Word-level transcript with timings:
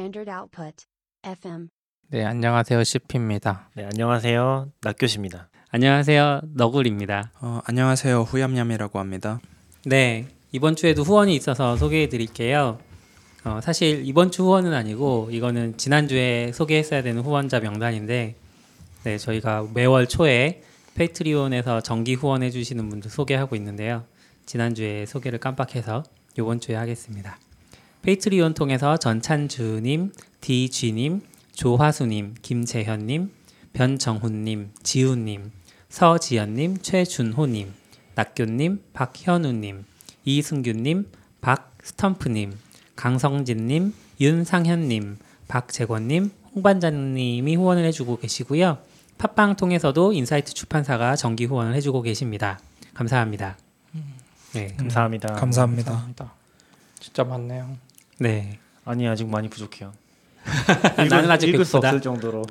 Standard 0.00 0.30
Output. 0.30 0.86
FM. 1.22 1.68
네, 2.08 2.24
안녕하세요. 2.24 2.82
CP입니다. 2.82 3.68
네, 3.76 3.84
안녕하세요. 3.84 4.72
낙교시입니다. 4.80 5.50
안녕하세요. 5.68 6.40
너굴입니다. 6.54 7.32
어, 7.42 7.60
안녕하세요. 7.66 8.22
후얌얌이라고 8.22 8.98
합니다. 8.98 9.40
네, 9.84 10.26
이번 10.52 10.74
주에도 10.74 11.02
후원이 11.02 11.36
있어서 11.36 11.76
소개해 11.76 12.08
드릴게요. 12.08 12.78
어, 13.44 13.60
사실 13.62 14.00
이번 14.06 14.30
주 14.30 14.44
후원은 14.44 14.72
아니고 14.72 15.28
이거는 15.32 15.76
지난주에 15.76 16.52
소개했어야 16.52 17.02
되는 17.02 17.20
후원자 17.20 17.60
명단인데 17.60 18.36
네, 19.04 19.18
저희가 19.18 19.68
매월 19.74 20.08
초에 20.08 20.62
페이트리온에서 20.94 21.82
정기 21.82 22.14
후원해 22.14 22.50
주시는 22.50 22.88
분들 22.88 23.10
소개하고 23.10 23.54
있는데요. 23.56 24.06
지난주에 24.46 25.04
소개를 25.04 25.38
깜빡해서 25.40 26.04
이번 26.38 26.58
주에 26.58 26.74
하겠습니다. 26.74 27.38
Patreon 28.02 28.54
통해서 28.54 28.96
전찬주님, 28.96 30.12
DG님, 30.40 31.20
조화수님, 31.52 32.34
김재현님, 32.40 33.30
변정훈님, 33.72 34.70
지훈님, 34.82 35.52
서지연님, 35.90 36.78
최준호님, 36.78 37.72
낙교님, 38.14 38.82
박현우님, 38.92 39.84
이승규님, 40.24 41.10
박스텀프님, 41.42 42.52
강성진님, 42.96 43.94
윤상현님, 44.20 45.18
박재권님, 45.48 46.30
홍반장님이 46.54 47.56
후원을 47.56 47.84
해주고 47.86 48.18
계시고요. 48.18 48.78
팟빵 49.18 49.56
통해서도 49.56 50.12
인사이트 50.12 50.54
출판사가 50.54 51.16
정기 51.16 51.44
후원을 51.44 51.74
해주고 51.74 52.02
계십니다. 52.02 52.58
감사합니다. 52.94 53.58
네, 54.54 54.74
감사합니다. 54.76 55.34
감사합니다. 55.34 55.90
감사합니다. 55.90 56.32
진짜 56.98 57.24
많네요. 57.24 57.76
네. 58.20 58.58
아니 58.84 59.08
아직 59.08 59.26
많이 59.26 59.48
부족해요. 59.48 59.92
나는 61.08 61.30
아직 61.30 61.48
읽을 61.48 61.64
수 61.64 61.72
배고프다. 61.72 61.88
없을 61.88 62.00
정도로. 62.02 62.44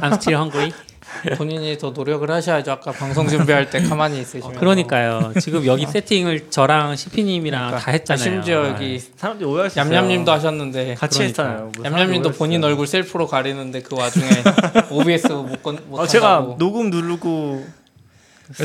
I'm 0.00 0.14
still 0.14 0.40
hungry. 0.40 0.72
본인이 1.36 1.78
더 1.78 1.90
노력을 1.90 2.28
하셔야죠. 2.28 2.72
아까 2.72 2.90
방송 2.90 3.28
준비할 3.28 3.70
때 3.70 3.80
가만히 3.82 4.20
있으시면. 4.20 4.56
그러니까요. 4.58 5.32
지금 5.40 5.64
여기 5.66 5.86
세팅을 5.86 6.50
저랑 6.50 6.96
시피님이랑 6.96 7.66
그러니까. 7.66 7.84
다 7.84 7.90
했잖아요. 7.92 8.22
심지어 8.24 8.68
여기 8.68 8.98
사람들이 8.98 9.48
오해할 9.48 9.70
수 9.70 9.78
있어요. 9.78 9.94
얌얌님도 9.94 10.32
하셨는데 10.32 10.94
같이 10.94 11.18
그러니까. 11.18 11.42
했잖아요. 11.42 11.70
뭐 11.76 11.84
얌얌님도 11.84 12.30
사람들이 12.30 12.38
본인. 12.38 12.64
얼굴 12.64 12.86
셀프로 12.88 13.28
가리는데 13.28 13.82
그 13.82 13.96
와중에 13.96 14.26
OBS 14.90 15.26
못, 15.28 15.62
건, 15.62 15.78
못 15.88 16.00
어, 16.00 16.06
제가. 16.08 16.56
녹음 16.58 16.90
누르고 16.90 17.64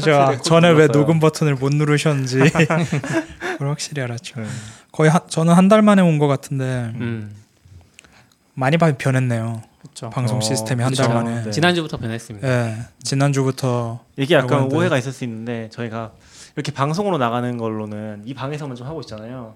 제가 0.01 0.41
전에 0.41 0.69
왜 0.69 0.73
눌렀어요. 0.73 0.91
녹음 0.93 1.19
버튼을 1.19 1.55
못 1.55 1.73
누르셨는지 1.73 2.39
그걸 2.39 3.69
확실히 3.69 4.01
알았죠. 4.03 4.41
네. 4.89 4.91
거의 4.91 5.09
한, 5.09 5.21
저는 5.27 5.53
한 5.53 5.69
달 5.69 5.81
만에 5.81 6.01
온 6.01 6.19
것 6.19 6.27
같은데 6.27 6.91
음. 6.95 7.35
많이 8.53 8.77
많이 8.77 8.97
변했네요. 8.97 9.61
그쵸. 9.81 10.09
방송 10.09 10.37
어, 10.37 10.41
시스템이 10.41 10.83
한달 10.83 11.07
그쵸. 11.07 11.13
만에. 11.17 11.43
네. 11.45 11.51
지난주부터 11.51 11.97
변했습니다. 11.97 12.47
예, 12.47 12.75
지난주부터 13.03 14.03
이게 14.17 14.35
약간 14.35 14.47
그런데. 14.49 14.75
오해가 14.75 14.97
있을 14.97 15.11
수 15.13 15.23
있는데 15.23 15.69
저희가 15.71 16.11
이렇게 16.55 16.71
방송으로 16.73 17.17
나가는 17.17 17.57
걸로는 17.57 18.23
이 18.25 18.33
방에서만 18.33 18.75
좀 18.75 18.87
하고 18.87 18.99
있잖아요. 19.01 19.55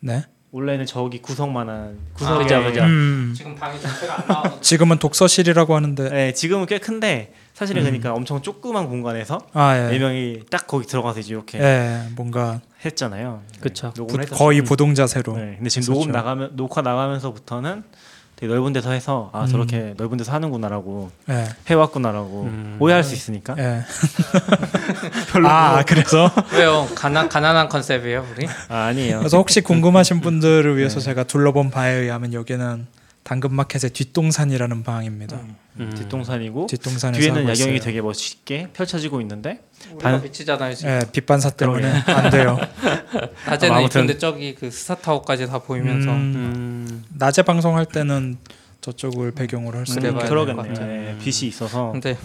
네. 0.00 0.24
원래는 0.52 0.84
저기 0.84 1.22
구석만한 1.22 1.76
아, 1.78 2.14
구석에 2.14 2.42
그죠, 2.42 2.62
그죠. 2.64 2.82
음, 2.82 3.32
지금 3.36 3.54
방이 3.54 3.80
전체가 3.80 4.20
안 4.20 4.26
나와서 4.26 4.60
지금은 4.62 4.98
독서실이라고 4.98 5.76
하는데 5.76 6.10
네, 6.10 6.32
지금은 6.32 6.66
꽤 6.66 6.78
큰데 6.78 7.32
사실은 7.54 7.82
음. 7.82 7.86
그러니까 7.86 8.14
엄청 8.14 8.42
조그만 8.42 8.88
공간에서 8.88 9.46
아네 9.52 9.94
예, 9.94 9.98
명이 9.98 10.40
딱 10.50 10.66
거기 10.66 10.86
들어가서 10.86 11.20
이제 11.20 11.34
이렇게 11.34 11.60
예, 11.60 12.02
뭔가 12.16 12.60
했잖아요. 12.84 13.42
네, 13.62 13.70
녹음을 13.96 14.22
했었죠. 14.22 14.36
거의 14.36 14.62
부동 14.62 14.94
자세로. 14.94 15.36
네, 15.36 15.54
근데 15.56 15.70
지금. 15.70 15.94
녹음 15.94 16.10
나가면 16.10 16.56
녹화 16.56 16.82
나가면서부터는 16.82 17.84
되게 18.40 18.52
넓은 18.52 18.72
데서 18.72 18.90
해서 18.92 19.28
아 19.34 19.42
음. 19.42 19.46
저렇게 19.46 19.94
넓은 19.98 20.16
데서 20.16 20.32
하는구나라고 20.32 21.10
예, 21.28 21.46
해왔구나라고 21.68 22.42
음. 22.44 22.76
오해할 22.80 23.04
수 23.04 23.14
있으니까 23.14 23.54
예. 23.58 23.82
별로 25.30 25.48
아 25.48 25.82
그래서 25.86 26.30
왜요? 26.54 26.88
가난 26.94 27.28
가난한 27.28 27.68
컨셉이에요, 27.68 28.26
우리? 28.34 28.48
아, 28.68 28.86
아니에요. 28.86 29.18
그래서 29.18 29.36
혹시 29.36 29.60
궁금하신 29.60 30.22
분들을 30.22 30.78
위해서 30.78 31.00
제가 31.00 31.24
둘러본 31.24 31.70
바에 31.70 31.92
의하면 31.92 32.32
여기는 32.32 32.86
당근마켓의 33.34 33.90
뒷동산이라는 33.90 34.82
방입니다. 34.82 35.38
음. 35.78 35.92
뒷동산이고 35.96 36.66
뒷동산에서 36.66 37.20
뒤에는 37.20 37.42
하고 37.42 37.50
야경이 37.50 37.76
있어요. 37.76 37.84
되게 37.84 38.00
멋있게 38.00 38.68
펼쳐지고 38.72 39.20
있는데 39.20 39.60
단- 40.00 40.20
미치잖아요, 40.20 40.74
지금. 40.74 40.90
예, 40.90 41.00
빛반사 41.12 41.50
때문에 41.50 41.86
안 42.06 42.30
돼요. 42.30 42.58
낮에는 43.46 43.74
아, 43.76 43.78
아무튼- 43.78 44.00
이쁜데 44.02 44.18
저기 44.18 44.56
그 44.56 44.68
스타타워까지 44.72 45.46
다 45.46 45.60
보이면서 45.60 46.10
음, 46.10 46.16
음. 46.34 47.04
낮에 47.14 47.42
방송할 47.42 47.86
때는 47.86 48.36
저쪽을 48.80 49.30
배경으로 49.30 49.78
할 49.78 49.86
수 49.86 50.00
있는 50.00 50.18
그러겠네요. 50.18 50.72
네, 50.74 51.16
빛이 51.22 51.48
있어서 51.48 51.92
근데 51.92 52.18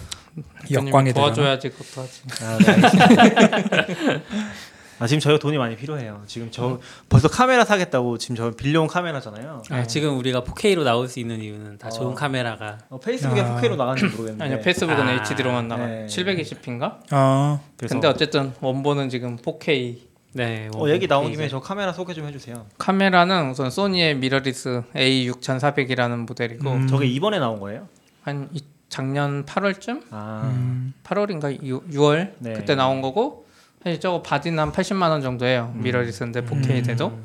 역광이? 0.72 1.12
도와줘야지 1.12 1.68
그것도 1.70 2.02
하지. 2.02 2.22
아, 2.42 2.58
네. 2.58 4.22
아, 4.98 5.06
지금 5.06 5.20
저희가 5.20 5.38
돈이 5.38 5.58
많이 5.58 5.76
필요해요. 5.76 6.22
지금 6.26 6.48
저 6.50 6.80
벌써 7.08 7.28
카메라 7.28 7.64
사겠다고 7.64 8.16
지금 8.18 8.36
저 8.36 8.50
빌려온 8.52 8.86
카메라잖아요. 8.88 9.62
아, 9.70 9.86
지금 9.86 10.16
우리가 10.18 10.42
4K로 10.42 10.84
나올 10.84 11.06
수 11.08 11.20
있는 11.20 11.40
이유는 11.42 11.78
다 11.78 11.90
좋은 11.90 12.12
어. 12.12 12.14
카메라가 12.14 12.78
어, 12.88 12.98
Facebook에 12.98 13.40
아. 13.42 13.56
4K로 13.60 13.76
나가는지 13.76 14.04
모르겠는데. 14.16 14.44
아니요 14.44 14.60
Facebook은 14.60 14.98
아, 15.08 15.12
HD로만 15.12 15.68
나가. 15.68 15.86
네. 15.86 16.06
720p인가? 16.06 16.98
아, 17.10 17.60
그래서 17.76 17.94
근데 17.94 18.08
어쨌든 18.08 18.52
원본은 18.60 19.08
지금 19.10 19.36
4K. 19.36 19.98
네. 20.32 20.68
어, 20.74 20.88
얘기 20.90 21.06
나온 21.08 21.30
김에. 21.30 21.48
저 21.48 21.60
카메라 21.60 21.92
소개 21.92 22.12
좀 22.12 22.26
해주세요. 22.26 22.66
카메라는 22.78 23.50
우선 23.50 23.70
Sony의 23.70 24.16
mirrorless 24.16 24.82
A6400이라는 24.94 26.26
모델이고 26.26 26.70
음. 26.70 26.86
저게 26.86 27.06
이번에 27.06 27.38
나온 27.38 27.58
거예요? 27.60 27.88
한 28.22 28.48
이- 28.52 28.60
작년 28.88 29.44
8월쯤? 29.44 30.02
아, 30.10 30.42
음, 30.54 30.94
8월인가 31.04 31.60
6 31.62 32.00
월 32.00 32.34
네. 32.38 32.52
그때 32.52 32.74
나온 32.74 33.00
거고 33.02 33.45
사실 33.82 34.00
저거 34.00 34.22
body는 34.22 34.58
한 34.58 34.72
80만 34.72 35.10
원 35.10 35.20
정도예요. 35.22 35.72
음. 35.74 35.82
mirrorless인데 35.82 36.42
4K 36.42 36.84
돼도. 36.86 37.18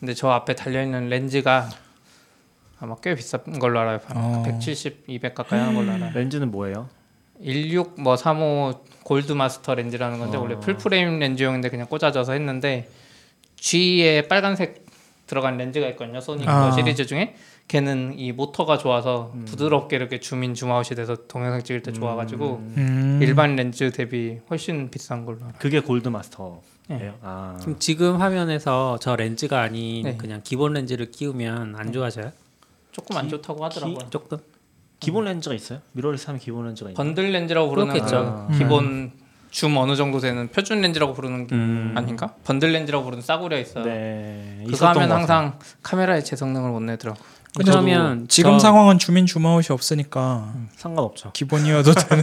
근데 0.00 0.14
저 0.14 0.28
앞에 0.30 0.54
달려 0.54 0.82
있는 0.82 1.08
렌즈가 1.08 1.68
아마 2.78 2.96
꽤 3.02 3.14
비싼 3.14 3.58
걸로 3.58 3.80
알아요. 3.80 3.98
어. 4.14 4.42
170, 4.44 5.04
200 5.06 5.34
가까이 5.34 5.58
하는 5.58 5.74
걸로 5.74 5.92
알아요. 5.92 6.12
렌즈는 6.14 6.50
뭐예요? 6.50 6.88
16 7.42 8.00
뭐 8.00 8.16
35 8.16 8.84
Gold 9.04 9.32
Master 9.32 9.74
렌즈라는 9.74 10.18
건데 10.18 10.36
어. 10.36 10.40
원래 10.40 10.56
full 10.58 10.76
frame 10.76 11.18
렌즈용인데 11.18 11.68
그냥 11.68 11.86
꽂아져서 11.86 12.32
했는데 12.32 12.88
G에 13.56 14.22
빨간색 14.28 14.84
들어간 15.26 15.56
렌즈가 15.56 15.86
있거든요. 15.88 16.20
소니 16.20 16.44
아. 16.46 16.70
거 16.70 16.76
시리즈 16.76 17.04
중에 17.06 17.34
걔는 17.68 18.14
이 18.16 18.30
모터가 18.32 18.78
좋아서 18.78 19.32
음. 19.34 19.44
부드럽게 19.44 19.96
이렇게 19.96 20.20
zoom 20.20 20.43
in 20.43 20.54
zoom 20.54 20.74
out이 20.74 20.94
돼서 20.94 21.16
동영상 21.26 21.62
찍을 21.62 21.82
때 21.82 21.92
좋아가지고 21.92 22.56
음, 22.62 22.74
음. 22.76 23.18
일반 23.22 23.56
렌즈 23.56 23.90
대비 23.90 24.38
훨씬 24.48 24.88
비싼 24.90 25.24
걸로 25.24 25.38
알아요. 25.38 25.54
그게 25.58 25.80
Gold 25.80 26.08
Master예요. 26.08 26.60
네. 26.88 27.12
아, 27.22 27.56
그럼 27.60 27.76
지금 27.80 28.20
화면에서 28.20 28.98
저 29.00 29.16
렌즈가 29.16 29.60
아닌 29.62 30.04
네. 30.04 30.16
그냥 30.16 30.40
기본 30.44 30.74
렌즈를 30.74 31.10
끼우면 31.10 31.74
안 31.76 31.92
좋아져요? 31.92 32.30
조금 32.92 33.16
안 33.16 33.28
좋다고 33.28 33.64
하더라고요. 33.64 33.98
조금. 34.10 34.38
기본 35.00 35.24
렌즈가 35.24 35.54
있어요? 35.54 35.80
미러리스 35.92 36.26
하면 36.26 36.40
기본 36.40 36.66
렌즈가 36.66 36.90
있나요? 36.90 36.96
번들 36.96 37.32
렌즈라고 37.32 37.68
부르는. 37.68 37.92
그 37.92 38.58
기본 38.58 39.12
줌 39.50 39.76
어느 39.76 39.96
정도 39.96 40.20
되는 40.20 40.48
표준 40.48 40.80
렌즈라고 40.80 41.12
부르는 41.12 41.46
게 41.46 41.54
음. 41.54 41.94
아닌가? 41.96 42.34
번들 42.44 42.72
렌즈라고 42.72 43.04
부르는 43.04 43.22
싸구려 43.22 43.58
있어요. 43.58 43.84
네, 43.84 44.64
그거 44.66 44.86
하면. 44.88 45.10
항상 45.10 45.58
카메라의 45.82 46.24
제 46.24 46.36
성능을 46.36 46.70
못 46.70 46.80
내더라고. 46.80 47.20
그러면 47.64 48.26
지금 48.28 48.52
저- 48.52 48.58
상황은 48.60 48.98
zoom 48.98 49.17
in 49.17 49.26
zoom 49.26 49.46
out이 49.46 49.66
없으니까 49.70 50.52
상관없죠. 50.76 51.32
기본이어도 51.32 51.92
되는. 51.94 52.22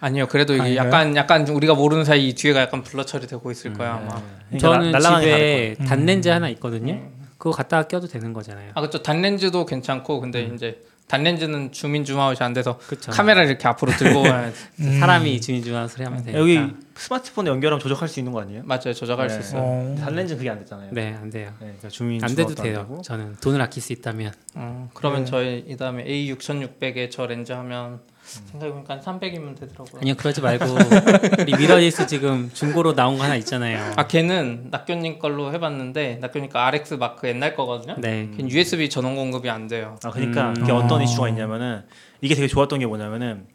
아니요, 0.00 0.26
그래도 0.28 0.54
이게 0.54 0.62
아닌가요? 0.62 0.86
약간 0.86 1.16
약간 1.16 1.48
우리가 1.48 1.74
모르는 1.74 2.04
사이 2.04 2.28
이 2.28 2.34
뒤에가 2.34 2.60
약간 2.60 2.82
블러 2.82 3.04
처리되고 3.04 3.50
있을 3.50 3.72
거야 3.72 3.94
아마. 3.94 4.20
그러니까 4.50 4.58
저는 4.58 4.92
나- 4.92 5.20
집에. 5.20 5.76
단렌즈 5.86 6.28
음. 6.28 6.34
하나 6.34 6.48
있거든요. 6.50 7.00
그거 7.38 7.50
갖다가 7.54 7.86
껴도 7.88 8.06
되는 8.06 8.32
거잖아요. 8.32 8.70
아 8.74 8.80
그렇죠. 8.80 9.02
단렌즈도 9.02 9.66
괜찮고 9.66 10.20
근데 10.20 10.42
이제 10.54 10.82
단렌즈는 11.08 11.70
줌인 11.70 12.04
줌아웃이 12.04 12.38
안 12.40 12.52
돼서 12.52 12.78
그렇죠. 12.78 13.12
카메라를 13.12 13.48
이렇게 13.48 13.68
앞으로 13.68 13.92
들고 13.92 14.22
와야 14.22 14.50
음. 14.80 14.98
사람이 14.98 15.40
주민주만 15.40 15.86
소리 15.86 16.04
하면 16.04 16.24
되니까. 16.24 16.40
여기 16.40 16.60
스마트폰에 16.96 17.48
연결하면 17.48 17.80
조작할 17.80 18.08
수 18.08 18.18
있는 18.18 18.32
거 18.32 18.40
아니에요? 18.40 18.62
맞아요 18.64 18.92
조작할 18.92 19.30
수 19.30 19.36
네. 19.38 19.40
있어요. 19.44 19.62
어. 19.62 19.96
단렌즈는 20.00 20.38
그게 20.38 20.50
안 20.50 20.58
됐잖아요. 20.58 20.90
네, 20.92 21.14
안 21.14 21.30
돼요. 21.30 21.50
네, 21.60 21.66
그러니까 21.66 21.88
주민 21.90 22.22
안 22.24 22.34
돼도 22.34 22.54
돼요. 22.56 22.78
되고. 22.80 23.02
저는 23.02 23.36
돈을 23.36 23.60
아낄 23.60 23.82
수 23.82 23.92
있다면. 23.92 24.32
어, 24.56 24.90
그러면 24.94 25.20
네. 25.24 25.30
저희 25.30 25.64
이 25.68 25.76
다음에 25.76 26.04
A 26.04 26.32
6600에 26.34 27.10
저 27.10 27.26
렌즈 27.26 27.52
하면 27.52 28.00
생각해보니까 28.26 28.94
한 28.94 29.00
300이면 29.00 29.58
되더라고요. 29.58 30.00
아니요, 30.02 30.14
그러지 30.16 30.40
말고 30.40 30.64
우리 31.40 31.56
미러리스 31.56 32.06
지금 32.06 32.50
중고로 32.52 32.94
나온 32.94 33.16
거 33.18 33.24
하나 33.24 33.36
있잖아요. 33.36 33.92
아 33.96 34.06
걔는 34.06 34.68
낙교님 34.70 35.18
걸로 35.18 35.52
해봤는데 35.52 36.18
낙교님 36.20 36.50
거 36.50 36.58
RX 36.58 36.94
Mark 36.94 37.28
옛날 37.28 37.54
거거든요. 37.54 37.94
네. 37.98 38.28
걔는 38.36 38.50
USB 38.50 38.88
전원 38.90 39.14
공급이 39.14 39.48
안 39.48 39.68
돼요. 39.68 39.96
아 40.04 40.10
그러니까 40.10 40.50
음. 40.50 40.56
이게 40.62 40.72
어떤 40.72 41.00
어. 41.00 41.04
이슈가 41.04 41.28
있냐면은 41.28 41.84
이게 42.20 42.34
되게 42.34 42.48
좋았던 42.48 42.80
게 42.80 42.86
뭐냐면은 42.86 43.46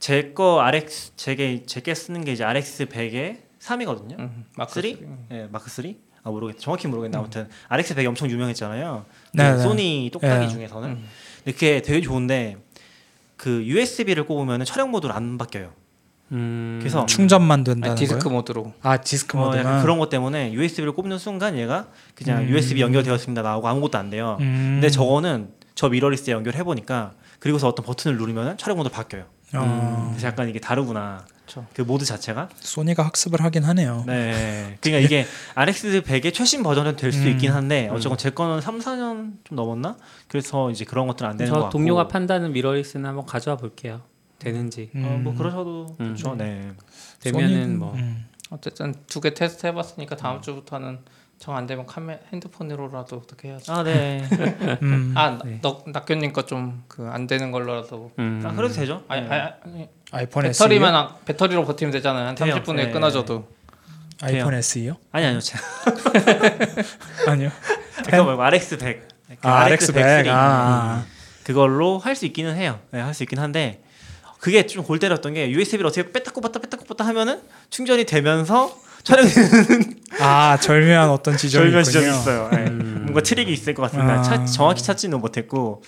제 0.00 0.32
거 0.34 0.60
RX 0.60 1.12
제게 1.16 1.62
제게 1.66 1.94
쓰는 1.94 2.24
게 2.24 2.32
이제 2.32 2.44
RX 2.44 2.86
100에 2.86 3.38
3이거든요. 3.60 4.18
음, 4.18 4.44
마크 4.56 4.74
3? 4.74 4.82
three. 4.82 5.06
예, 5.32 5.48
마크 5.50 5.68
3. 5.70 5.94
아 6.24 6.30
모르겠 6.30 6.58
정확히 6.58 6.86
모르겠는데 6.88 7.18
아무튼 7.18 7.48
RX 7.68 7.94
100이 7.96 8.06
엄청 8.06 8.28
유명했잖아요. 8.30 9.04
네, 9.34 9.50
그 9.52 9.56
네. 9.56 9.62
소니 9.62 10.10
똑딱이 10.12 10.44
예. 10.44 10.48
중에서는 10.48 10.88
음. 10.88 11.04
이렇게 11.44 11.80
되게 11.82 12.00
좋은데 12.00 12.56
그 13.38 13.64
USB를 13.64 14.26
꼽으면 14.26 14.64
촬영 14.66 14.90
모드로 14.90 15.14
안 15.14 15.38
바뀌어요. 15.38 15.70
음. 16.32 16.78
그래서 16.80 17.06
충전만 17.06 17.64
된다는 17.64 17.92
아니, 17.92 17.98
디스크 17.98 18.24
거예요? 18.24 18.36
모드로. 18.36 18.74
아 18.82 18.98
디스크 18.98 19.38
어, 19.38 19.46
모드만. 19.46 19.64
약간 19.64 19.80
그런 19.82 19.98
것 19.98 20.10
때문에 20.10 20.52
USB를 20.52 20.92
꼽는 20.92 21.16
순간 21.18 21.56
얘가 21.56 21.86
그냥 22.14 22.42
음. 22.42 22.48
USB 22.50 22.82
연결되었습니다 22.82 23.40
나오고 23.40 23.66
아무것도 23.66 23.96
안 23.96 24.10
돼요. 24.10 24.36
음. 24.40 24.72
근데 24.74 24.90
저거는 24.90 25.48
저 25.74 25.88
미러리스에 25.88 26.34
연결해 26.34 26.64
보니까 26.64 27.12
그리고서 27.38 27.68
어떤 27.68 27.86
버튼을 27.86 28.18
누르면 28.18 28.58
촬영 28.58 28.76
모드 28.76 28.90
바뀌어요. 28.90 29.24
어, 29.54 30.08
그래서 30.10 30.26
약간 30.26 30.48
이게 30.48 30.58
다르구나. 30.58 31.24
그쵸. 31.62 31.66
그 31.74 31.82
모드 31.82 32.04
자체가. 32.04 32.48
소니가 32.60 33.04
학습을 33.04 33.42
하긴 33.42 33.64
하네요. 33.64 34.04
네. 34.06 34.76
그러니까 34.80 35.04
이게 35.06 35.26
RX 35.54 36.02
100의 36.02 36.32
최신 36.34 36.62
버전은 36.62 36.96
될수 36.96 37.22
음. 37.22 37.28
있긴 37.28 37.52
한데 37.52 37.88
어쨌건 37.92 38.18
제 38.18 38.30
거는 38.30 38.60
3, 38.60 38.78
4년 38.78 39.32
좀 39.44 39.56
넘었나? 39.56 39.96
그래서 40.28 40.70
이제 40.70 40.84
그런 40.84 41.06
것들은 41.06 41.30
안 41.30 41.36
되는 41.36 41.52
것저 41.52 41.62
같고. 41.64 41.78
동료가 41.78 42.08
판다는 42.08 42.52
미러리스는 42.52 43.04
한번 43.08 43.26
가져와 43.26 43.56
볼게요. 43.56 44.02
되는지 44.38 44.90
음. 44.94 45.04
어, 45.04 45.18
뭐 45.18 45.34
그러셔도 45.34 45.96
음. 46.00 46.14
좋죠. 46.14 46.36
네. 46.36 46.70
되면은 47.20 47.48
소니는- 47.74 47.76
뭐 47.78 47.94
음. 47.94 48.26
어쨌든 48.50 48.94
두 49.08 49.20
개 49.20 49.34
테스트 49.34 49.66
해봤으니까 49.66 50.16
다음 50.16 50.40
주부터는 50.40 51.00
정 51.38 51.54
안 51.54 51.66
되면 51.66 51.86
카메 51.86 52.18
핸드폰으로라도 52.32 53.16
어떻게 53.16 53.48
해야지. 53.48 53.70
아, 53.70 53.84
네. 53.84 54.24
음. 54.82 55.12
아, 55.16 55.38
네. 55.44 55.60
너 55.62 55.84
낙교님 55.86 56.32
거 56.32 56.42
좀 56.46 56.82
그 56.88 57.02
안 57.08 57.26
되는 57.28 57.52
걸로라도. 57.52 58.10
음. 58.18 58.42
아, 58.44 58.52
그래도 58.54 58.74
되죠. 58.74 59.04
아니, 59.06 59.22
네. 59.22 59.28
아니, 59.28 59.52
아니 59.64 59.88
아이폰 60.10 60.44
배터리만 60.44 60.88
SE요? 60.94 60.98
안- 60.98 61.24
배터리로 61.24 61.64
버티면 61.64 61.92
되잖아요. 61.92 62.26
한 62.28 62.34
돼요. 62.34 62.54
30분에 62.56 62.76
네. 62.76 62.90
끊어져도. 62.90 63.46
아이폰 64.20 64.54
SE요? 64.54 64.96
아니 65.12 65.26
아니요. 65.26 65.40
아니요. 67.26 67.50
그거 68.04 68.24
말고 68.24 68.42
RX 68.42 68.78
100. 68.78 69.08
아, 69.42 69.58
RX 69.64 69.92
100. 69.92 70.26
아, 70.28 71.04
그걸로 71.44 71.98
할 71.98 72.16
수 72.16 72.26
있기는 72.26 72.56
해요. 72.56 72.80
네, 72.90 73.00
할 73.00 73.14
수 73.14 73.22
있긴 73.22 73.38
한데 73.38 73.82
그게 74.40 74.66
좀 74.66 74.84
골 74.84 74.98
때렸던 74.98 75.34
게 75.34 75.50
USB를 75.50 75.86
어떻게 75.86 76.10
뺐다 76.10 76.32
꼽았다 76.32 76.60
뺐다 76.60 76.76
꼽았다 76.78 77.04
하면은 77.06 77.40
충전이 77.70 78.04
되면서 78.06 78.74
촬영이 79.04 79.30
아, 80.20 80.24
아 80.52 80.56
절묘한 80.60 81.10
어떤 81.10 81.36
지점이 81.36 81.64
절묘한. 81.66 81.84
지점이 81.84 82.06
있어요. 82.08 82.48
네. 82.50 82.56
음. 82.66 83.00
뭔가 83.04 83.20
트릭이 83.22 83.52
있을 83.52 83.74
것 83.74 83.82
같은데 83.82 84.12
아. 84.12 84.22
찾- 84.22 84.46
정확히 84.46 84.82
찾지는 84.82 85.20
못했고 85.20 85.82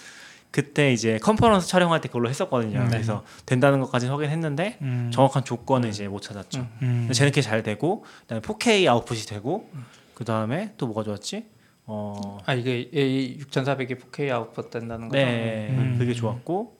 그때 0.50 0.92
이제 0.92 1.18
컨퍼런스 1.18 1.68
촬영할 1.68 2.00
때 2.00 2.08
그걸로 2.08 2.28
했었거든요. 2.28 2.80
음. 2.80 2.88
그래서 2.88 3.24
된다는 3.46 3.80
것까지 3.80 4.08
확인했는데 4.08 4.78
음. 4.82 5.10
정확한 5.12 5.44
조건은 5.44 5.88
이제 5.88 6.08
못 6.08 6.20
찾았죠. 6.20 6.60
음. 6.60 6.68
근데 6.80 7.14
쟤는 7.14 7.32
잘 7.42 7.62
되고 7.62 8.04
그다음에 8.22 8.40
4K 8.42 8.88
아웃풋이 8.88 9.26
되고 9.26 9.70
그 10.14 10.24
다음에 10.24 10.74
또 10.76 10.86
뭐가 10.86 11.04
좋았지? 11.04 11.44
어, 11.86 12.38
아 12.46 12.54
이게 12.54 12.90
A 12.94 13.38
6400이 13.38 14.00
4K 14.00 14.30
아웃풋 14.30 14.70
된다는 14.70 15.08
거. 15.08 15.16
네, 15.16 15.68
음. 15.70 15.96
그게 15.98 16.14
좋았고 16.14 16.76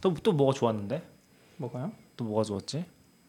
또 0.00 0.14
또 0.22 0.32
뭐가 0.32 0.52
좋았는데? 0.52 1.02
뭐가요? 1.56 1.92
또 2.16 2.24
뭐가 2.24 2.42
좋았지? 2.42 2.84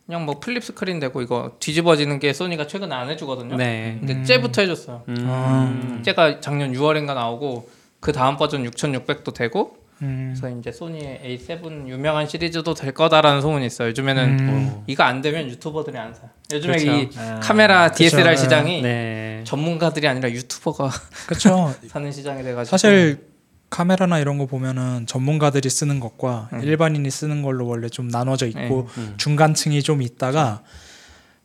그냥 0.06 0.26
뭐 0.26 0.40
flip 0.40 0.64
screen 0.64 1.00
되고 1.00 1.22
이거 1.22 1.56
뒤집어지는 1.60 2.20
게 2.20 2.34
소니가 2.34 2.68
최근 2.68 2.92
에 2.92 2.96
안 2.96 3.10
해주거든요. 3.10 3.56
네. 3.56 3.98
근데 4.00 4.16
음. 4.16 4.24
쟤부터 4.24 4.62
해줬어요. 4.62 5.04
음. 5.08 5.16
아. 5.28 6.02
쟤가 6.04 6.40
작년 6.40 6.74
6월인가 6.74 7.14
나오고 7.14 7.70
그 8.00 8.12
다음 8.12 8.36
버전 8.38 8.64
6600도 8.70 9.34
되고 9.34 9.78
음. 10.04 10.34
그래서 10.36 10.56
이제 10.60 10.72
소니의 10.72 11.22
A7 11.24 11.88
유명한 11.88 12.28
시리즈도 12.28 12.74
될 12.74 12.94
거다라는 12.94 13.42
소문이 13.42 13.66
있어요. 13.66 13.88
요즘에는 13.90 14.40
음. 14.40 14.84
이거 14.88 15.04
안 15.04 15.22
되면 15.22 15.48
유튜버들이 15.50 15.98
안 15.98 16.14
사. 16.14 16.22
요즘에 16.52 16.78
그렇죠. 16.78 16.92
이 16.92 17.10
아, 17.18 17.40
카메라 17.42 17.92
DSLR 17.92 18.32
그쵸. 18.32 18.44
시장이 18.44 18.82
네. 18.82 19.44
전문가들이 19.46 20.08
아니라 20.08 20.30
유튜버가 20.30 20.90
그렇죠. 21.28 21.74
사는 21.88 22.12
시장이 22.12 22.44
돼가지고 22.44 22.70
사실 22.70 23.34
카메라나 23.70 24.20
이런 24.20 24.38
거 24.38 24.46
보면은 24.46 25.08
전문가들이 25.08 25.70
쓰는 25.70 26.00
것과 26.00 26.50
음. 26.54 26.62
일반인이 26.62 27.10
쓰는 27.10 27.42
걸로 27.42 27.66
원래 27.66 27.90
좀 27.90 28.08
나눠져 28.08 28.48
있고 28.48 28.88
음. 28.98 29.16
중간층이 29.18 29.82
좀 29.82 30.02
있다가 30.02 30.62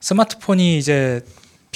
스마트폰이 0.00 0.78
이제 0.78 1.22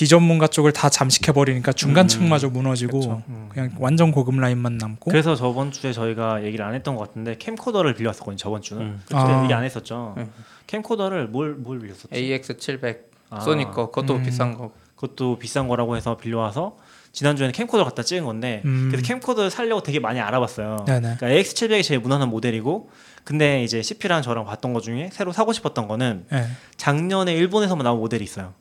비전문가 0.03 0.49
쪽을 0.49 0.73
다 0.73 0.89
잠식해 0.89 1.31
버리니까 1.31 1.73
중간층마저 1.73 2.49
무너지고 2.49 2.99
그쵸. 2.99 3.23
그냥 3.51 3.71
완전 3.79 4.11
고급 4.11 4.35
라인만 4.37 4.77
남고 4.79 5.11
그래서 5.13 5.37
저번 5.37 5.71
주에 5.71 5.93
저희가 5.93 6.43
얘기를 6.43 6.65
안 6.65 6.75
했던 6.75 6.97
것 6.97 7.07
같은데 7.07 7.37
캠코더를 7.39 7.95
빌려왔었거든요. 7.95 8.37
저번 8.37 8.63
주는 8.63 8.83
음. 8.83 9.01
그때 9.05 9.15
아. 9.17 9.43
얘기 9.45 9.55
안 9.55 9.63
했었죠. 9.63 10.15
음. 10.17 10.29
캠코더를 10.67 11.29
뭘 11.29 11.55
뭘 11.57 11.79
빌렸었지? 11.79 12.09
AX700 12.11 12.99
아, 13.31 13.41
소니 13.41 13.67
거 13.67 13.91
그것도 13.93 14.17
음. 14.17 14.23
비싼 14.25 14.57
거. 14.57 14.73
그것도 14.97 15.39
비싼 15.39 15.69
거라고 15.69 15.97
해서 15.97 16.17
빌려와서 16.17 16.77
지난 17.13 17.37
주에는 17.37 17.53
캠코더 17.53 17.85
갖다 17.85 18.03
찍은 18.03 18.25
건데 18.25 18.63
음. 18.65 18.89
그래서 18.91 19.07
캠코더 19.07 19.51
살려고 19.51 19.83
되게 19.85 20.01
많이 20.01 20.19
알아봤어요. 20.21 20.85
네네. 20.87 21.17
그러니까 21.19 21.29
AX700이 21.29 21.85
제일 21.85 22.01
무난한 22.01 22.29
모델이고 22.29 22.91
근데 23.23 23.63
이제 23.63 23.83
CP랑 23.83 24.23
저랑 24.23 24.47
봤던 24.47 24.73
것 24.73 24.83
중에 24.83 25.11
새로 25.13 25.31
사고 25.33 25.53
싶었던 25.53 25.87
거는 25.87 26.25
네. 26.33 26.47
작년에 26.77 27.35
일본에서만 27.35 27.85
나온 27.85 27.99
모델이 28.01 28.25
있어요. 28.25 28.55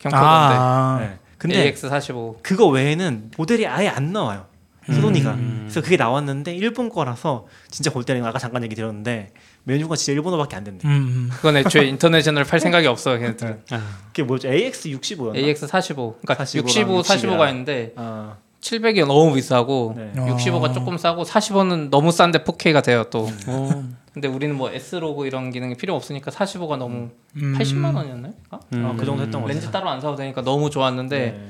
캠코더인데 0.00 0.26
아, 0.26 0.96
네. 1.00 1.18
근데 1.38 1.72
AX45 1.72 2.42
그거 2.42 2.66
외에는 2.66 3.30
모델이 3.36 3.66
아예 3.66 3.88
안 3.88 4.12
나와요. 4.12 4.46
소니가. 4.90 5.34
음. 5.34 5.58
그래서 5.68 5.80
그게 5.82 5.96
나왔는데 5.96 6.52
일본 6.56 6.88
거라서 6.88 7.46
진짜 7.70 7.92
골 7.92 8.02
때리는 8.04 8.22
거 8.24 8.28
아까 8.28 8.38
잠깐 8.40 8.64
얘기 8.64 8.74
드렸는데 8.74 9.32
메뉴가 9.64 9.94
진짜 9.94 10.12
일본어밖에 10.14 10.56
안 10.56 10.64
된대. 10.64 10.88
음, 10.88 10.90
음. 10.92 11.30
그건 11.32 11.58
애초에 11.58 11.86
international 11.86 12.44
팔 12.44 12.58
생각이 12.58 12.86
없어 12.88 13.16
걔네들. 13.16 13.62
그게 14.08 14.22
뭐죠? 14.24 14.48
AX65였나? 14.48 15.34
AX45 15.36 15.94
그러니까 16.22 16.44
45랑 16.44 16.56
65, 16.64 17.02
45가 17.02 17.38
60이랑. 17.38 17.48
있는데 17.50 17.92
아, 17.96 18.34
700이 18.60 19.06
너무 19.06 19.34
비싸고 19.34 19.94
네. 19.96 20.12
어. 20.18 20.36
65가 20.36 20.74
조금 20.74 20.96
싸고 20.98 21.22
45는 21.22 21.90
너무 21.90 22.10
싼데 22.10 22.40
4K가 22.42 22.82
돼요 22.82 23.04
또. 23.10 23.28
오. 23.46 23.84
근데 24.12 24.26
우리는 24.28 24.56
뭐 24.56 24.70
S-Log 24.70 25.24
이런 25.24 25.50
기능이 25.50 25.76
필요 25.76 25.94
없으니까 25.94 26.30
45가 26.30 26.76
너무 26.76 27.10
음. 27.36 27.56
80만 27.58 27.94
원이었나요? 27.94 28.32
아? 28.50 28.58
음. 28.72 28.86
아, 28.86 28.96
그 28.96 29.04
정도 29.04 29.22
했던 29.22 29.40
거 29.40 29.46
같아요. 29.46 29.60
렌즈 29.60 29.70
따로 29.70 29.88
안 29.88 30.00
사도 30.00 30.16
되니까 30.16 30.42
너무 30.42 30.68
좋았는데 30.70 31.18
네. 31.18 31.48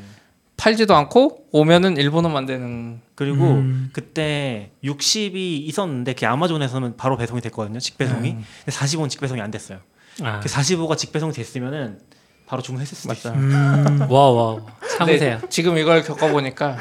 팔지도 0.56 0.94
않고 0.94 1.46
오면은 1.52 1.96
일본어만 1.96 2.44
되는 2.44 3.00
그리고 3.14 3.44
음. 3.44 3.88
그때 3.94 4.72
60이 4.84 5.34
있었는데 5.36 6.12
그 6.12 6.26
아마존에서는 6.26 6.98
바로 6.98 7.16
배송이 7.16 7.40
됐거든요. 7.40 7.80
직배송이. 7.80 8.30
음. 8.32 8.44
근데 8.64 8.78
45는 8.78 9.08
직배송이 9.08 9.40
안 9.40 9.50
됐어요. 9.50 9.78
아. 10.22 10.40
그 10.40 10.48
45가 10.50 10.98
직배송이 10.98 11.32
됐으면은 11.32 11.98
바로 12.46 12.60
주문했을 12.60 12.94
수도 12.94 13.12
있어요. 13.14 13.34
음. 13.34 14.06
와, 14.10 14.30
와. 14.32 14.58
참으세요. 14.98 15.40
지금 15.48 15.78
이걸 15.78 16.02
겪어보니까 16.02 16.76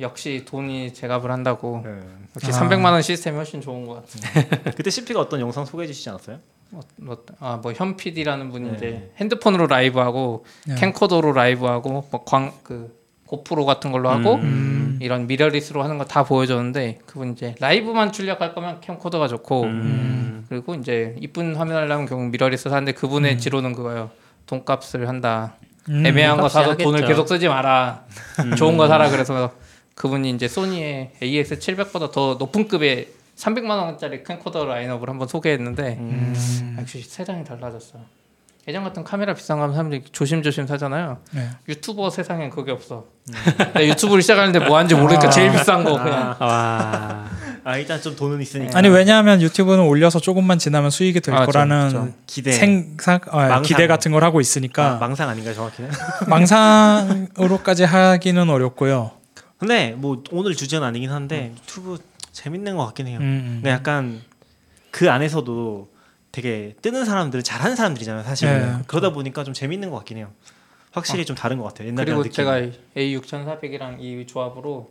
역시 0.00 0.44
돈이 0.46 0.92
제값을 0.94 1.30
한다고 1.30 1.82
네. 1.84 1.98
역시 2.36 2.50
아. 2.56 2.60
300만 2.60 2.92
원 2.92 3.02
시스템이 3.02 3.36
훨씬 3.36 3.60
좋은 3.60 3.86
것 3.86 4.04
같아요. 4.06 4.44
그때 4.76 4.90
CP가 4.90 5.20
어떤 5.20 5.40
영상 5.40 5.64
소개해 5.64 5.86
주시지 5.86 6.08
않았어요? 6.10 6.38
뭐, 6.96 7.16
아, 7.38 7.58
뭐 7.62 7.72
현 7.74 7.96
PD라는 7.96 8.50
분이 8.50 8.70
네. 8.70 8.76
이제 8.76 9.12
핸드폰으로 9.18 9.66
라이브하고 9.68 10.44
네. 10.66 10.74
캠코더로 10.74 11.32
라이브하고 11.32 12.06
뭐 12.10 12.24
광 12.24 12.52
그 12.62 12.94
고프로 13.26 13.64
같은 13.64 13.90
걸로 13.90 14.08
하고 14.08 14.34
음. 14.36 14.98
이런 15.02 15.26
미러리스로 15.26 15.82
하는 15.82 15.98
거 15.98 16.04
다 16.04 16.22
보여줬는데 16.24 16.98
그분 17.06 17.32
이제 17.32 17.56
라이브만 17.58 18.12
출력할 18.12 18.54
거면 18.54 18.80
캠코더가 18.80 19.26
좋고 19.26 19.62
음. 19.64 20.46
그리고 20.48 20.74
이제 20.76 21.16
이쁜 21.20 21.56
화면 21.56 21.76
하려면 21.76 22.06
결국 22.06 22.28
미러리스 22.30 22.68
사는데 22.68 22.92
그분의 22.92 23.38
지론은 23.38 23.72
그거예요. 23.72 24.10
돈값을 24.46 25.08
한다. 25.08 25.56
음. 25.88 26.06
애매한 26.06 26.40
거 26.40 26.48
사서 26.48 26.70
하겠죠. 26.72 26.84
돈을 26.90 27.06
계속 27.06 27.26
쓰지 27.26 27.48
마라. 27.48 28.04
음. 28.44 28.54
좋은 28.54 28.76
거 28.76 28.86
사라. 28.86 29.10
그래서 29.10 29.50
그분이 29.96 30.30
이제 30.30 30.46
소니의 30.46 31.12
AX700보다 31.22 32.12
더 32.12 32.36
높은 32.38 32.68
급의 32.68 33.08
300만 33.36 33.70
원짜리 33.70 34.22
캠코더 34.22 34.64
라인업을 34.66 35.08
한번 35.08 35.26
소개했는데 35.26 35.96
음. 35.98 36.76
역시 36.78 37.02
세상이 37.02 37.44
달라졌어. 37.44 37.98
예전 38.68 38.82
같은 38.82 39.04
카메라 39.04 39.32
비싼 39.32 39.58
거 39.58 39.62
하면 39.62 39.74
사람들이 39.76 40.02
조심조심 40.10 40.66
사잖아요. 40.66 41.18
네. 41.30 41.48
유튜버 41.68 42.10
세상엔 42.10 42.50
그게 42.50 42.72
없어. 42.72 43.04
나 43.74 43.84
유튜브를 43.86 44.22
시작하는데 44.22 44.58
뭐 44.66 44.76
하는지 44.76 44.94
모르니까 44.94 45.30
제일 45.30 45.52
비싼 45.52 45.84
거 45.84 45.92
그냥. 46.02 46.34
와. 46.40 47.26
아 47.62 47.76
일단 47.78 48.00
좀 48.02 48.16
돈은 48.16 48.40
있으니까. 48.42 48.76
아니 48.76 48.88
왜냐하면 48.88 49.40
유튜브는 49.40 49.84
올려서 49.84 50.18
조금만 50.18 50.58
지나면 50.58 50.90
수익이 50.90 51.20
될 51.20 51.34
아, 51.34 51.40
저, 51.40 51.46
거라는 51.46 51.90
저. 51.90 52.08
기대. 52.26 52.52
생상 52.52 53.20
아. 53.30 53.62
기대 53.62 53.86
같은 53.86 54.10
걸 54.12 54.24
하고 54.24 54.40
있으니까 54.40 54.94
아, 54.94 54.98
망상 54.98 55.28
아닌가요 55.28 55.54
정확히는? 55.54 55.90
망상으로까지 56.28 57.84
하기는 57.84 58.50
어렵고요. 58.50 59.12
근데 59.58 59.92
뭐 59.92 60.22
오늘 60.30 60.54
주제는 60.54 60.86
아니긴 60.86 61.10
한데 61.10 61.52
유튜브 61.56 61.98
재밌는 62.32 62.76
것 62.76 62.84
같긴 62.86 63.06
해요. 63.06 63.18
음, 63.20 63.24
음. 63.24 63.52
근데 63.56 63.70
약간 63.70 64.20
그 64.90 65.10
안에서도 65.10 65.88
되게 66.32 66.74
뜨는 66.82 67.06
사람들은 67.06 67.42
잘하는 67.42 67.76
사람들이잖아요 67.76 68.24
사실. 68.24 68.48
네. 68.48 68.64
은 68.64 68.82
그러다 68.86 69.10
보니까 69.10 69.44
좀 69.44 69.54
재밌는 69.54 69.90
것 69.90 69.96
같긴 69.96 70.18
해요. 70.18 70.30
확실히 70.92 71.24
좀 71.24 71.36
다른 71.36 71.58
것 71.58 71.64
같아요. 71.64 71.88
옛날이랑 71.88 72.22
그리고 72.22 72.22
느낌이. 72.22 72.34
제가 72.34 72.76
A6400이랑 72.96 74.00
이 74.00 74.26
조합으로 74.26 74.90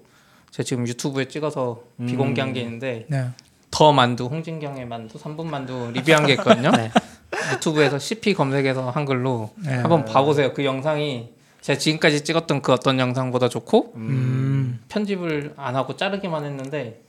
제가 0.51 0.63
지금 0.65 0.87
유튜브에 0.87 1.27
찍어서 1.27 1.83
음. 1.99 2.07
비공개한 2.07 2.53
게 2.53 2.61
있는데 2.61 3.05
네. 3.09 3.29
더 3.69 3.91
만두 3.91 4.25
홍진경의 4.25 4.85
만두 4.85 5.19
3분 5.19 5.45
만두 5.45 5.91
리뷰한 5.93 6.25
게 6.25 6.33
있거든요. 6.33 6.71
네. 6.77 6.91
유튜브에서 7.53 7.99
CP 7.99 8.33
검색해서 8.33 8.89
한글로 8.89 9.51
네. 9.57 9.73
한번 9.75 10.05
봐보세요. 10.05 10.53
그 10.53 10.63
영상이 10.65 11.29
제가 11.65 11.79
지금까지 11.79 12.23
찍었던 12.23 12.61
그 12.61 12.71
어떤 12.71 12.99
영상보다 12.99 13.49
좋고 13.49 13.93
음. 13.95 14.79
편집을 14.87 15.53
안 15.57 15.75
하고 15.75 15.95
자르기만 15.95 16.45
했는데 16.45 17.01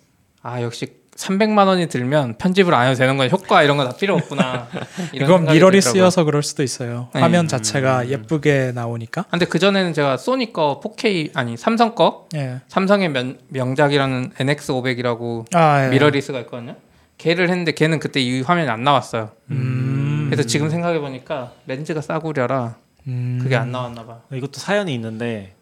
아 0.42 0.62
역시 0.62 0.86
300만 1.14 1.66
원이 1.66 1.88
들면 1.88 2.38
편집을 2.38 2.72
안 2.74 2.86
해도 2.88 2.96
되는 2.98 3.18
건 3.18 3.30
효과 3.30 3.62
이런 3.62 3.76
거 3.76 3.84
다 3.84 3.94
필요 3.94 4.14
없구나. 4.14 4.68
이런 5.12 5.28
이건 5.44 5.52
미러리. 5.52 5.82
쓰여서 5.82 6.24
그럴 6.24 6.42
수도 6.42 6.62
있어요. 6.62 7.08
네. 7.14 7.20
화면 7.20 7.48
자체가 7.48 8.08
예쁘게 8.08 8.72
나오니까. 8.74 9.22
아, 9.22 9.26
근데 9.30 9.44
그 9.44 9.58
전에는 9.58 9.92
제가 9.92 10.16
소니 10.16 10.54
거 10.54 10.80
4K 10.82 11.30
아니 11.36 11.56
삼성 11.58 11.94
거 11.94 12.26
예. 12.34 12.60
삼성의 12.68 13.10
면, 13.10 13.38
명작이라는 13.48 14.32
NX500이라고 14.38 15.54
아, 15.54 15.84
예. 15.84 15.90
미러리스가 15.90 16.40
있거든요. 16.40 16.76
걔를 17.18 17.50
했는데 17.50 17.72
걔는 17.72 17.98
그때 17.98 18.20
이 18.20 18.40
화면이 18.40 18.68
안 18.70 18.84
나왔어요. 18.84 19.30
음. 19.50 20.28
그래서 20.30 20.46
지금 20.46 20.68
생각해 20.70 20.98
보니까 21.00 21.52
렌즈가 21.66 22.00
싸구려라 22.00 22.76
음. 23.06 23.38
그게 23.42 23.56
안 23.56 23.70
나왔나 23.70 24.04
봐. 24.04 24.20
이것도 24.32 24.58
사연이 24.60 24.94
있는데 24.94 25.56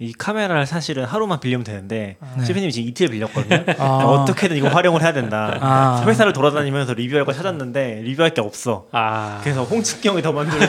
이 0.00 0.12
카메라를 0.12 0.64
사실은 0.64 1.04
하루만 1.04 1.40
빌리면 1.40 1.64
되는데 1.64 2.16
네. 2.36 2.44
CP님이 2.44 2.70
지금 2.72 2.88
이틀 2.88 3.08
빌렸거든요. 3.08 3.64
아. 3.78 4.04
어떻게든 4.04 4.56
이거 4.56 4.68
활용을 4.68 5.02
해야 5.02 5.12
된다. 5.12 5.58
아. 5.60 6.04
회사를 6.06 6.32
돌아다니면서 6.32 6.94
리뷰할 6.94 7.24
거 7.24 7.32
찾았는데 7.32 8.02
리뷰할 8.02 8.32
게 8.32 8.40
없어. 8.40 8.86
아, 8.92 9.40
그래서 9.42 9.64
홍측경이 9.64 10.22
더 10.22 10.30
만들고 10.32 10.64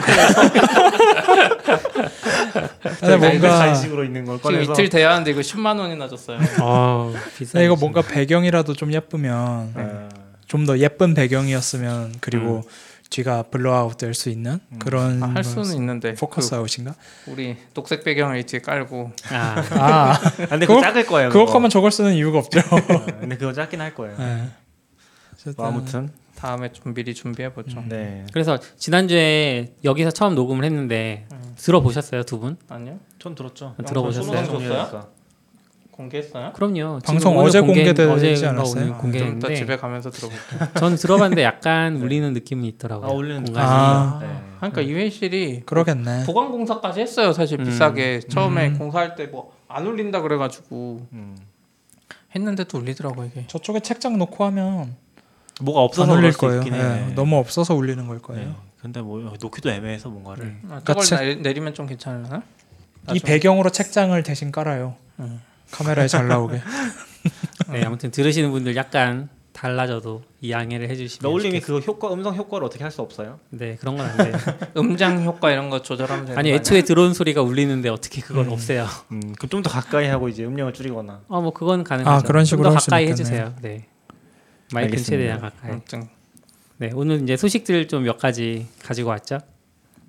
근데 2.99 3.17
뭔가 3.21 3.49
간식으로 3.59 4.03
있는 4.03 4.25
걸 4.25 4.37
지금 4.37 4.51
꺼내서 4.51 4.71
이틀 4.71 4.89
돼야 4.89 5.11
하는데 5.11 5.29
이거 5.29 5.41
10만 5.41 5.77
원이나 5.79 6.07
줬어요. 6.07 6.39
어, 6.61 7.13
비싸. 7.37 7.51
근데 7.51 7.65
이거 7.65 7.75
뭔가 7.75 8.01
배경이라도 8.01 8.73
좀 8.73 8.91
예쁘면 8.91 9.73
어, 9.75 10.09
좀더 10.47 10.79
예쁜 10.79 11.13
배경이었으면 11.13 12.15
그리고 12.19 12.63
음. 12.65 12.88
뒤가 13.09 13.43
blur 13.43 13.74
out 13.74 13.97
될 13.97 14.13
수 14.13 14.29
있는 14.29 14.59
그런 14.79 15.21
아, 15.23 15.27
할 15.27 15.43
수는 15.43 15.73
있는데 15.75 16.13
포커스 16.13 16.51
그 16.51 16.55
아웃인가? 16.57 16.93
우리 17.27 17.57
녹색 17.73 18.03
배경을 18.03 18.43
뒤에 18.45 18.59
깔고 18.61 19.11
아, 19.31 19.35
아, 19.71 20.11
아, 20.13 20.19
근데 20.47 20.65
그거- 20.65 20.75
그거 20.75 20.81
작을 20.81 21.05
거예요. 21.07 21.29
그거. 21.29 21.45
거면 21.45 21.69
저걸 21.69 21.91
쓰는 21.91 22.13
이유가 22.13 22.37
없죠. 22.39 22.59
어, 22.59 23.05
근데 23.19 23.35
그거 23.37 23.51
작긴 23.53 23.81
할 23.81 23.95
거예요. 23.95 24.15
네. 24.17 24.49
뭐 25.57 25.67
아무튼 25.67 26.11
다음에 26.35 26.71
좀 26.71 26.93
미리 26.93 27.13
준비해 27.15 27.51
보죠. 27.51 27.81
네. 27.87 28.25
그래서 28.31 28.59
지난주에 28.77 29.73
여기서 29.83 30.11
처음 30.11 30.35
녹음을 30.35 30.63
했는데 30.65 31.25
들어보셨어요 31.57 32.23
두 32.23 32.39
분? 32.39 32.57
아니요? 32.69 32.99
전 33.19 33.35
들었죠. 33.35 33.75
들어보셨어요? 33.85 35.09
공개했어요? 36.09 36.53
그럼요. 36.53 36.99
방송 37.05 37.37
어제 37.39 37.59
공개- 37.59 37.83
공개되지 37.93 38.45
않았어요? 38.47 38.71
오늘 38.71 38.83
아, 38.83 38.87
좀 38.87 38.97
공개했는데 39.01 39.55
집에 39.55 39.75
가면서 39.75 40.09
들어볼게요. 40.09 40.59
저는 40.79 40.95
들어봤는데 40.97 41.43
약간 41.43 41.97
울리는 41.97 42.31
느낌이 42.33 42.67
있더라고요. 42.69 43.09
아, 43.09 43.13
울리는 43.13 43.43
공간이. 43.43 43.67
아. 43.69 44.19
네. 44.21 44.27
그러니까 44.57 44.81
이 44.81 44.93
회실이 44.93 45.63
그러겠네. 45.65 46.23
보강 46.25 46.51
공사까지 46.51 47.01
했어요. 47.01 47.33
사실 47.33 47.59
음. 47.59 47.65
비싸게 47.65 48.21
처음에 48.29 48.69
음. 48.69 48.77
공사할 48.77 49.15
때 49.15 49.27
뭐 49.27 49.51
안 49.71 49.85
울린다 49.85 50.21
그래가지고 50.23 51.05
음. 51.13 51.37
했는데도 52.33 52.77
울리더라고 52.79 53.23
이게. 53.25 53.45
저쪽에 53.47 53.81
책장 53.81 54.17
놓고 54.17 54.43
하면 54.45 54.95
뭐가 55.61 55.81
안 55.81 55.85
없어서 55.85 56.11
울릴 56.13 56.31
거예요. 56.33 56.63
예, 56.65 57.13
너무 57.13 57.37
없어서 57.37 57.75
울리는 57.75 58.07
걸 58.07 58.19
거예요. 58.19 58.47
네. 58.47 58.55
근데 58.81 58.99
뭐 59.01 59.19
놓기도 59.39 59.69
애매해서 59.69 60.09
뭔가를. 60.09 60.45
음. 60.45 60.61
아, 60.71 60.79
저걸 60.83 61.03
그러니까 61.05 61.17
내, 61.19 61.35
내리면 61.35 61.73
좀 61.75 61.85
괜찮으려나? 61.85 62.41
이. 63.13 63.19
배경으로 63.19 63.69
책장을 63.69 64.21
대신 64.23 64.51
깔아요. 64.51 64.95
음. 65.19 65.39
카메라에 65.71 66.07
잘 66.07 66.27
나오게. 66.27 66.61
네, 67.71 67.83
아무튼 67.83 68.11
들으시는 68.11 68.51
분들 68.51 68.75
약간 68.75 69.29
달라져도 69.51 70.23
이해를 70.41 70.89
해주시면 70.89 71.29
너울님이. 71.29 71.59
그 71.59 71.79
효과 71.79 72.13
음성 72.13 72.33
효과를 72.35 72.65
어떻게 72.65 72.83
할 72.83 72.91
수 72.91 73.01
없어요? 73.01 73.39
네 73.49 73.75
그런 73.75 73.97
건 73.97 74.05
안 74.07 74.17
돼요. 74.17 74.33
음장 74.77 75.23
효과 75.25 75.51
이런 75.51 75.69
거 75.69 75.81
조절하면 75.81 76.25
되는 76.25 76.37
아니 76.39 76.49
거 76.51 76.55
애초에 76.55 76.81
들어온 76.83 77.13
소리가 77.13 77.41
울리는데 77.41 77.89
어떻게 77.89 78.21
그걸 78.21 78.45
음. 78.45 78.51
없애요? 78.53 78.87
음, 79.11 79.19
그럼 79.37 79.49
좀 79.49 79.61
더 79.63 79.69
가까이 79.69 80.07
하고 80.07 80.29
이제 80.29 80.45
음량을 80.45 80.71
줄이거나. 80.73 81.21
어뭐 81.27 81.51
그건 81.51 81.83
가능하죠. 81.83 82.09
아, 82.09 82.21
그런 82.25 82.45
식으로 82.45 82.63
좀더 82.69 82.75
할 82.75 82.81
수는 82.81 82.95
가까이. 82.95 83.07
해주세요. 83.11 83.55
네. 83.61 83.87
마이크. 84.73 84.95
최대한 84.97 85.41
가까이. 85.41 85.71
아무튼 85.71 86.07
네 86.77 86.91
오늘 86.93 87.21
이제 87.23 87.35
소식들 87.35 87.87
좀 87.89 88.03
몇 88.03 88.17
가지 88.17 88.65
가지고 88.81 89.09
왔죠. 89.09 89.39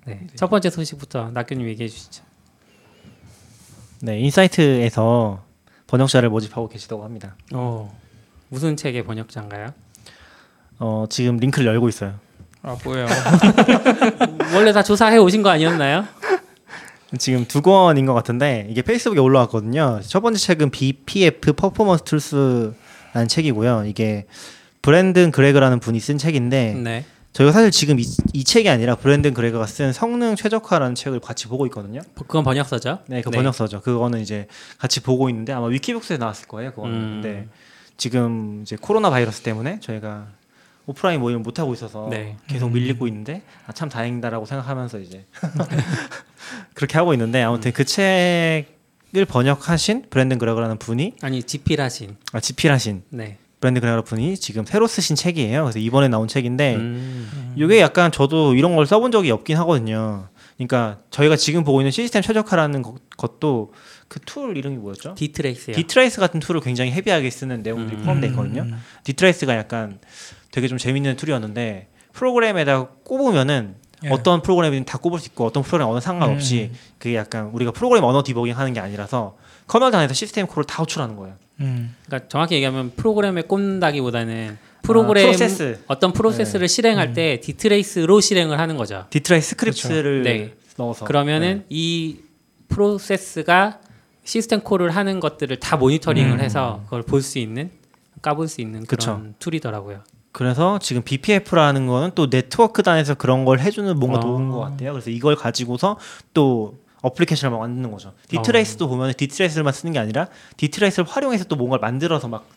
네, 0.05 0.25
첫 0.35 0.49
번째 0.49 0.69
소식부터 0.69 1.29
낙교님 1.31 1.67
얘기해 1.67 1.89
주시죠. 1.89 2.23
네, 4.01 4.17
인사이트에서 4.19 5.43
번역자를 5.91 6.29
모집하고 6.29 6.69
계시다고 6.69 7.03
합니다. 7.03 7.35
어 7.53 7.93
무슨 8.47 8.77
책의 8.77 9.03
번역자인가요? 9.03 9.73
어, 10.79 11.05
지금 11.09 11.37
링크를 11.37 11.67
열고 11.67 11.89
있어요. 11.89 12.15
아 12.63 12.77
뭐예요? 12.83 13.07
원래 14.55 14.71
다 14.71 14.81
조사해 14.83 15.17
오신 15.17 15.41
거 15.43 15.49
아니었나요? 15.49 16.05
지금 17.17 17.45
두 17.45 17.61
권인 17.61 18.05
것 18.05 18.13
같은데 18.13 18.67
이게 18.69 18.81
페이스북에 18.81 19.19
올라왔거든요. 19.19 19.99
첫 20.03 20.21
번째 20.21 20.39
책은 20.39 20.69
BPF 20.71 21.53
퍼포먼스 21.53 22.03
툴스라는 22.05 23.27
책이고요. 23.27 23.83
이게 23.85 24.25
브랜든 24.81 25.31
그레그라는 25.31 25.79
분이 25.81 25.99
쓴 25.99 26.17
책인데 26.17 26.73
네. 26.75 27.05
저희가 27.33 27.53
사실 27.53 27.71
지금 27.71 27.99
이, 27.99 28.05
이 28.33 28.43
책이 28.43 28.69
아니라 28.69 28.95
브랜든 28.95 29.33
그레그가 29.33 29.65
쓴 29.65 29.93
성능 29.93 30.35
최적화라는 30.35 30.95
책을 30.95 31.19
같이 31.21 31.47
보고 31.47 31.65
있거든요. 31.67 32.01
그건 32.15 32.43
번역서죠. 32.43 32.99
네, 33.07 33.21
그 33.21 33.29
번역서죠. 33.29 33.81
그거는 33.81 34.19
이제 34.19 34.47
같이 34.77 35.01
보고 35.01 35.29
있는데 35.29 35.53
아마 35.53 35.67
위키북스에 35.67 36.17
나왔을 36.17 36.47
거예요. 36.47 36.71
그거는. 36.71 36.93
음. 36.93 37.21
근데 37.21 37.47
지금 37.95 38.61
이제 38.63 38.75
코로나 38.79 39.09
바이러스 39.09 39.41
때문에 39.43 39.79
저희가 39.79 40.27
오프라인 40.87 41.21
모임을 41.21 41.41
못 41.41 41.59
하고 41.59 41.73
있어서 41.73 42.07
네. 42.09 42.35
계속 42.47 42.67
음. 42.67 42.73
밀리고 42.73 43.07
있는데 43.07 43.43
아, 43.65 43.71
참 43.71 43.87
다행이다라고 43.87 44.45
생각하면서 44.45 44.99
이제 44.99 45.25
그렇게 46.73 46.97
하고 46.97 47.13
있는데 47.13 47.41
아무튼 47.43 47.71
그 47.71 47.85
책을 47.85 48.65
번역하신 49.27 50.07
브랜든 50.09 50.37
그레거라는 50.37 50.79
분이 50.79 51.15
아니 51.21 51.43
지필하신. 51.43 52.17
아, 52.33 52.39
집필하신 52.41 53.03
네. 53.09 53.37
브랜든 53.61 53.81
그레거 53.81 54.01
분이 54.01 54.37
지금 54.37 54.65
새로 54.65 54.87
쓰신 54.87 55.15
책이에요. 55.15 55.63
그래서 55.63 55.79
이번에 55.79 56.07
나온 56.09 56.27
책인데 56.27 56.75
음. 56.75 57.53
이게 57.55 57.79
약간 57.79 58.11
저도 58.11 58.55
이런 58.55 58.75
걸 58.75 58.85
써본 58.85 59.11
적이 59.11 59.31
없긴 59.31 59.55
하거든요. 59.57 60.27
그러니까 60.57 60.99
저희가 61.11 61.35
지금 61.37 61.63
보고 61.63 61.79
있는 61.81 61.91
시스템 61.91 62.21
최적화라는 62.21 62.81
것- 62.81 62.95
것도 63.17 63.71
그 64.07 64.19
툴 64.25 64.57
이름이 64.57 64.77
뭐였죠? 64.77 65.15
DTrace요. 65.15 65.75
DTrace 65.75 66.19
같은 66.19 66.39
툴을 66.39 66.59
굉장히 66.61 66.91
heavy하게 66.91 67.29
쓰는 67.29 67.63
내용들이 67.63 67.97
음. 67.97 68.03
포함되어 68.03 68.29
있거든요. 68.31 68.67
DTrace가 69.05 69.55
약간 69.55 69.99
되게 70.51 70.67
좀 70.67 70.77
재밌는 70.77 71.15
툴이었는데 71.15 71.87
프로그램에다 72.13 72.87
꼽으면은 73.05 73.75
예. 74.03 74.09
어떤 74.09 74.41
프로그램이든 74.41 74.85
다 74.85 74.97
꼽을 74.97 75.19
수 75.19 75.27
있고 75.27 75.45
어떤 75.45 75.61
프로그램 75.63 75.87
언어 75.87 75.99
상관없이 75.99 76.69
음. 76.73 76.77
그게 76.97 77.15
약간 77.15 77.45
우리가 77.53 77.71
프로그램 77.71 78.03
언어 78.03 78.23
디버깅 78.23 78.57
하는 78.57 78.73
게 78.73 78.79
아니라서 78.79 79.37
커널 79.67 79.91
단에서 79.91 80.13
system 80.15 80.47
call을 80.47 80.65
다 80.65 80.81
호출하는 80.81 81.15
거예요. 81.15 81.35
음. 81.61 81.95
그러니까 82.05 82.27
정확히 82.27 82.55
얘기하면 82.55 82.91
프로그램에 82.95 83.41
꼽는다기보다는 83.43 84.57
프로그램 84.81 85.25
아, 85.25 85.27
프로세스. 85.27 85.79
어떤 85.87 86.11
프로세스를 86.13 86.67
실행할 86.67 87.13
때 87.13 87.39
DTrace로 87.39 88.19
실행을 88.19 88.59
하는 88.59 88.77
거죠. 88.77 89.05
DTrace 89.09 89.49
스크립트를 89.51 90.23
네. 90.23 90.53
넣어서 90.77 91.05
그러면은 91.05 91.57
네. 91.59 91.65
이 91.69 92.17
프로세스가 92.67 93.79
system 94.23 94.61
call을 94.61 94.89
하는 94.91 95.19
것들을 95.19 95.57
다 95.59 95.77
모니터링을 95.77 96.31
음. 96.33 96.39
해서 96.39 96.81
그걸 96.85 97.03
볼 97.03 97.21
수 97.21 97.37
있는 97.39 97.69
까볼 98.21 98.47
수 98.47 98.61
있는 98.61 98.85
그쵸. 98.85 99.17
그런 99.17 99.35
툴이더라고요. 99.39 100.01
그래서 100.31 100.79
지금 100.79 101.01
BPF라는 101.03 101.87
거는 101.87 102.11
또 102.15 102.29
네트워크 102.29 102.83
단에서 102.83 103.15
그런 103.15 103.45
걸 103.45 103.59
해주는 103.59 103.97
뭔가 103.99 104.19
아. 104.19 104.21
도구인 104.21 104.49
것 104.49 104.59
같아요. 104.59 104.93
그래서 104.93 105.09
이걸 105.09 105.35
가지고서 105.35 105.97
또 106.33 106.77
어플리케이션을 107.01 107.51
막 107.57 107.61
만드는 107.61 107.91
거죠. 107.91 108.13
DTrace도 108.27 108.87
보면 108.87 109.13
DTrace만 109.17 109.73
쓰는 109.73 109.93
게 109.93 109.99
아니라 109.99 110.27
DTrace를 110.57 111.07
활용해서 111.09 111.45
또 111.45 111.55
뭔가를 111.55 111.81
만들어서 111.81 112.27
막 112.27 112.47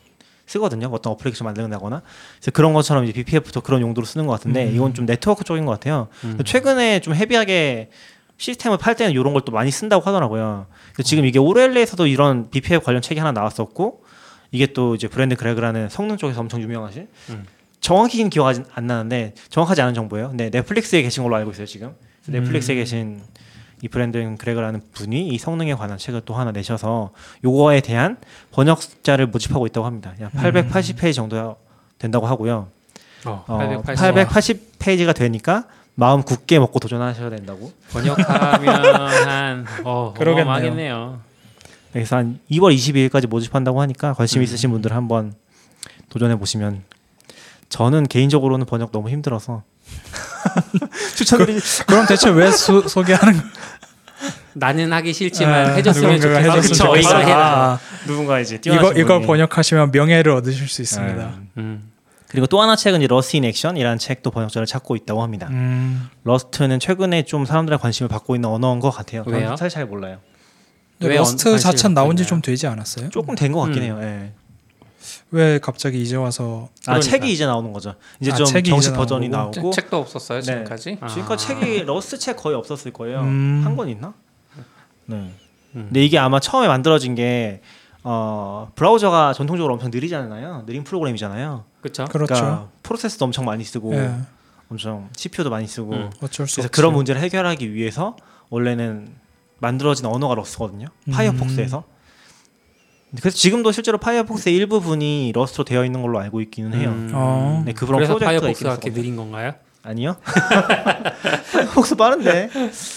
쓰거든요. 0.45 0.87
어떤 0.91 1.13
어플리케이션 1.13 1.45
만든다거나. 1.45 2.01
그래서 2.37 2.51
그런 2.51 2.73
것처럼 2.73 3.03
이제 3.05 3.13
BPF도 3.13 3.61
그런 3.61 3.81
용도로 3.81 4.05
쓰는 4.05 4.27
것 4.27 4.33
같은데 4.33 4.65
음. 4.67 4.75
이건 4.75 4.93
좀 4.93 5.05
네트워크 5.07 5.43
쪽인 5.43 5.65
것 5.65 5.71
같아요. 5.71 6.07
음. 6.23 6.37
최근에 6.45 6.99
좀 6.99 7.15
헤비하게 7.15 7.89
시스템을 8.37 8.77
팔 8.77 8.95
때는 8.95 9.11
이런 9.13 9.33
걸 9.33 9.41
또 9.45 9.51
많이 9.51 9.71
쓴다고 9.71 10.03
하더라고요. 10.05 10.67
그래서 10.93 11.07
지금 11.07 11.25
이게 11.25 11.39
오렐레에서도 11.39 12.05
이런 12.05 12.49
BPF 12.51 12.81
관련 12.85 13.01
책이 13.01 13.19
하나 13.19 13.31
나왔었고 13.31 14.03
이게 14.51 14.67
또 14.67 14.93
이제 14.93 15.07
브랜드 15.07 15.35
그레그라는 15.35 15.89
성능 15.89 16.17
쪽에서 16.17 16.41
엄청 16.41 16.61
유명하신 16.61 17.07
음. 17.29 17.45
정확히는 17.81 18.29
기억하지 18.29 18.63
안 18.73 18.87
나는데 18.87 19.33
정확하지 19.49 19.81
않은 19.81 19.93
정보예요. 19.95 20.31
네, 20.33 20.49
넷플릭스에 20.51 21.01
계신 21.01 21.23
걸로 21.23 21.35
알고 21.37 21.51
있어요 21.51 21.65
지금. 21.65 21.95
그래서 22.23 22.39
넷플릭스에 22.41 22.75
음. 22.75 22.77
계신 22.77 23.21
이 23.85 23.87
브랜든 23.87 24.37
그레그라는 24.37 24.81
분이 24.93 25.27
이 25.27 25.37
성능에 25.37 25.75
관한 25.75 25.99
책을 25.99 26.23
또 26.25 26.33
하나 26.33 26.51
내셔서 26.51 27.11
요거에 27.43 27.81
대한 27.81 28.17
번역자를 28.51 29.27
모집하고 29.27 29.67
있다고 29.67 29.85
합니다. 29.85 30.11
약 30.21 30.31
880페이지 30.31 31.13
정도 31.13 31.55
된다고 31.99 32.25
하고요. 32.25 32.67
어, 33.27 33.43
어, 33.47 33.57
880. 33.85 34.59
880페이지가 34.79 35.13
되니까 35.13 35.65
마음 35.93 36.23
굳게 36.23 36.57
먹고 36.57 36.79
도전하셔야 36.79 37.29
된다고. 37.29 37.71
번역하면 37.91 38.95
한 39.27 39.65
어, 39.83 40.15
그러겠네요. 40.17 40.45
어마어마하겠네요. 40.45 41.19
그래서 41.93 42.15
한 42.15 42.39
2월 42.49 42.75
22일까지 42.75 43.27
모집한다고 43.27 43.81
하니까 43.81 44.13
관심 44.13 44.41
음. 44.41 44.43
있으신 44.45 44.71
분들 44.71 44.93
한번 44.93 45.35
도전해 46.09 46.39
보시면 46.39 46.81
저는 47.69 48.07
개인적으로는 48.07 48.65
번역 48.65 48.91
너무 48.91 49.11
힘들어서 49.11 49.61
추천드리 51.15 51.59
그럼 51.85 52.05
대체 52.05 52.29
왜 52.29 52.51
소, 52.51 52.87
소개하는 52.87 53.37
거? 53.37 53.43
나는 54.53 54.91
하기 54.93 55.11
싫지만 55.13 55.71
아, 55.71 55.73
해줬으면. 55.73 56.13
해줬으면 56.13 56.61
그쵸. 56.61 56.73
저희가 56.75 57.09
좋겠어. 57.09 57.17
해라. 57.19 57.47
아, 57.73 57.79
누군가 58.07 58.39
이제 58.39 58.59
이거 58.65 58.93
이걸. 58.93 59.21
번역하시면 59.21 59.91
명예를 59.91 60.31
얻으실 60.31 60.67
수 60.69 60.81
있습니다. 60.81 61.15
네. 61.25 61.31
음. 61.57 61.91
그리고 62.29 62.47
또 62.47 62.61
하나 62.61 62.75
책은 62.75 63.01
이제 63.01 63.07
Rust 63.07 63.37
in 63.37 63.43
Action이라는 63.45 63.97
책도 63.99 64.31
번역자를 64.31 64.65
찾고 64.65 64.95
있다고 64.95 65.21
합니다. 65.23 65.47
음, 65.51 66.09
Rust는 66.23 66.79
최근에 66.79 67.23
좀 67.23 67.45
사람들의 67.45 67.79
관심을 67.79 68.07
받고 68.09 68.35
있는 68.35 68.49
언어인 68.49 68.79
것 68.79 68.89
같아요. 68.91 69.23
왜요? 69.27 69.55
사실 69.57 69.69
잘 69.69 69.85
몰라요. 69.85 70.17
Rust 70.99 71.59
자체는 71.59 71.93
나온 71.93 72.15
지 72.15 72.25
좀 72.25 72.41
되지 72.41 72.67
않았어요? 72.67 73.09
조금 73.09 73.35
된 73.35 73.51
것 73.51 73.59
같긴 73.61 73.83
음. 73.83 73.85
해요. 73.85 73.99
예. 74.01 74.31
왜 75.31 75.59
갑자기 75.59 76.01
이제 76.01 76.15
와서 76.15 76.69
아 76.81 76.93
그러니까. 76.93 77.09
책이 77.09 77.31
이제 77.31 77.45
나오는 77.45 77.73
거죠. 77.73 77.95
이제 78.19 78.31
아, 78.31 78.35
좀 78.35 78.45
책이 78.45 78.69
정식 78.69 78.89
이제 78.89 78.97
버전이 78.97 79.29
나오고. 79.29 79.51
나오고. 79.55 79.71
책도 79.71 79.97
없었어요 79.97 80.39
네. 80.39 80.45
지금까지. 80.45 80.97
아. 81.01 81.07
지금까지 81.07 81.47
책이 81.47 81.83
러스트 81.83 82.19
책 82.19 82.37
거의 82.37 82.55
없었을 82.55 82.93
거예요. 82.93 83.21
음. 83.21 83.61
한권 83.65 83.89
있나? 83.89 84.13
네. 85.05 85.15
음. 85.75 85.85
근데 85.87 86.03
이게 86.05 86.17
아마 86.17 86.39
처음에 86.39 86.67
만들어진 86.67 87.15
게 87.15 87.61
어, 88.03 88.71
브라우저가 88.75 89.33
전통적으로 89.33 89.73
엄청 89.73 89.89
느리잖아요. 89.91 90.63
느린 90.67 90.83
프로그램이잖아요. 90.83 91.65
그렇죠. 91.81 92.05
그렇죠. 92.05 92.33
그러니까 92.33 92.69
프로세스도 92.83 93.25
엄청 93.25 93.45
많이 93.45 93.63
쓰고 93.63 93.93
예, 93.95 94.13
엄청 94.69 95.09
CPU도 95.15 95.49
많이 95.49 95.67
쓰고 95.67 95.91
음. 95.91 96.09
어쩔 96.21 96.47
수 96.47 96.55
그래서 96.57 96.67
없죠. 96.67 96.69
그런 96.71 96.93
문제를 96.93 97.19
해결하기 97.21 97.73
위해서 97.73 98.15
원래는 98.49 99.09
만들어진 99.57 100.05
언어가 100.05 100.35
러스트거든요. 100.35 100.87
음. 101.07 101.11
파이어폭스에서. 101.11 101.83
그래서 103.19 103.37
지금도 103.37 103.71
실제로 103.71 103.97
파이어폭스의 103.97 104.55
일부분이 104.55 105.31
러스트로 105.33 105.63
되어 105.65 105.85
있는 105.85 106.01
걸로 106.01 106.19
알고 106.19 106.41
있기는 106.41 106.73
해요. 106.73 106.89
음. 106.89 107.11
어. 107.13 107.63
네, 107.65 107.73
그런 107.73 107.95
그래서 107.95 108.15
프로젝트가 108.17 108.49
있긴 108.49 108.67
했었거든요. 108.67 108.93
느린 108.93 109.15
건가요? 109.15 109.53
아니요. 109.83 110.15
파이어폭스 111.53 111.95
빠른데. 111.95 112.49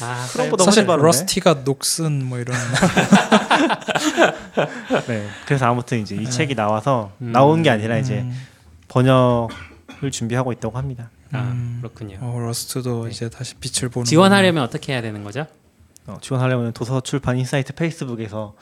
아, 0.02 0.26
크롬보다 0.32 0.64
사실 0.64 0.80
훨씬 0.80 0.86
빠른데. 0.86 1.06
rusty가 1.06 1.54
녹슨 1.64 2.24
뭐 2.24 2.38
이런 2.38 2.56
네. 5.06 5.26
그래서 5.46 5.66
아무튼 5.66 6.00
이제 6.00 6.14
이 6.14 6.24
네. 6.24 6.30
책이 6.30 6.54
나와서 6.54 7.12
음. 7.20 7.32
나온 7.32 7.62
게 7.62 7.68
아니라 7.70 7.98
이제 7.98 8.20
음, 8.20 8.34
번역을 8.88 10.10
준비하고 10.10 10.52
있다고 10.52 10.78
합니다. 10.78 11.10
아, 11.32 11.40
음. 11.40 11.78
그렇군요. 11.82 12.16
어, 12.20 12.38
러스트도 12.40 13.04
네. 13.04 13.10
이제 13.10 13.28
다시 13.28 13.54
빛을 13.56 13.90
보는 13.90 14.06
지원하려면 14.06 14.64
어떻게 14.64 14.94
해야 14.94 15.02
되는 15.02 15.22
거죠? 15.24 15.46
어, 16.06 16.16
지원하려면 16.22 16.72
도서 16.72 17.00
출판 17.02 17.36
인사이트 17.38 17.74
페이스북에서 17.74 18.54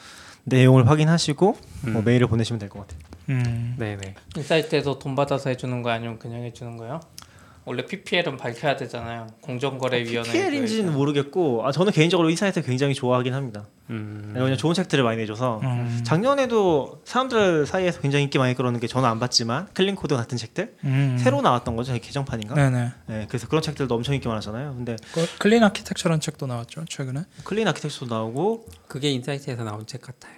내용을 0.46 0.88
확인하시고 0.88 1.56
뭐 1.92 2.00
음. 2.00 2.04
메일을 2.04 2.26
보내시면 2.28 2.58
될 2.58 2.68
것 2.68 2.80
같아요. 2.86 3.00
음. 3.30 3.74
네네. 3.78 4.14
인사이트에서 4.36 4.98
돈 4.98 5.14
받아서 5.16 5.50
해주는 5.50 5.82
거 5.82 5.90
아니면 5.90 6.18
그냥 6.18 6.42
해주는 6.44 6.76
거요? 6.76 7.00
원래 7.68 7.84
PPL은 7.84 8.36
밝혀야 8.36 8.76
되잖아요. 8.76 9.26
공정거래위원회. 9.40 10.30
PL인지는 10.30 10.92
모르겠고 10.92 11.66
아, 11.66 11.72
저는 11.72 11.90
개인적으로 11.92 12.30
인사이트 12.30 12.62
굉장히 12.62 12.94
좋아하긴 12.94 13.34
합니다. 13.34 13.66
음. 13.90 14.30
왜냐면 14.36 14.56
좋은 14.56 14.72
책들을 14.72 15.02
많이 15.02 15.16
내줘서 15.16 15.58
음. 15.64 16.00
작년에도 16.04 17.00
사람들 17.04 17.66
사이에서 17.66 18.00
굉장히 18.00 18.22
인기 18.22 18.38
많이 18.38 18.54
끌었는 18.54 18.78
게 18.78 18.86
저는 18.86 19.08
안 19.08 19.18
봤지만 19.18 19.66
클린 19.74 19.96
코드 19.96 20.14
같은 20.14 20.38
책들 20.38 20.76
음. 20.84 21.16
새로 21.18 21.40
나왔던 21.40 21.74
거죠 21.74 21.92
개정판인가? 21.94 22.54
네네. 22.54 22.92
네, 23.08 23.26
그래서 23.28 23.48
그런 23.48 23.62
책들도 23.62 23.92
엄청 23.92 24.14
인기 24.14 24.28
많았잖아요. 24.28 24.72
근데 24.76 24.94
그 25.12 25.26
클린 25.38 25.64
아키텍처라는 25.64 26.20
책도 26.20 26.46
나왔죠 26.46 26.84
최근에. 26.88 27.24
클린 27.42 27.66
아키텍처도 27.66 28.14
나오고 28.14 28.66
그게 28.86 29.10
인사이트에서 29.10 29.64
나온 29.64 29.84
책 29.86 30.02
같아요. 30.02 30.35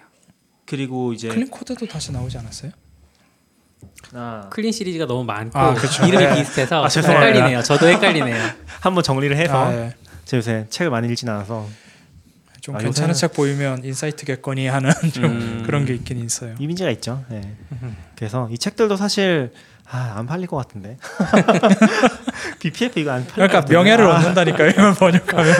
그리고 0.69 1.13
이제 1.13 1.27
클린 1.29 1.49
코드도 1.49 1.87
다시 1.87 2.11
나오지 2.11 2.37
않았어요? 2.37 2.71
아, 4.13 4.49
클린 4.51 4.71
시리즈가 4.71 5.07
너무 5.07 5.23
많고 5.23 5.57
아, 5.57 5.73
그쵸. 5.73 6.05
이름이 6.05 6.23
네. 6.23 6.35
비슷해서 6.35 6.85
아. 6.85 6.87
헷갈리네요. 6.87 7.63
저도 7.63 7.87
헷갈리네요. 7.87 8.37
한번 8.79 9.03
정리를 9.03 9.35
해서 9.35 9.65
아, 9.65 9.73
예. 9.73 9.95
제가 10.25 10.37
요새 10.37 10.67
책을 10.69 10.91
많이 10.91 11.07
읽진 11.07 11.27
않아서 11.29 11.67
좀 12.61 12.75
아, 12.75 12.79
괜찮은 12.79 13.15
책 13.15 13.33
보이면 13.33 13.83
인사이트겠거니 13.83 14.67
하는 14.67 14.91
좀 15.11 15.23
음. 15.25 15.63
그런 15.65 15.85
게 15.85 15.95
있긴 15.95 16.23
있어요. 16.23 16.53
이미지가 16.59 16.91
있죠. 16.91 17.23
네. 17.29 17.41
그래서 18.15 18.47
이 18.51 18.57
책들도 18.59 18.95
사실 18.95 19.51
아, 19.89 20.13
안 20.17 20.27
팔릴 20.27 20.45
것 20.45 20.57
같은데. 20.57 20.97
BPF 22.59 22.99
이거 22.99 23.11
안 23.11 23.25
팔릴 23.25 23.47
그러니까. 23.47 23.61
명예를 23.73 24.05
아, 24.05 24.17
얻는다니까 24.17 24.67
이걸 24.67 24.93
번역하면. 24.93 25.55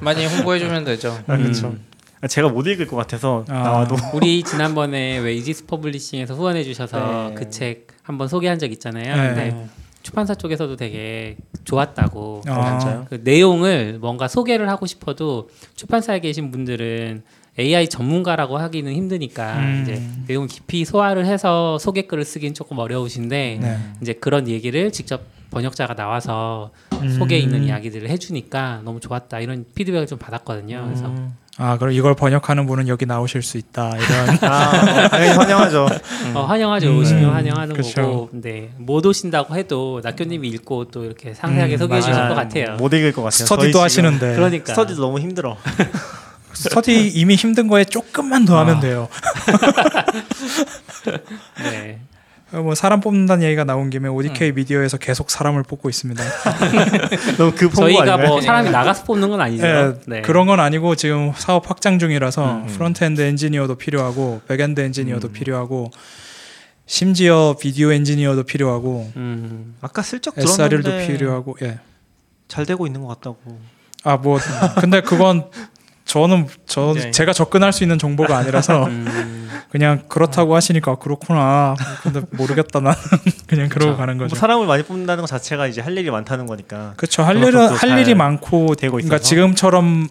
많이 0.00 0.24
홍보해 0.24 0.58
주면 0.58 0.84
되죠. 0.84 1.22
아, 1.26 1.36
그렇죠. 1.36 1.76
음. 2.24 2.28
제가 2.28 2.48
못 2.48 2.66
읽을 2.66 2.86
것 2.86 2.96
같아서 2.96 3.44
아. 3.48 3.52
나와도 3.52 3.96
우리 4.14 4.42
지난번에 4.42 5.18
왜 5.18 5.34
이지스 5.34 5.66
퍼블리싱에서 5.66 6.34
후원해 6.34 6.64
주셔서 6.64 7.28
네. 7.30 7.34
그책 7.34 7.88
한번 8.02 8.28
소개한 8.28 8.58
적 8.58 8.70
있잖아요. 8.72 9.16
네. 9.16 9.28
근데 9.28 9.68
출판사 10.02 10.34
쪽에서도 10.34 10.76
되게 10.76 11.36
좋았다고. 11.64 12.42
아. 12.46 12.78
진짜요? 12.78 13.06
그 13.08 13.20
내용을 13.24 13.98
뭔가 14.00 14.28
소개를 14.28 14.68
하고 14.68 14.86
싶어도 14.86 15.48
출판사에 15.76 16.20
계신 16.20 16.50
분들은 16.50 17.22
AI 17.58 17.88
전문가라고 17.88 18.58
하기는 18.58 18.92
힘드니까 18.92 19.58
음. 19.58 19.80
이제 19.82 20.02
내용 20.26 20.46
깊이 20.46 20.84
소화를 20.84 21.24
해서 21.24 21.78
소개 21.78 22.02
글을 22.02 22.24
쓰긴 22.24 22.52
조금 22.52 22.78
어려우신데 22.78 23.58
네. 23.60 23.78
이제 24.02 24.12
그런 24.12 24.48
얘기를 24.48 24.90
직접 24.90 25.22
번역자가 25.50 25.94
나와서 25.94 26.72
음. 27.00 27.08
속에 27.10 27.38
있는 27.38 27.64
이야기들을 27.64 28.08
해주니까 28.10 28.82
너무 28.84 28.98
좋았다 28.98 29.38
이런 29.38 29.64
피드백을 29.74 30.06
좀 30.06 30.18
받았거든요. 30.18 30.82
그래서 30.84 31.06
음. 31.06 31.36
아 31.56 31.78
그럼 31.78 31.92
이걸 31.92 32.14
번역하는 32.14 32.66
분은 32.66 32.88
여기 32.88 33.06
나오실 33.06 33.42
수 33.42 33.58
있다 33.58 33.92
이런. 33.96 34.38
아, 34.50 35.04
어, 35.04 35.08
당연히 35.08 35.36
환영하죠. 35.36 35.86
어, 36.34 36.42
환영하죠. 36.46 36.88
음, 36.88 36.98
오시면 36.98 37.22
네. 37.22 37.28
환영하는 37.28 37.76
그쵸. 37.76 38.02
거고. 38.02 38.28
근데 38.30 38.72
못 38.76 39.06
오신다고 39.06 39.54
해도 39.54 40.00
낙교님이 40.02 40.48
읽고 40.48 40.86
또 40.86 41.04
이렇게 41.04 41.32
상세하게 41.32 41.74
음, 41.74 41.78
소개해 41.78 42.00
주실 42.00 42.14
아, 42.14 42.28
것 42.28 42.34
같아요. 42.34 42.76
못 42.76 42.92
읽을 42.92 43.12
것 43.12 43.22
같아요. 43.22 43.46
스터디도 43.46 43.80
하시는데. 43.80 44.34
그러니까 44.34 44.72
스터디도 44.72 45.00
너무 45.00 45.20
힘들어. 45.20 45.56
스터디 46.54 47.08
이미 47.08 47.34
힘든 47.36 47.68
거에 47.68 47.84
조금만 47.84 48.44
더 48.44 48.58
하면 48.58 48.76
아. 48.76 48.80
돼요. 48.80 49.08
네. 51.62 52.00
어, 52.54 52.62
뭐 52.62 52.74
사람 52.74 53.00
뽑는다는 53.00 53.44
얘기가 53.44 53.64
나온 53.64 53.90
김에 53.90 54.08
ODK 54.08 54.50
음. 54.50 54.54
미디어에서 54.54 54.96
계속 54.98 55.30
사람을 55.30 55.64
뽑고 55.64 55.88
있습니다. 55.88 56.22
너무 57.36 57.52
급 57.52 57.76
홍보 57.76 57.92
저희가? 57.92 58.16
뭐 58.18 58.40
사람이 58.40 58.70
나가서 58.70 59.04
뽑는 59.04 59.28
건 59.28 59.40
아니죠. 59.40 59.66
예, 59.66 59.94
네. 60.06 60.22
그런 60.22 60.46
건 60.46 60.60
아니고 60.60 60.94
지금 60.94 61.32
사업 61.36 61.68
확장 61.68 61.98
중이라서 61.98 62.52
음. 62.52 62.66
프론트엔드 62.66 63.20
엔지니어도 63.20 63.74
필요하고 63.74 64.40
백엔드 64.46 64.80
엔지니어도 64.80 65.28
음. 65.28 65.32
필요하고 65.32 65.90
심지어 66.86 67.56
비디오 67.60 67.92
엔지니어도 67.92 68.44
필요하고 68.44 69.10
음. 69.16 69.74
아까 69.80 70.02
슬쩍 70.02 70.38
SRE도 70.38 70.82
들었는데 70.82 71.12
필요하고 71.12 71.56
예. 71.62 71.78
잘 72.46 72.66
되고 72.66 72.86
있는 72.86 73.00
것 73.00 73.08
같다고. 73.08 73.38
아 74.04 74.16
뭐 74.18 74.38
근데 74.80 75.00
그건 75.00 75.46
저는 76.04 76.46
저 76.66 76.92
네. 76.94 77.10
제가 77.10 77.32
접근할 77.32 77.72
수 77.72 77.82
있는 77.82 77.98
정보가 77.98 78.36
아니라서 78.36 78.84
음. 78.86 79.06
그냥 79.70 80.02
그렇다고 80.08 80.54
하시니까 80.54 80.92
아, 80.92 80.94
그렇구나. 80.96 81.74
근데 82.02 82.22
모르겠다 82.30 82.80
나는 82.80 82.96
그냥 83.46 83.68
그러고 83.68 83.92
그쵸. 83.92 83.98
가는 83.98 84.16
뭐 84.16 84.26
거죠. 84.26 84.36
사람을 84.36 84.66
많이 84.66 84.82
뽑는다는 84.82 85.22
것 85.22 85.26
자체가 85.26 85.66
이제 85.66 85.80
할 85.80 85.96
일이 85.96 86.10
많다는 86.10 86.46
거니까. 86.46 86.94
그렇죠. 86.96 87.22
할 87.22 87.36
일은 87.36 87.68
할잘 87.68 87.98
일이 87.98 88.14
많고 88.14 88.74
되고 88.74 88.96
그러니까 88.96 89.16
있어서. 89.16 89.28
지금처럼 89.28 90.08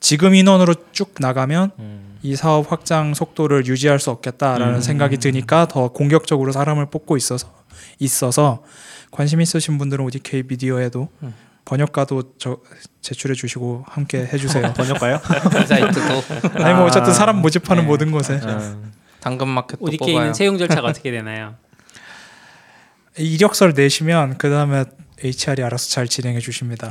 지금 0.00 0.34
인원으로 0.34 0.74
쭉 0.92 1.14
나가면 1.18 1.72
음. 1.78 2.18
이 2.22 2.36
사업 2.36 2.70
확장 2.70 3.14
속도를 3.14 3.66
유지할 3.66 3.98
수 3.98 4.10
없겠다라는 4.10 4.76
음. 4.76 4.80
생각이 4.80 5.16
드니까 5.18 5.66
더 5.66 5.88
공격적으로 5.88 6.52
사람을 6.52 6.86
뽑고 6.86 7.16
있어서 7.16 7.52
있어서 7.98 8.62
관심 9.10 9.40
있으신 9.40 9.78
분들은 9.78 10.04
ODK 10.04 10.44
미디어에도 10.46 11.08
음. 11.22 11.34
번역가도 11.64 12.34
저 12.38 12.58
제출해 13.00 13.34
주시고 13.34 13.84
함께 13.88 14.18
해주세요. 14.32 14.72
번역가요? 14.74 15.20
인사이트도 15.60 16.58
아니 16.64 16.74
뭐 16.74 16.84
어쨌든 16.86 17.12
사람 17.12 17.40
모집하는 17.40 17.82
네. 17.84 17.86
모든 17.88 18.10
곳에 18.10 18.34
음. 18.34 18.92
당근마켓도 19.20 19.78
ODK는 19.84 20.14
뽑아요. 20.14 20.32
채용 20.32 20.58
절차가 20.58 20.82
어떻게 20.88 21.10
되나요? 21.10 21.54
이력서를 23.16 23.74
내시면 23.76 24.38
그 24.38 24.48
다음에 24.50 24.84
HR이 25.22 25.62
알아서 25.62 25.88
잘 25.90 26.08
진행해 26.08 26.40
주십니다. 26.40 26.90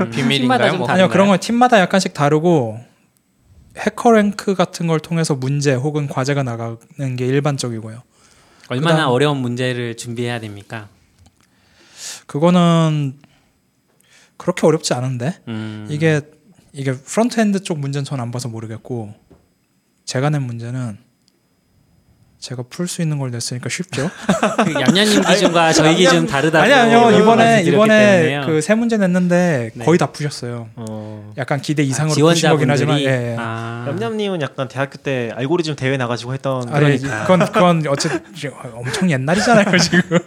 음. 0.00 0.10
비밀인가요? 0.10 0.76
뭐? 0.78 0.88
아니요 0.88 1.08
그런 1.08 1.28
건 1.28 1.38
팀마다 1.38 1.78
약간씩 1.80 2.14
다르고 2.14 2.80
해커랭크 3.76 4.54
같은 4.54 4.86
걸 4.86 4.98
통해서 5.00 5.34
문제 5.34 5.74
혹은 5.74 6.08
과제가 6.08 6.42
나가는 6.42 6.78
게 7.16 7.26
일반적이고요. 7.26 8.02
얼마나 8.68 8.96
그다음- 8.96 9.10
어려운 9.12 9.36
문제를 9.38 9.96
준비해야 9.96 10.40
됩니까? 10.40 10.88
그거는 12.26 13.14
그렇게 14.36 14.66
어렵지 14.66 14.94
않은데 14.94 15.34
음. 15.48 15.86
이게 15.90 16.20
이게 16.72 16.92
프론트엔드 16.92 17.62
쪽 17.62 17.78
문제는 17.78 18.04
전 18.04 18.20
안 18.20 18.30
봐서 18.30 18.48
모르겠고 18.48 19.14
제가 20.04 20.30
낸 20.30 20.42
문제는 20.42 20.98
제가 22.38 22.64
풀 22.68 22.86
수 22.86 23.00
있는 23.02 23.18
걸 23.18 23.30
냈으니까 23.30 23.68
쉽죠. 23.68 24.08
그 24.64 24.74
얌얌님 24.74 25.22
기준과 25.22 25.72
저희 25.72 25.96
기준 25.96 26.26
다르다고 26.26 26.62
아니 26.64 26.72
아니요 26.74 27.18
이번에 27.18 27.62
이번에. 27.64 28.42
그 28.46 28.60
세 28.60 28.74
문제 28.74 28.96
냈는데 28.98 29.70
네. 29.74 29.84
거의 29.84 29.98
다 29.98 30.12
푸셨어요. 30.12 30.68
어. 30.76 31.32
약간 31.38 31.60
기대 31.60 31.82
이상으로 31.82 32.12
아, 32.28 32.32
푸신 32.32 32.50
거긴 32.50 32.70
하지만 32.70 33.00
예, 33.00 33.04
예. 33.32 33.36
아, 33.38 33.86
얌얌님은 33.88 34.42
약간 34.42 34.68
대학교 34.68 34.98
때 34.98 35.32
알고리즘 35.34 35.74
대회 35.76 35.96
나가지고 35.96 36.34
했던 36.34 36.68
아니 36.68 36.98
그러니까. 36.98 37.22
그건 37.22 37.40
그건 37.52 37.86
어쨌든 37.88 38.20
엄청 38.74 39.10
옛날이잖아요 39.10 39.78
지금. 39.78 40.18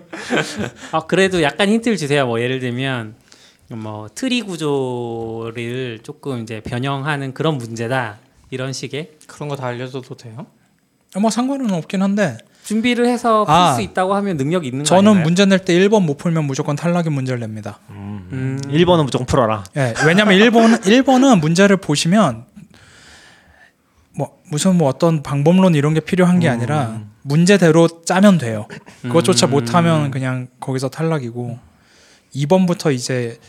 아, 0.91 1.01
그래도 1.05 1.41
약간 1.43 1.69
힌트를 1.69 1.95
주세요. 1.95 2.25
뭐 2.25 2.41
예를 2.41 2.59
들면 2.59 3.15
뭐 3.71 4.07
트리 4.13 4.41
구조를 4.41 5.99
조금 6.03 6.41
이제 6.41 6.59
변형하는 6.61 7.33
그런 7.33 7.57
문제다 7.57 8.17
이런 8.49 8.73
식의 8.73 9.11
그런 9.27 9.47
거 9.49 9.55
다 9.55 9.67
알려줘도 9.67 10.15
돼요? 10.15 10.47
뭐 11.19 11.29
상관은 11.29 11.71
없긴 11.71 12.01
한데 12.01 12.37
준비를 12.63 13.07
해서 13.07 13.45
풀 13.45 13.53
아, 13.53 13.73
수 13.73 13.81
있다고 13.81 14.13
하면 14.15 14.37
능력 14.37 14.65
있는 14.65 14.79
거 14.79 14.85
저는? 14.85 15.23
문제 15.23 15.45
낼 15.45 15.59
때 15.59 15.73
1번 15.73 16.03
못 16.03 16.17
풀면 16.17 16.45
무조건 16.45 16.75
탈락의 16.75 17.11
문제를 17.11 17.39
냅니다. 17.39 17.79
음. 17.89 18.59
1번은 18.65 19.05
무조건 19.05 19.25
풀어라. 19.25 19.63
예, 19.77 19.93
왜냐면 20.05 20.35
1번 20.37 20.79
1번은 20.81 21.39
문제를 21.41 21.77
보시면 21.77 22.45
뭐 24.15 24.39
무슨 24.49 24.75
뭐 24.77 24.87
어떤 24.89 25.23
방법론 25.23 25.75
이런 25.75 25.93
게 25.93 25.99
필요한 25.99 26.39
게 26.39 26.49
아니라 26.49 27.01
문제대로 27.23 27.87
짜면 28.03 28.37
돼요. 28.37 28.67
그것조차 29.01 29.47
음. 29.47 29.51
못하면 29.51 30.11
그냥 30.11 30.47
거기서 30.59 30.89
탈락이고 30.89 31.57
2번부터 32.35 32.93
이제 32.93 33.39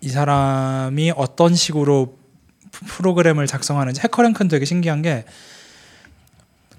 이 0.00 0.08
사람이 0.08 1.12
어떤 1.16 1.54
식으로 1.54 2.16
프- 2.72 2.84
프로그램을 2.86 3.46
작성하는지 3.46 4.00
해커랭크는 4.02 4.48
되게 4.48 4.64
신기한 4.64 5.02
게 5.02 5.24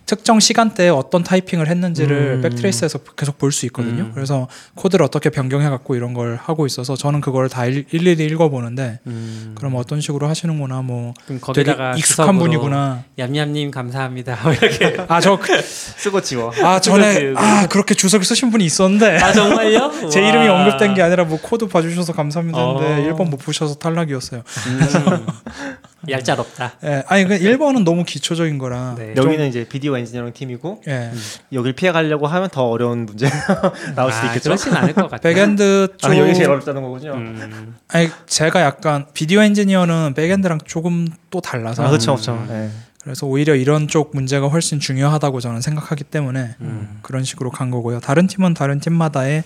특정 0.06 0.42
시간대에 0.42 0.90
어떤 0.90 1.24
타이핑을 1.24 1.68
했는지를 1.70 2.36
음. 2.38 2.42
backtrace에서 2.42 3.00
계속 3.16 3.38
볼 3.38 3.52
수 3.52 3.66
있거든요. 3.68 4.04
음. 4.04 4.12
그래서 4.14 4.48
코드를 4.76 5.06
어떻게 5.06 5.30
변경해 5.30 5.70
갖고 5.70 5.96
이런 5.96 6.14
걸 6.14 6.38
하고 6.42 6.66
있어서 6.66 6.96
저는 6.98 7.22
그걸 7.22 7.48
다 7.48 7.66
일- 7.66 7.86
일일이 7.92 8.26
읽어 8.26 8.50
보는데 8.50 9.00
음. 9.08 9.54
그럼 9.58 9.76
어떤 9.76 10.02
식으로 10.02 10.28
하시는구나 10.28 10.82
뭐 10.82 11.14
거기다가 11.40 11.96
익숙한 11.96 12.38
분이구나. 12.40 13.04
얌얌님 13.20 13.72
감사합니다 13.72 14.38
뭐 14.44 14.52
이렇게 14.54 14.98
아저 15.08 15.40
쓰고 15.64 16.22
지워. 16.22 16.52
아 16.62 16.82
전에 16.82 17.34
아 17.38 17.68
그렇게 17.68 17.94
주석을 17.94 18.26
쓰신 18.26 18.52
분이 18.52 18.66
있었는데 18.66 19.18
아 19.20 19.32
정말요? 19.32 19.92
제 20.12 20.22
와. 20.22 20.28
이름이 20.30 20.48
언급된 20.48 20.94
게 20.94 21.02
아니라 21.02 21.24
뭐 21.24 21.40
코드 21.42 21.68
봐주셔서 21.68 22.12
감사합니다 22.14 22.60
했는데 22.60 23.10
어. 23.10 23.16
1번 23.16 23.30
못 23.30 23.38
보셔서 23.38 23.76
탈락이었어요. 23.76 24.42
음. 26.04 26.10
얄짤없다. 26.10 26.74
예, 26.84 27.04
아니 27.08 27.26
그 27.26 27.38
1번은 27.38 27.84
너무 27.84 28.04
기초적인 28.04 28.58
거라. 28.58 28.96
네. 29.00 29.14
여기는 29.16 29.48
이제 29.48 29.68
비디오 29.68 29.98
엔지니어링 29.98 30.34
팀이고 30.34 30.82
예. 30.88 31.12
여기를 31.54 31.74
피해 31.74 31.92
가려고 31.92 32.28
하면 32.28 32.50
더 32.50 32.68
어려운 32.70 33.06
문제 33.06 33.30
나올 33.96 34.12
수도 34.12 34.26
아, 34.26 34.30
있겠죠. 34.30 34.50
그렇진 34.50 34.74
않을 34.74 34.94
것 34.94 35.04
같아요. 35.12 35.20
백엔드 35.34 35.96
쪽 35.98 36.12
아, 36.12 36.18
여기 36.18 36.34
제일 36.34 36.50
어렵다는 36.50 36.82
거군요. 36.82 37.14
음. 37.14 37.76
아니 37.88 38.10
제가 38.26 38.62
약간 38.62 39.06
비디오 39.14 39.42
엔지니어는 39.42 40.14
백엔드랑 40.16 40.60
조금 40.66 41.08
또 41.30 41.42
달라서 41.42 41.84
아, 41.84 41.88
그렇죠, 41.88 42.14
그렇죠. 42.16 42.46
네. 42.48 42.70
그래서 43.04 43.26
오히려 43.26 43.56
이런 43.56 43.88
쪽 43.88 44.12
문제가 44.14 44.48
훨씬 44.48 44.80
중요하다고 44.80 45.40
저는 45.40 45.62
생각하기 45.62 46.04
때문에 46.06 46.56
음. 46.62 47.00
그런 47.02 47.24
식으로 47.24 47.50
간 47.50 47.72
거고요. 47.72 48.00
다른 48.00 48.28
팀은 48.28 48.54
다른 48.54 48.80
팀마다의 48.80 49.44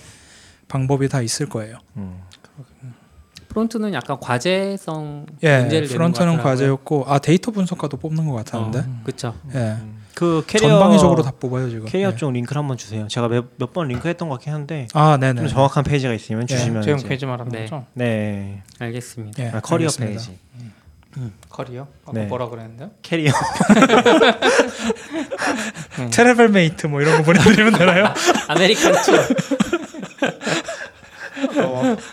방법이 0.67 1.07
다 1.07 1.21
있을 1.21 1.47
거예요. 1.47 1.77
음. 1.95 2.19
프론트는 3.55 3.93
약간 3.93 4.19
과제성 4.19 5.25
예, 5.43 5.59
문제를 5.61 5.87
프론트는 5.87 6.37
과제였고 6.39 7.05
아 7.07 7.19
데이터 7.19 7.51
분석가도 7.51 7.95
뽑는 7.97 8.27
것 8.27 8.33
같았는데. 8.35 8.83
그렇죠. 9.05 9.33
예. 9.55 9.77
그 10.13 10.43
캐리어 10.45 10.69
전방위적으로 10.71 11.23
다 11.23 11.31
뽑아요 11.39 11.69
지금. 11.69 11.85
캐리어 11.85 12.11
예. 12.11 12.15
쪽 12.17 12.31
링크를 12.33 12.59
한번 12.59 12.75
주세요. 12.77 13.07
제가 13.07 13.29
몇 13.29 13.55
번 13.73 13.87
링크했던 13.87 14.27
것 14.27 14.35
같긴 14.35 14.53
한데 14.53 14.87
아, 14.93 15.15
네네. 15.17 15.39
좀 15.39 15.47
정확한 15.47 15.85
페이지가 15.85 16.13
있으면 16.13 16.45
주시면 16.47 16.81
제형 16.81 16.99
이제 16.99 17.07
페이지 17.07 17.25
말하는 17.25 17.49
네. 17.51 17.61
거죠? 17.61 17.85
네 17.93 18.61
알겠습니다. 18.79 19.41
예, 19.43 19.47
아, 19.49 19.61
커리어 19.61 19.87
알겠습니다. 19.87 20.19
페이지 20.19 20.37
커리어? 21.49 21.87
아까 22.03 22.11
네. 22.11 22.25
뭐라 22.25 22.49
그랬는데요? 22.49 22.91
캐리어 23.01 23.31
트래블 26.11 26.49
메이트 26.49 26.87
뭐 26.87 27.01
이런 27.01 27.19
거 27.19 27.23
보내드리면 27.23 27.71
되나요? 27.73 28.13
아메리칸 28.49 28.93
투어. 29.01 29.17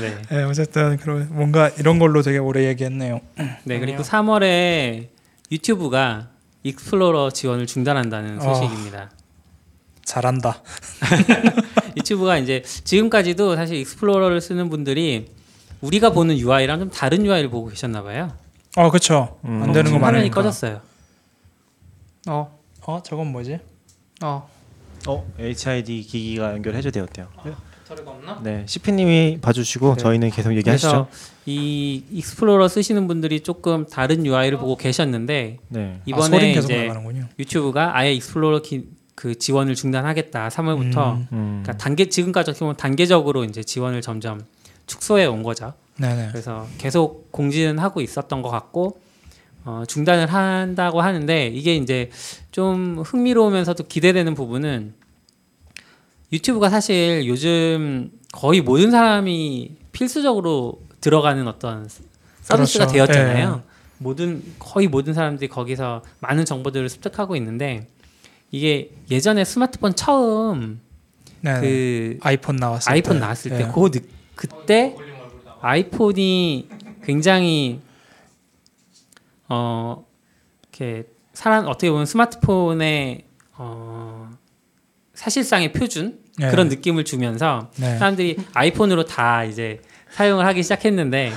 네. 0.00 0.22
네, 0.30 0.42
어쨌든 0.42 0.96
그런 0.98 1.28
뭔가 1.30 1.68
이런 1.78 1.98
걸로 1.98 2.22
되게 2.22 2.38
오래 2.38 2.66
얘기했네요. 2.68 3.20
네 3.64 3.78
그리고 3.78 4.02
3월에 4.02 5.08
유튜브가 5.50 6.28
익스플로러 6.62 7.30
지원을 7.30 7.66
중단한다는 7.66 8.40
어. 8.40 8.54
소식입니다. 8.54 9.10
잘한다. 10.04 10.62
유튜브가 11.96 12.38
이제 12.38 12.62
지금까지도 12.62 13.56
사실 13.56 13.76
익스플로러를 13.78 14.40
쓰는 14.40 14.68
분들이 14.70 15.30
우리가 15.80 16.10
보는 16.10 16.38
UI랑 16.38 16.78
좀 16.78 16.90
다른 16.90 17.24
UI를 17.24 17.50
보고 17.50 17.68
계셨나 17.68 18.02
봐요. 18.02 18.32
어, 18.76 18.90
그렇죠. 18.90 19.38
음. 19.44 19.62
안 19.62 19.72
되는 19.72 19.90
거 19.90 19.96
화면이 19.96 20.12
많으니까. 20.12 20.34
꺼졌어요. 20.34 20.80
어, 22.28 22.58
어, 22.82 23.02
저건 23.04 23.28
뭐지? 23.28 23.58
어. 24.22 24.48
어 25.06 25.32
HID 25.38 26.02
기기가 26.02 26.52
연결해줘야 26.52 27.06
돼요. 27.06 27.28
어 27.36 27.56
소리가 27.86 28.10
없나? 28.10 28.40
네 28.42 28.64
CP님이 28.66 29.38
봐주시고 29.40 29.94
네. 29.94 30.02
저희는 30.02 30.30
계속 30.30 30.56
얘기하시죠. 30.56 30.88
그래서 30.88 31.08
이 31.46 32.02
익스플로러 32.10 32.66
쓰시는 32.66 33.06
분들이 33.06 33.40
조금 33.40 33.86
다른 33.86 34.26
UI를 34.26 34.58
보고 34.58 34.76
계셨는데 34.76 35.58
네. 35.68 35.94
아, 35.96 36.02
이번에 36.04 36.54
계속 36.54 36.64
이제 36.64 36.86
나가는군요. 36.88 37.28
유튜브가 37.38 37.96
아예 37.96 38.12
익스플로러 38.12 38.62
기, 38.62 38.88
그 39.14 39.38
지원을 39.38 39.76
중단하겠다 39.76 40.48
3월부터 40.48 41.14
음. 41.14 41.28
음. 41.32 41.62
그러니까 41.62 41.76
단계 41.76 42.08
지금까지 42.08 42.50
어떻게 42.50 42.64
보면 42.64 42.76
단계적으로 42.76 43.44
이제 43.44 43.62
지원을 43.62 44.02
점점 44.02 44.40
축소해 44.86 45.26
온 45.26 45.44
거죠. 45.44 45.72
네네. 45.98 46.28
그래서 46.32 46.66
계속 46.78 47.30
공지는 47.30 47.78
하고 47.78 48.00
있었던 48.00 48.42
것 48.42 48.50
같고 48.50 48.98
어, 49.64 49.84
중단을 49.86 50.26
한다고 50.26 51.00
하는데 51.00 51.48
이게 51.48 51.76
이제 51.76 52.10
좀 52.50 52.98
흥미로우면서도 53.04 53.84
기대되는 53.84 54.34
부분은 54.34 54.94
유튜브가 56.32 56.70
사실 56.70 57.24
요즘 57.26 58.10
거의 58.32 58.60
모든 58.60 58.90
사람이 58.90 59.76
필수적으로 59.92 60.82
들어가는 61.00 61.46
어떤 61.46 61.88
서비스가 62.42 62.86
그렇죠. 62.86 63.06
되었잖아요. 63.06 63.62
모든 63.98 64.42
거의 64.58 64.88
모든 64.88 65.14
사람들이 65.14 65.48
거기서 65.48 66.02
많은 66.20 66.44
정보들을 66.44 66.88
습득하고 66.88 67.36
있는데 67.36 67.86
이게 68.50 68.90
예전에 69.10 69.44
스마트폰 69.44 69.94
처음 69.94 70.80
네네. 71.40 71.60
그 71.60 72.18
아이폰 72.22 72.56
나왔을 72.56 72.90
아이폰 72.92 73.14
때. 73.14 73.20
나왔을 73.20 73.52
예. 73.52 73.58
때 73.58 73.76
그 73.76 73.90
느, 73.90 74.00
그때 74.34 74.96
아이폰이 75.60 76.68
굉장히 77.04 77.80
어 79.48 80.04
이렇게 80.62 81.04
사람 81.32 81.66
어떻게 81.66 81.90
보면 81.90 82.04
스마트폰의 82.06 83.24
어 83.54 84.30
사실상의 85.16 85.72
표준 85.72 86.18
예. 86.40 86.48
그런 86.48 86.68
느낌을 86.68 87.04
주면서 87.04 87.70
네. 87.76 87.96
사람들이 87.98 88.36
아이폰으로 88.52 89.04
다 89.06 89.42
이제 89.44 89.80
사용을 90.10 90.46
하기 90.46 90.62
시작했는데 90.62 91.32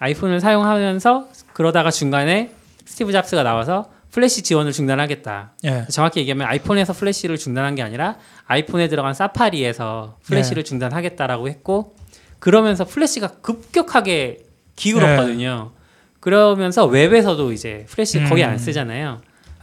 아이폰을 0.00 0.40
사용하면서 0.40 1.28
그러다가 1.52 1.90
중간에 1.90 2.50
스티브 2.84 3.12
잡스가 3.12 3.42
나와서 3.42 3.90
플래시 4.10 4.42
지원을 4.42 4.72
중단하겠다. 4.72 5.52
예. 5.64 5.86
정확히 5.88 6.20
얘기하면 6.20 6.48
아이폰에서 6.48 6.92
플래시를 6.92 7.38
중단한 7.38 7.76
게 7.76 7.82
아니라 7.82 8.16
아이폰에 8.46 8.88
들어간 8.88 9.14
사파리에서 9.14 10.18
플래시를 10.24 10.64
중단하겠다라고 10.64 11.48
했고 11.48 11.94
그러면서 12.40 12.84
플래시가 12.84 13.28
급격하게 13.40 14.38
기울었거든요. 14.74 15.70
그러면서 16.18 16.86
웹에서도 16.86 17.52
이제 17.52 17.86
플래시 17.88 18.24
거의 18.24 18.42
안 18.42 18.54
음. 18.54 18.58
쓰잖아요. 18.58 19.20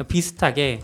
비슷하게 0.07 0.79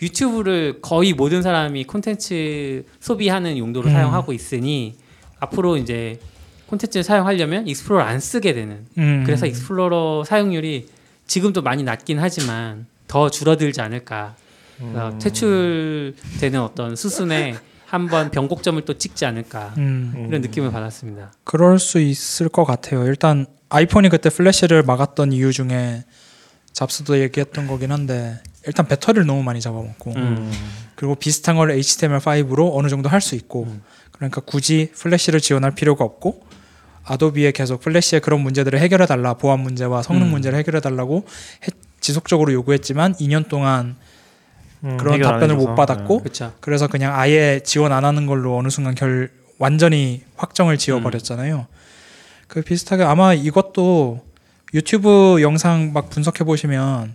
유튜브를 0.00 0.80
거의 0.82 1.12
모든 1.12 1.42
사람이 1.42 1.84
콘텐츠 1.84 2.84
소비하는 3.00 3.56
용도로 3.58 3.88
음. 3.88 3.92
사용하고 3.92 4.32
있으니 4.32 4.96
앞으로 5.40 5.76
이제 5.76 6.18
콘텐츠를 6.66 7.04
사용하려면 7.04 7.66
익스플로러 7.66 8.04
안 8.04 8.20
쓰게 8.20 8.52
되는 8.52 8.86
음. 8.98 9.22
그래서 9.24 9.46
익스플로러 9.46 10.24
사용률이 10.24 10.88
지금도 11.26 11.62
많이 11.62 11.82
낮긴 11.82 12.18
하지만 12.18 12.86
더 13.06 13.30
줄어들지 13.30 13.80
않을까. 13.80 14.34
음. 14.80 15.18
퇴출되는 15.22 16.60
어떤 16.60 16.96
수순에 16.96 17.56
한번 17.86 18.30
변곡점을 18.30 18.84
또 18.84 18.98
찍지 18.98 19.24
않을까 19.24 19.74
음. 19.78 20.26
이런 20.28 20.42
느낌을 20.42 20.70
받았습니다. 20.70 21.32
그럴 21.44 21.78
수 21.78 21.98
있을 21.98 22.48
것 22.48 22.64
같아요. 22.64 23.06
일단 23.06 23.46
아이폰이 23.68 24.08
그때 24.08 24.28
플래시를 24.28 24.82
막았던 24.82 25.32
이유 25.32 25.52
중에 25.52 26.04
잡스도 26.72 27.18
얘기했던 27.20 27.66
거긴 27.66 27.90
한데 27.92 28.38
일단 28.66 28.86
배터리를 28.86 29.26
너무 29.26 29.42
많이 29.42 29.60
잡아먹고 29.60 30.12
음. 30.16 30.52
그리고 30.94 31.14
비슷한 31.14 31.56
걸 31.56 31.68
HTML5로 31.70 32.70
어느 32.74 32.88
정도 32.88 33.08
할 33.08 33.20
수 33.20 33.34
있고 33.34 33.64
음. 33.64 33.82
그러니까 34.12 34.40
굳이 34.40 34.90
플래시를 34.94 35.40
지원할 35.40 35.72
필요가 35.74 36.04
없고 36.04 36.42
아도비에 37.04 37.52
계속 37.52 37.80
플래시의 37.80 38.20
그런 38.20 38.40
문제들을 38.40 38.78
해결해 38.78 39.06
달라 39.06 39.34
보안 39.34 39.60
문제와 39.60 40.02
성능 40.02 40.26
음. 40.28 40.30
문제를 40.32 40.58
해결해 40.58 40.80
달라고 40.80 41.24
지속적으로 42.00 42.52
요구했지만 42.52 43.14
2년 43.14 43.48
동안 43.48 43.96
음, 44.84 44.96
그런 44.96 45.20
답변을. 45.20 45.56
못 45.56 45.74
받았고 45.74 46.20
그렇죠. 46.20 46.52
그래서 46.60 46.86
그냥 46.86 47.18
아예 47.18 47.60
지원 47.64 47.92
안 47.92 48.04
하는 48.04 48.26
걸로 48.26 48.56
어느 48.56 48.68
순간 48.68 48.94
결 48.94 49.30
완전히 49.58 50.22
확정을 50.36 50.76
지어 50.78 51.00
버렸잖아요. 51.00 51.66
그 52.48 52.62
비슷하게 52.62 53.02
아마 53.04 53.32
이것도 53.34 54.20
유튜브 54.74 55.38
영상 55.40 55.92
막 55.92 56.10
분석해 56.10 56.44
보시면 56.44 57.14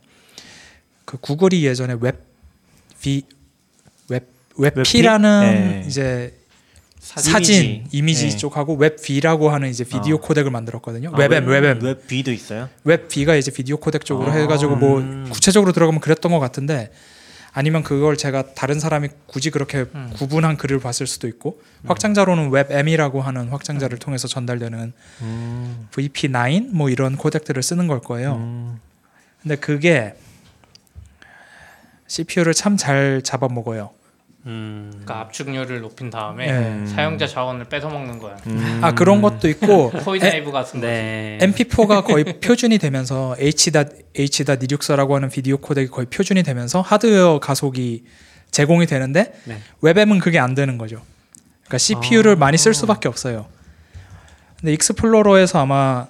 그 1.12 1.18
구글이 1.18 1.66
예전에 1.66 1.98
WebB 2.00 3.24
웹 4.08 4.32
WebP라는 4.56 5.42
WebP? 5.42 5.60
네. 5.60 5.84
이제 5.86 6.34
사진, 7.00 7.56
이미지. 7.56 7.90
이미지, 7.92 8.30
네. 8.30 8.38
쪽하고 8.38 8.76
Web 8.76 8.96
V라고 8.96 9.50
하는 9.50 9.68
이제 9.70 9.84
비디오 9.84 10.16
아. 10.16 10.20
코덱을 10.22 10.52
만들었거든요. 10.52 11.12
아, 11.14 11.18
WebM, 11.18 11.48
WebM. 11.48 11.82
Web 11.82 12.08
B도 12.08 12.32
있어요. 12.32 12.70
Web 12.86 13.10
V가 13.10 13.36
이제 13.36 13.52
비디오 13.52 13.76
코덱 13.76 14.06
쪽으로 14.06 14.32
아. 14.32 14.36
해가지고 14.36 14.78
뭐 14.78 15.00
음. 15.00 15.28
구체적으로 15.30 15.74
들어가면 15.74 16.00
그랬던 16.00 16.32
것 16.32 16.40
같은데 16.40 16.94
아니면 17.52 17.84
그걸 17.84 18.16
제가 18.16 18.54
다른 18.54 18.80
사람이 18.80 19.10
굳이 19.26 19.50
그렇게 19.50 19.84
음. 19.94 20.12
구분한 20.14 20.56
글을 20.56 20.80
봤을 20.80 21.08
수도 21.08 21.28
있고 21.28 21.62
확장자로는 21.88 22.52
WebM이라고 22.52 23.22
하는 23.22 23.50
확장자를 23.50 23.98
통해서 23.98 24.30
전달되는 24.30 24.94
음. 25.24 25.88
VP9 25.92 26.70
뭐 26.72 26.90
이런 26.90 27.18
코덱들을 27.18 27.62
쓰는 27.62 27.88
걸 27.88 28.00
거예요. 28.00 28.36
음. 28.36 28.80
근데 29.42 29.58
그게 29.58 30.16
CPU를 32.16 32.54
참 32.54 32.76
잘 32.76 33.22
잡아먹어요. 33.24 33.92
음. 34.48 34.90
그러니까 34.90 35.20
압축률을 35.22 35.82
높인 35.82 36.10
다음에 36.10 36.52
네. 36.52 36.86
사용자 36.88 37.26
자원을 37.28 37.66
뺏어 37.66 37.90
먹는 37.90 38.20
거야. 38.20 38.36
음. 38.48 38.80
아 38.82 38.92
그런 38.94 39.22
것도 39.22 39.48
있고 39.48 39.92
Coinhive 40.04 40.52
같은 40.52 40.82
거. 40.82 40.88
네. 40.88 41.38
MP4가 41.42 42.04
거의 42.04 42.24
표준이 42.42 42.80
되면서 42.80 43.36
H.H.264라고 43.40 45.12
하는 45.12 45.30
비디오 45.30 45.58
코덱이 45.58 45.88
거의 45.88 46.08
표준이 46.08 46.44
되면서 46.44 46.82
하드웨어 46.82 47.40
가속이 47.40 48.04
제공이 48.50 48.88
되는데 48.88 49.34
네. 49.46 49.60
WebM은 49.82 50.20
그게 50.20 50.38
안 50.40 50.54
되는 50.56 50.78
거죠. 50.78 51.02
그러니까 51.62 51.78
CPU를 51.78 52.36
많이 52.36 52.58
쓸 52.58 52.74
수밖에 52.74 53.08
없어요. 53.08 53.46
근데 54.60 54.74
익스플로러에서 54.74 55.60
아마 55.60 56.08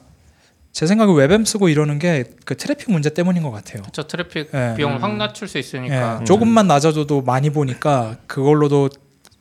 제 0.72 0.88
생각에 0.88 1.12
WebM 1.14 1.44
쓰고 1.46 1.70
이러는 1.70 2.00
게 2.00 2.24
그 2.46 2.56
트래픽 2.58 2.92
문제 2.92 3.10
때문인 3.14 3.44
것 3.44 3.52
같아요. 3.52 3.84
저 3.92 4.08
트래픽 4.08 4.52
예. 4.54 4.74
비용을 4.76 5.02
확 5.02 5.16
낮출 5.18 5.48
수 5.48 5.58
있으니까. 5.58 6.20
예, 6.22 6.24
조금만 6.26 6.68
낮아져도 6.68 7.22
많이 7.22 7.50
보니까 7.50 8.18
그걸로도 8.28 8.90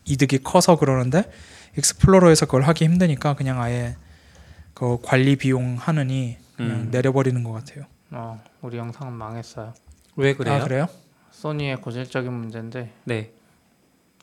이득이 0.05 0.39
커서 0.43 0.77
그러는데 0.77 1.25
익스플로러에서 1.79 2.47
그걸 2.47 2.63
하기 2.63 2.85
힘드니까 2.85 3.35
그냥 3.35 3.61
아예 3.61 3.97
그 4.75 4.99
관리 5.03 5.37
비용 5.37 5.77
하느니 5.79 6.37
그냥 6.57 6.73
음. 6.73 6.89
내려버리는 6.91 7.43
것 7.45 7.53
같아요. 7.53 7.85
어, 8.11 8.43
우리 8.61 8.77
영상은 8.77 9.13
망했어요. 9.13 9.73
왜 10.17 10.35
그래요? 10.35 10.55
아 10.55 10.65
그래요? 10.65 10.87
소니의 11.31 11.77
고질적인 11.81 12.33
문제인데 12.33 12.91
네. 13.05 13.31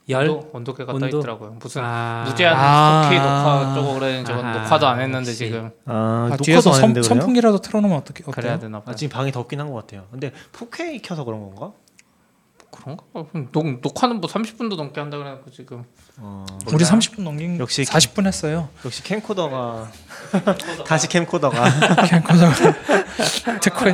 열. 0.10 0.30
온도, 0.30 0.50
온도계가 0.54 0.93
떠 0.93 0.96
온도? 1.06 1.17
있더라고요. 1.20 1.58
무슨 1.60 1.82
아. 1.84 2.24
무제한 2.28 2.56
아. 2.58 3.04
스토키 3.04 3.20
녹화 3.20 3.74
쪽으로 3.76 4.00
그러는 4.00 4.24
저건 4.26 4.46
아하, 4.46 4.58
녹화도 4.63 4.88
안 4.88 5.00
했는데 5.02 5.30
역시. 5.30 5.38
지금 5.46 5.70
아, 5.86 6.30
아, 6.32 6.38
뒤에서 6.38 6.72
안 6.72 6.93
선? 6.93 7.04
선풍기라도 7.04 7.60
틀어놓으면 7.60 7.98
어떻게 7.98 8.24
그래야? 8.24 8.58
되나 8.58 8.80
봐. 8.82 8.91
아, 8.91 8.96
지금 8.96 9.13
방이 9.13 9.32
덥긴 9.32 9.60
한 9.60 9.67
것 9.70 9.76
같아요. 9.76 10.06
근데 10.12 10.32
4K 10.54 11.02
켜서 11.04 11.24
그런 11.26 11.41
건가? 11.41 11.72
그런가? 12.78 13.04
어, 13.13 13.28
녹, 13.52 13.82
녹화는 13.82 14.22
뭐 14.22 14.30
30분도 14.30 14.76
넘게 14.76 15.00
한다 15.00 15.18
그래갖고 15.18 15.52
지금 15.52 15.84
어, 16.18 16.46
우리 16.74 16.84
30분 16.84 17.22
넘긴 17.24 17.60
역시 17.60 17.84
40분 17.84 18.26
했어요. 18.26 18.70
역시 18.86 19.04
캠코더가 19.04 19.92
다시 20.86 21.08
캠코더가 21.10 21.63
캠코더 22.08 22.50
특화 23.62 23.86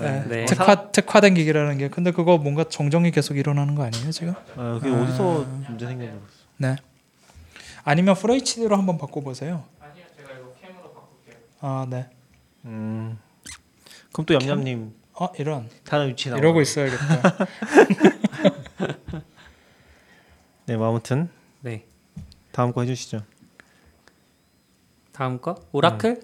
네. 0.00 0.24
네. 0.28 0.44
특화 0.44 0.90
특화된 0.90 1.34
기기라는 1.34 1.78
게 1.78 1.88
근데 1.88 2.10
그거 2.12 2.38
뭔가 2.38 2.64
정정이 2.64 3.10
계속 3.10 3.36
일어나는 3.36 3.74
거 3.74 3.84
아니에요 3.84 4.10
지금? 4.10 4.34
아, 4.56 4.78
그게 4.80 4.90
어디서 4.94 5.44
문제 5.68 5.86
생겼나 5.86 6.12
모르겠어. 6.12 6.38
네. 6.58 6.76
아니면 7.84 8.14
풀 8.14 8.32
HD로 8.32 8.76
한번 8.76 8.98
바꿔보세요. 8.98 9.64
아니요 9.80 10.04
제가 10.16 10.30
이거 10.38 10.52
캠으로 10.60 10.92
바꿀게요 10.92 11.34
아 11.60 11.86
네. 11.88 12.08
음. 12.64 13.18
그럼 14.12 14.26
또 14.26 14.34
얌얌님 14.34 14.92
어 15.20 15.32
이런 15.38 15.68
다른 15.84 16.08
위치 16.08 16.28
나와. 16.28 16.38
이러고 16.38 16.60
있어야겠다. 16.60 17.46
네, 20.66 20.76
뭐 20.76 20.88
아무튼 20.88 21.28
네. 21.60 21.84
다음 22.52 22.72
거 22.72 22.82
해주시죠. 22.82 23.22
다음 25.12 25.40
거 25.40 25.56
오라클. 25.72 26.20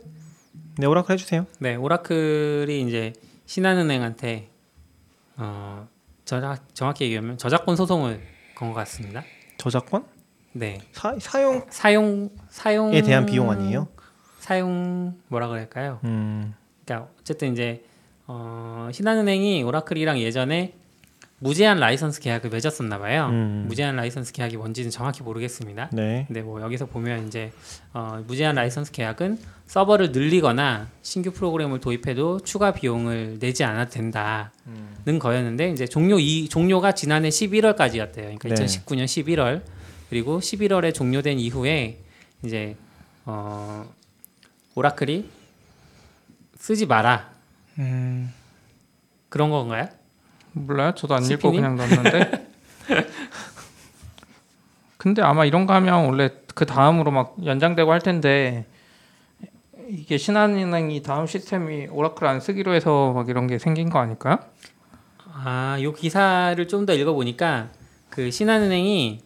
네, 0.78 0.87
오라클 0.87 1.14
해주세요. 1.14 1.46
네, 1.59 1.74
오라클이 1.76 2.83
이제 2.83 3.12
신한은행한테 3.46 4.48
어, 5.37 5.88
저작 6.24 6.74
정확히 6.74 7.04
얘기하면 7.07 7.38
저작권 7.38 7.76
소송을 7.76 8.20
건 8.54 8.68
것 8.68 8.74
같습니다. 8.74 9.24
저작권 9.57 10.04
네, 10.52 10.78
사, 10.92 11.16
사용 11.18 11.66
사용 11.68 12.30
사용에 12.48 12.98
에 12.98 13.02
대한 13.02 13.26
비용 13.26 13.50
아니에요? 13.50 13.88
사용 14.38 15.18
뭐라 15.28 15.48
그럴까요? 15.48 15.98
음. 16.04 16.54
그러니까 16.85 17.11
어쨌든 17.20 17.52
이제 17.52 17.85
어, 18.26 18.88
신한은행이 18.92 19.62
오라클이랑 19.62 20.18
예전에 20.20 20.74
무제한 21.40 21.78
라이선스 21.78 22.20
계약을 22.20 22.48
맺었었나 22.48 22.98
봐요. 22.98 23.28
음. 23.30 23.66
무제한 23.68 23.96
라이선스 23.96 24.32
계약이 24.32 24.56
뭔지는 24.56 24.90
정확히 24.90 25.22
모르겠습니다. 25.22 25.90
네. 25.92 26.24
근데 26.26 26.40
뭐 26.40 26.62
여기서 26.62 26.87
보면 26.87 27.26
이제 27.26 27.52
어, 27.92 28.22
무제한 28.26 28.54
라이선스 28.54 28.92
계약은 28.92 29.38
서버를 29.66 30.12
늘리거나 30.12 30.88
신규 31.02 31.32
프로그램을 31.32 31.80
도입해도 31.80 32.40
추가 32.40 32.72
비용을 32.72 33.38
내지 33.40 33.62
않아도 33.64 33.90
된다는 33.90 35.18
거였는데 35.18 35.70
이제 35.70 35.87
종료 35.87 36.18
이 36.18 36.48
종료가 36.48 36.92
지난해 36.92 37.28
11월까지였대요. 37.28 38.38
그러니까 38.38 38.48
네. 38.48 38.54
2019년 38.54 39.04
11월 39.04 39.62
그리고 40.08 40.38
11월에 40.38 40.94
종료된 40.94 41.38
이후에 41.38 41.98
이제 42.42 42.76
어, 43.26 43.84
오라클이 44.76 45.28
쓰지 46.56 46.87
마라 46.87 47.33
음, 47.78 48.32
그런 49.28 49.50
건가요? 49.50 49.88
몰라요 50.52 50.92
저도 50.94 51.14
안 51.14 51.22
읽고 51.22 51.30
CP 51.34 51.48
님? 51.48 51.56
그냥 51.56 51.76
넣었는데 51.76 52.46
근데 54.96 55.22
아마 55.22 55.44
이런 55.44 55.66
거 55.66 55.74
하면 55.74 56.06
원래 56.06 56.30
그 56.54 56.64
다음으로 56.66 57.10
막 57.10 57.34
연장되고 57.44 57.90
할 57.90 58.00
텐데 58.00 58.66
이게 59.88 60.16
신한은행이 60.16 61.02
다음 61.02 61.26
시스템이 61.26 61.88
오라클 61.90 62.26
안 62.26 62.40
쓰기로 62.40 62.72
해서 62.74 63.12
막 63.12 63.28
이런 63.28 63.46
게 63.46 63.58
생긴 63.58 63.90
거 63.90 63.98
아닐까요? 63.98 64.38
아, 65.32 65.76
요 65.82 65.92
기사를 65.92 66.66
좀 66.68 66.87
더 66.87 66.94
읽어 66.94 67.12
보니까 67.12 67.68
그 68.08 68.30
신한은행이 68.30 69.20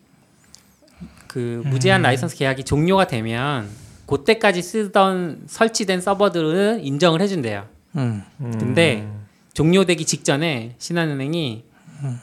그 1.28 1.62
무제한 1.66 2.02
라이선스 2.02 2.36
계약이 2.36 2.64
종료가 2.64 3.06
되면 3.06 3.68
그때까지 4.06 4.62
쓰던 4.62 5.42
설치된 5.46 6.00
서버들은 6.00 6.82
인정을 6.82 7.20
해준대요. 7.20 7.66
음. 7.96 8.22
음. 8.40 8.58
근데 8.58 9.08
종료되기 9.54 10.04
직전에 10.04 10.74
신한은행이 10.78 11.64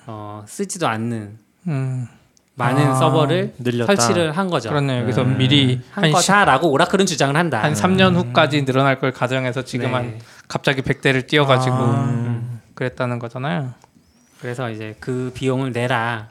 어, 0.08 0.43
쓰지도 0.47 0.88
않는 0.88 1.38
음. 1.67 2.08
많은 2.56 2.88
아, 2.88 2.95
서버를 2.95 3.54
늘렸다. 3.60 3.93
설치를 3.95 4.32
한 4.32 4.49
거죠. 4.49 4.69
그렇네요. 4.69 5.04
여기서 5.04 5.23
음. 5.23 5.38
미리 5.38 5.82
한 5.91 6.10
거다라고 6.12 6.69
오라클은 6.71 7.06
주장을 7.06 7.36
한다. 7.36 7.62
한 7.62 7.73
3년 7.73 8.15
후까지 8.15 8.63
늘어날 8.63 8.99
걸 8.99 9.12
가정해서 9.12 9.63
지금 9.63 9.88
네. 9.88 9.93
한 9.93 10.19
갑자기 10.47 10.82
100대를 10.82 11.28
띄워가지고 11.28 11.75
아. 11.75 12.06
음, 12.06 12.62
그랬다는 12.73 13.19
거잖아요. 13.19 13.73
그래서 14.39 14.69
이제 14.69 14.95
그 14.99 15.32
비용을 15.36 15.73
내라 15.73 16.30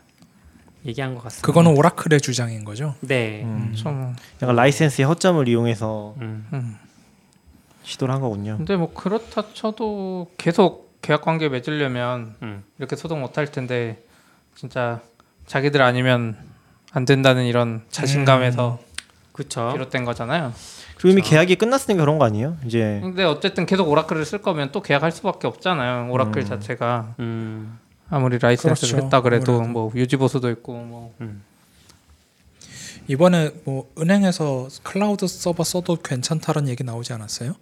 얘기한 0.86 1.14
것 1.14 1.22
같습니다. 1.24 1.46
그거는 1.46 1.76
오라클의 1.76 2.20
주장인 2.22 2.64
거죠. 2.64 2.94
네. 3.00 3.42
음. 3.44 3.72
좀 3.74 4.14
약간 4.42 4.56
라이센스의 4.56 5.06
허점을 5.06 5.46
이용해서 5.46 6.14
음. 6.20 6.76
음. 7.84 7.86
시도를 7.86 8.14
한 8.14 8.20
거군요. 8.20 8.56
근데 8.56 8.76
뭐 8.76 8.92
그렇다 8.92 9.44
쳐도 9.52 10.30
계속 10.38 11.00
계약 11.02 11.22
관계 11.22 11.48
맺으려면 11.48 12.34
음. 12.42 12.64
이렇게 12.78 12.96
소송 12.96 13.20
못 13.20 13.36
할 13.36 13.46
텐데 13.50 14.02
진짜 14.56 15.00
자기들 15.46 15.82
아니면 15.82 16.36
안 16.92 17.04
된다는 17.04 17.44
이런 17.44 17.82
자신감에서 17.90 18.78
그렇죠. 19.32 19.70
비롯된 19.72 20.04
거잖아요. 20.04 20.52
그리고 20.96 21.08
이미 21.10 21.22
계약이 21.22 21.56
끝났으니까 21.56 22.00
그런 22.02 22.18
거 22.18 22.24
아니에요? 22.24 22.56
이제 22.64 23.00
근데 23.02 23.24
어쨌든 23.24 23.66
계속 23.66 23.88
오라클을 23.88 24.24
쓸 24.24 24.40
거면 24.40 24.70
또 24.72 24.80
계약할 24.80 25.10
수밖에 25.12 25.46
없잖아요. 25.46 26.10
오라클 26.10 26.42
음. 26.42 26.46
자체가 26.46 27.14
음. 27.18 27.78
아무리 28.08 28.38
라이센스를 28.38 28.92
그렇죠. 28.92 29.04
했다 29.06 29.20
그래도 29.20 29.52
아무래도. 29.56 29.72
뭐 29.72 29.92
유지 29.96 30.16
보수도 30.16 30.48
있고 30.50 30.72
뭐 30.74 31.14
이번에 33.08 33.50
뭐 33.64 33.90
은행에서 33.98 34.68
클라우드 34.82 35.26
서버 35.26 35.64
써도 35.64 35.96
괜찮다는 35.96 36.68
얘기 36.68 36.84
나오지 36.84 37.12
않았어요? 37.12 37.54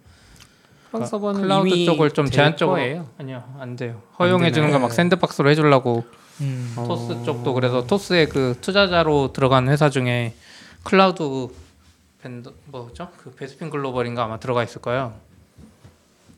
클라우드 0.93 1.09
서버는 1.09 1.41
클라우드 1.41 1.67
이미 1.69 1.85
쪽을 1.85 2.11
좀될 2.11 2.31
제한적으로 2.31 2.77
거예요. 2.77 3.07
아니요 3.17 3.43
안 3.59 3.75
돼요. 3.75 4.01
허용해 4.19 4.51
주는? 4.51 4.71
거 4.71 4.79
막 4.79 4.91
샌드박스로 4.93 5.49
해주려고 5.49 6.03
음. 6.41 6.73
어. 6.77 6.85
토스 6.87 7.23
쪽도 7.23 7.53
그래서 7.53 7.85
토스의 7.85 8.29
그 8.29 8.55
투자자로 8.61 9.33
들어간 9.33 9.67
회사 9.69 9.89
중에 9.89 10.33
클라우드 10.83 11.47
밴드 12.21 12.51
뭐죠? 12.65 13.09
그 13.17 13.31
베스핀 13.35 13.69
글로벌인가 13.69 14.23
아마 14.23 14.39
들어가 14.39 14.63
있을 14.63 14.81
거예요. 14.81 15.13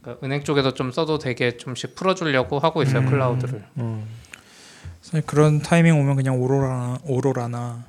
그러니까 0.02 0.26
은행 0.26 0.44
쪽에서 0.44 0.74
좀 0.74 0.92
써도 0.92 1.18
되게 1.20 1.58
좀씩 1.58 1.96
풀어주려고 1.96 2.60
하고 2.60 2.82
있어요 2.82 3.00
음. 3.02 3.10
클라우드를. 3.10 3.64
음. 3.78 4.06
그래서 5.02 5.26
그런 5.28 5.60
타이밍 5.62 6.00
오면 6.00 6.16
그냥 6.16 6.42
Aurora나 6.42 6.98
Aurora나 7.04 7.84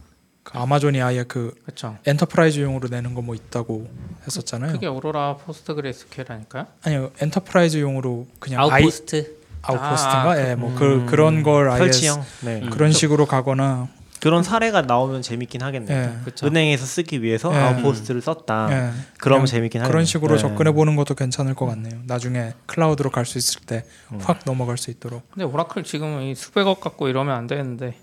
그 0.47 0.57
아마존이 0.59 1.03
아예 1.03 1.25
그 1.25 1.53
그렇죠. 1.65 1.99
enterprise용으로 2.07 2.89
내는 2.89 3.15
거 3.15 3.21
뭐 3.21 3.35
있다고 3.35 3.89
했었잖아요. 4.27 4.73
그게 4.73 4.87
Aurora 4.87 5.37
PostgreSQL 5.39 6.31
아닐까요? 6.31 6.67
아니요 6.85 7.11
enterprise용으로 7.21 8.27
그냥 8.39 8.61
아이 8.63 8.83
Outpost. 8.83 9.37
Outpost인가? 9.63 10.31
아, 10.31 10.49
예, 10.51 10.55
뭐 10.55 10.84
그 10.84 11.07
그런 11.09 11.43
걸 11.43 11.69
아예 11.71 11.79
설치형. 11.79 12.23
네. 12.43 12.61
음. 12.63 12.71
그런 12.71 12.93
식으로 12.93 13.27
가거나 13.27 13.89
그런 14.21 14.43
사례가 14.45 14.83
나오면 14.83 15.23
재밌긴 15.23 15.63
하겠네요. 15.63 15.99
예. 16.21 16.25
그쵸. 16.25 16.47
은행에서 16.47 16.87
쓰기 16.87 17.23
위해서 17.23 17.53
예. 17.53 17.59
Outpost를 17.59 18.23
썼다. 18.23 18.69
예. 18.71 18.91
그러면 19.19 19.47
재밌긴 19.47 19.81
하겠네요. 19.81 19.91
그런 19.93 20.05
식으로 20.05 20.37
예. 20.37 20.39
접근해 20.39 20.71
보는 20.73 20.95
것도 20.95 21.15
괜찮을 21.17 21.55
것 21.55 21.67
같네요. 21.67 22.01
나중에 22.07 22.53
클라우드로 22.67 23.11
갈 23.11 23.25
수 23.27 23.39
있을 23.39 23.63
때 23.63 23.85
음. 24.13 24.21
확 24.23 24.39
넘어갈 24.45 24.79
수 24.79 24.93
있도록. 24.93 25.29
근데 25.33 25.45
오라클 25.45 25.83
지금 25.83 26.23
이 26.23 26.35
수백억 26.37 26.81
갖고 26.81 27.09
이러면 27.09 27.35
안 27.37 27.47
되는데 27.49 27.97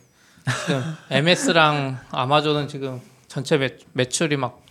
지금 0.65 0.83
MS랑 1.09 1.99
아마존은 2.11 2.67
지금 2.67 3.01
전체 3.27 3.57
매, 3.57 3.77
매출이 3.93 4.37
막 4.37 4.61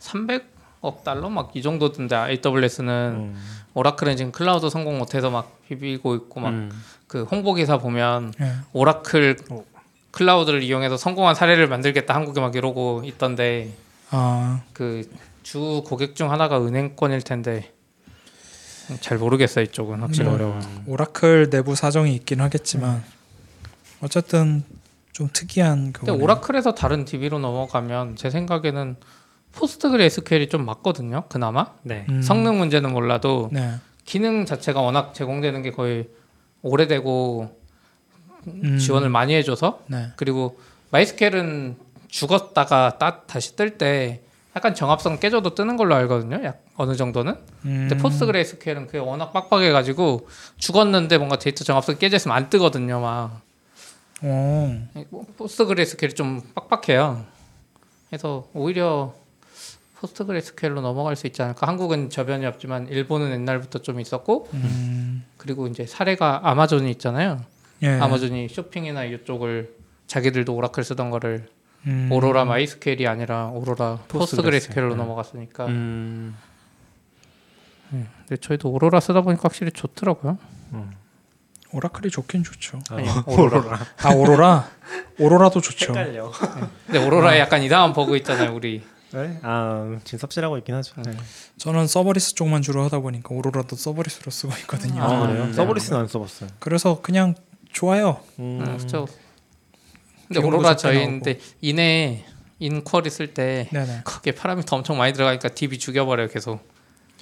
300억 0.00 1.02
달러 1.04 1.28
막 1.30 1.52
이 1.54 1.62
정도던데 1.62 2.38
AWS는 2.44 3.12
음. 3.34 3.36
오라클은 3.74 4.16
지금 4.16 4.32
클라우드 4.32 4.70
성공 4.70 4.98
못해서 4.98 5.30
막 5.30 5.60
비비고 5.68 6.14
있고 6.16 6.40
막 6.40 6.50
음. 6.50 6.70
그 7.06 7.24
홍보 7.24 7.54
기사 7.54 7.78
보면 7.78 8.32
예. 8.40 8.52
오라클 8.72 9.36
어. 9.50 9.64
클라우드를 10.12 10.62
이용해서 10.62 10.96
성공한 10.96 11.34
사례를 11.34 11.66
만들겠다 11.68 12.14
한국에 12.14 12.40
막 12.40 12.54
이러고 12.54 13.02
있던데 13.04 13.70
아, 14.10 14.62
그주 14.72 15.82
고객 15.86 16.14
중 16.14 16.30
하나가 16.32 16.58
은행권일 16.64 17.20
텐데 17.22 17.72
잘 19.00 19.18
모르겠어요 19.18 19.64
이쪽은 19.64 20.00
확실히 20.00 20.28
음. 20.28 20.34
어려워. 20.34 20.60
오라클 20.86 21.50
내부 21.50 21.74
사정이 21.74 22.14
있긴 22.14 22.40
하겠지만 22.40 23.02
어쨌든 24.00 24.62
좀 25.16 25.30
특이한 25.32 25.94
근데 25.94 26.12
그거. 26.12 26.22
오라클에서 26.22 26.74
다른 26.74 27.06
DB로 27.06 27.38
넘어가면 27.38 28.16
제 28.16 28.28
생각에는 28.28 28.96
포스트그레 29.52 30.04
SQL이 30.04 30.50
좀 30.50 30.66
맞거든요. 30.66 31.24
그나마 31.30 31.72
네. 31.82 32.04
음. 32.10 32.20
성능 32.20 32.58
문제는 32.58 32.92
몰라도 32.92 33.48
네. 33.50 33.76
기능 34.04 34.44
자체가 34.44 34.82
워낙 34.82 35.14
제공되는 35.14 35.62
게 35.62 35.70
거의 35.70 36.10
오래되고 36.60 37.48
음. 38.48 38.76
지원을 38.78 39.08
많이 39.08 39.32
해줘서 39.34 39.80
네. 39.86 40.08
그리고 40.16 40.58
MySQL은 40.90 41.76
죽었다가 42.08 42.98
따, 42.98 43.22
다시 43.22 43.56
뜰 43.56 43.78
때 43.78 44.20
약간 44.54 44.74
정합성 44.74 45.18
깨져도 45.18 45.54
뜨는 45.54 45.78
걸로 45.78 45.94
알거든요. 45.94 46.44
약 46.44 46.62
어느 46.76 46.94
정도는. 46.94 47.32
음. 47.64 47.86
근데 47.88 47.96
PostgreSQL은 47.96 48.86
그게 48.86 48.98
워낙 48.98 49.32
빡빡해가지고 49.32 50.28
죽었는데 50.58 51.16
뭔가 51.16 51.38
데이터 51.38 51.64
정합성 51.64 51.96
깨져 51.96 52.16
있으면 52.16 52.36
안 52.36 52.50
뜨거든요. 52.50 53.00
막 53.00 53.45
PostgreSQL이 55.36 56.14
좀 56.14 56.40
빡빡해요. 56.54 57.24
그래서 58.08 58.48
오히려 58.54 59.14
PostgreSQL로 60.00 60.80
넘어갈 60.80 61.16
수 61.16 61.26
있지 61.26 61.42
않을까. 61.42 61.66
한국은 61.66 62.10
저변이 62.10 62.46
없지만 62.46 62.88
일본은 62.88 63.32
옛날부터 63.32 63.80
좀 63.80 64.00
있었고 64.00 64.48
음. 64.54 65.24
그리고 65.36 65.66
이제 65.66 65.86
사례가 65.86 66.40
아마존이 66.44 66.90
있잖아요. 66.92 67.42
예. 67.82 67.88
아마존이 67.88 68.48
쇼핑이나 68.48 69.04
이쪽을 69.04 69.74
자기들도 70.06 70.54
오라클 70.54 70.84
쓰던 70.84 71.10
거를 71.10 71.48
음. 71.86 72.08
Aurora 72.10 72.44
MySQL이 72.44 73.06
아니라 73.06 73.48
Aurora 73.48 74.00
PostgreSQL로 74.08 74.90
네. 74.90 74.96
넘어갔으니까. 74.96 75.66
음. 75.66 76.36
근데 77.90 78.36
저희도 78.40 78.68
오로라 78.70 78.98
쓰다 79.00 79.20
보니까 79.20 79.42
확실히 79.44 79.70
좋더라고요. 79.72 80.38
오라클이 81.72 82.10
좋긴 82.10 82.44
좋죠. 82.44 82.78
아니, 82.90 83.08
오로라. 83.26 83.78
아 84.02 84.10
Aurora. 84.10 84.68
Aurora도 85.18 85.60
좋죠. 85.60 85.92
헷갈려. 85.92 86.30
근데 86.86 87.04
Aurora에 87.04 87.40
약간 87.40 87.62
이상한 87.62 87.92
버그 87.92 88.16
있잖아요, 88.18 88.54
우리. 88.54 88.82
네? 89.12 89.38
아 89.42 89.96
지금 90.04 90.18
삽질하고 90.18 90.58
있긴 90.58 90.74
하죠. 90.76 91.00
네. 91.02 91.16
저는 91.58 91.86
serverless 91.86 92.34
쪽만 92.34 92.62
주로 92.62 92.82
하다 92.84 93.00
보니까 93.00 93.34
Aurora도 93.34 93.76
serverless로 93.76 94.30
쓰고 94.30 94.52
있거든요. 94.60 95.02
아, 95.02 95.06
아, 95.22 95.26
그래요? 95.26 95.46
네. 95.46 95.52
serverless는 95.52 96.00
안 96.00 96.08
써봤어요. 96.08 96.50
그래서 96.58 97.00
그냥 97.02 97.34
좋아요. 97.72 98.20
음. 98.38 98.60
음, 98.60 98.76
그렇죠. 98.76 99.06
근데 100.28 100.40
오로라 100.40 100.76
저희인데 100.76 101.38
IN에 101.60 102.26
IN 102.58 102.73
query 102.73 103.10
쓸 103.10 103.32
때. 103.34 103.68
거기에 104.04 104.32
파라미터 104.34 104.76
엄청 104.76 104.98
많이 104.98 105.12
들어가니까 105.12 105.48
DB 105.50 105.78
죽여버려요 105.78 106.28
계속. 106.28 106.60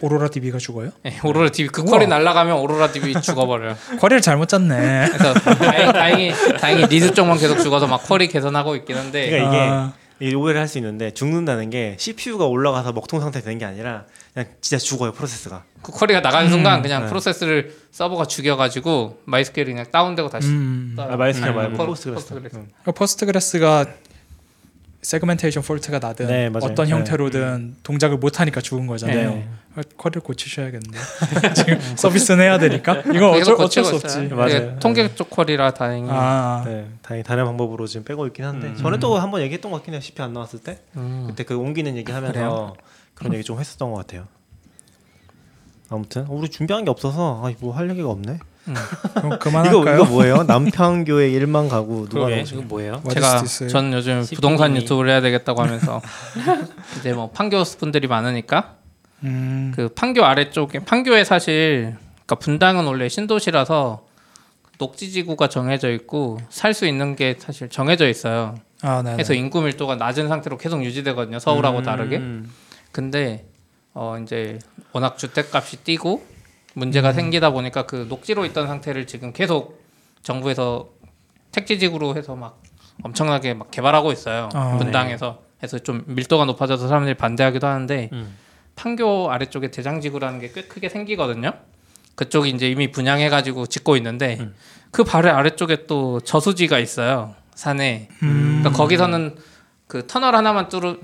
Aurora 0.00 0.28
DB가 0.28 0.58
죽어요? 0.58 0.90
예, 1.06 1.18
Aurora 1.22 1.50
DB 1.50 1.68
그 1.68 1.82
우와. 1.82 1.92
query 1.92 2.06
날라가면 2.08 2.56
Aurora 2.58 2.90
DB 2.92 3.20
죽어버려요. 3.20 3.76
query를 4.00 4.20
잘못 4.22 4.48
짰네. 4.48 5.08
그래서 5.12 5.34
다행, 5.34 5.92
다행 5.92 6.18
히 6.18 6.32
다행히 6.60 6.86
read 6.86 7.14
쪽만 7.14 7.38
계속 7.38 7.58
죽어서 7.60 7.86
막 7.86 7.98
query 8.02 8.26
개선하고 8.28 8.74
있긴 8.76 8.96
한데 8.96 9.30
그러니까 9.30 9.48
이게 9.54 9.58
아, 9.70 9.92
이 10.20 10.34
오해를 10.34 10.60
할 10.60 10.68
수 10.68 10.78
있는데 10.78 11.12
죽는다는 11.12 11.70
게 11.70 11.96
CPU가 11.98 12.44
올라가서 12.46 12.92
먹통 12.92 13.20
상태 13.20 13.40
되는 13.40 13.58
게 13.58 13.64
아니라 13.64 14.04
그냥 14.32 14.48
진짜 14.60 14.82
죽어요 14.82 15.12
프로세스가. 15.12 15.62
그 15.82 15.92
query가 15.92 16.20
나가는 16.20 16.50
순간 16.50 16.82
그냥 16.82 17.02
네. 17.02 17.08
프로세스를 17.08 17.74
서버가 17.92 18.24
죽여가지고 18.24 19.20
MySQL이 19.26 19.66
그냥 19.66 19.86
다운되고 19.90 20.28
다시 20.28 20.48
음. 20.48 20.96
아, 20.98 21.16
MySQL 21.16 21.50
음, 21.50 21.54
말고 21.56 21.76
포- 21.76 21.86
Postgres. 21.86 22.14
Postgres. 22.28 22.56
음. 22.56 22.68
그러니까 22.82 22.92
Postgres가 22.92 23.86
segmentation 25.04 25.62
fault가 25.62 25.98
나든 25.98 26.26
네. 26.26 26.50
어떤 26.54 26.86
네. 26.86 26.92
형태로든 26.92 27.76
동작을 27.82 28.16
못 28.16 28.40
하니까 28.40 28.62
죽은 28.62 28.86
거잖아요. 28.86 29.30
네. 29.30 29.48
어, 29.76 29.80
query를 29.98 30.22
고치셔야겠는데 30.22 30.98
지금 31.54 31.78
서비스는 31.96 32.42
해야 32.42 32.58
되니까 32.58 33.02
이거 33.14 33.32
어쩔, 33.32 33.54
어쩔 33.60 33.84
수 33.84 33.96
없지. 33.96 34.28
맞아요. 34.28 34.78
통계 34.78 35.14
쪽 35.14 35.28
query라 35.28 35.72
다행히. 35.74 36.08
아, 36.10 36.62
네, 36.64 36.88
다행히 37.02 37.22
다른 37.22 37.44
방법으로 37.44 37.86
지금 37.86 38.04
빼고 38.04 38.26
있긴 38.28 38.46
한데 38.46 38.68
음. 38.68 38.76
전에 38.76 38.98
또 38.98 39.16
한번 39.18 39.42
얘기했던 39.42 39.70
것 39.70 39.78
같긴 39.78 39.92
해요. 39.92 40.00
CP 40.00 40.22
안 40.22 40.32
나왔을 40.32 40.60
때 40.60 40.78
음. 40.96 41.26
그때 41.28 41.44
그 41.44 41.56
옮기는 41.56 41.96
얘기하면서? 41.96 42.74
그런 43.14 43.34
얘기 43.34 43.44
좀 43.44 43.60
했었던 43.60 43.92
것 43.92 43.98
같아요. 43.98 44.26
아무튼 45.90 46.22
어, 46.22 46.28
우리 46.30 46.48
준비한 46.48 46.84
게 46.84 46.90
없어서 46.90 47.42
아, 47.44 47.52
뭐할 47.60 47.90
얘기가 47.90 48.08
없네. 48.08 48.38
그럼 48.64 49.26
이거 49.26 49.38
그만할까요? 49.38 49.94
이거 49.96 50.04
뭐예요? 50.06 50.42
남편교회 50.44 51.30
1만 51.30 51.68
가구 51.68 52.08
누가 52.08 52.26
그러게? 52.26 52.42
이거 52.42 52.62
뭐예요? 52.62 53.02
제가? 53.10 53.42
전 53.68 53.92
요즘. 53.92 54.24
부동산 54.34 54.74
유튜브를 54.76 55.10
해야 55.10 55.20
되겠다고 55.20 55.62
하면서 55.62 56.00
이제 56.98 57.12
뭐 57.12 57.30
판교 57.30 57.62
분들이 57.78 58.06
많으니까 58.08 58.76
음, 59.24 59.72
그 59.74 59.88
판교 59.88 60.24
아래쪽에 60.24 60.80
판교에 60.80 61.24
사실 61.24 61.96
그러니까 62.26 62.34
분당은 62.36 62.84
원래 62.86 63.08
신도시라서 63.08 64.06
녹지지구가 64.78 65.48
정해져 65.48 65.90
있고 65.92 66.38
살 66.48 66.74
수 66.74 66.86
있는 66.86 67.14
게 67.16 67.36
사실 67.38 67.68
정해져 67.68 68.08
있어요. 68.08 68.56
아, 68.82 69.02
네. 69.02 69.12
그래서 69.12 69.32
인구 69.34 69.60
밀도가 69.62 69.96
낮은 69.96 70.28
상태로 70.28 70.58
계속 70.58 70.84
유지되거든요. 70.84 71.38
서울하고 71.38 71.82
다르게. 71.82 72.16
음. 72.16 72.50
근데 72.92 73.46
어 73.94 74.18
이제 74.22 74.58
워낙 74.92 75.16
주택값이 75.16 75.78
뛰고 75.84 76.24
문제가 76.74 77.12
생기다 77.12 77.50
보니까 77.50 77.86
그 77.86 78.06
녹지로 78.08 78.44
있던 78.46 78.66
상태를 78.66 79.06
지금 79.06 79.32
계속 79.32 79.82
정부에서 80.22 80.90
택지지구로 81.52 82.16
해서 82.16 82.34
막 82.34 82.60
엄청나게 83.02 83.54
막 83.54 83.70
개발하고 83.70 84.12
있어요. 84.12 84.48
아, 84.54 84.76
분당에서 84.78 85.40
해서 85.62 85.78
좀 85.78 86.02
밀도가 86.06 86.44
높아져서 86.44 86.88
사람들이 86.88 87.14
반대하기도 87.16 87.66
하는데 87.66 88.10
음. 88.12 88.36
판교 88.76 89.30
아래쪽에 89.30 89.70
대장지구라는 89.70 90.40
게 90.40 90.50
꽤 90.52 90.62
크게 90.62 90.88
생기거든요. 90.88 91.52
그쪽이 92.16 92.50
이제 92.50 92.68
이미 92.70 92.90
분양해가지고 92.90 93.66
짓고 93.66 93.96
있는데 93.96 94.38
음. 94.40 94.54
그 94.90 95.04
바로 95.04 95.30
아래쪽에 95.30 95.86
또 95.86 96.20
저수지가 96.20 96.78
있어요. 96.78 97.34
산에. 97.54 98.08
음, 98.22 98.60
그러니까 98.62 98.70
거기서는 98.70 99.36
그 99.86 100.06
터널 100.06 100.34
하나만 100.34 100.68
뚫을, 100.68 101.00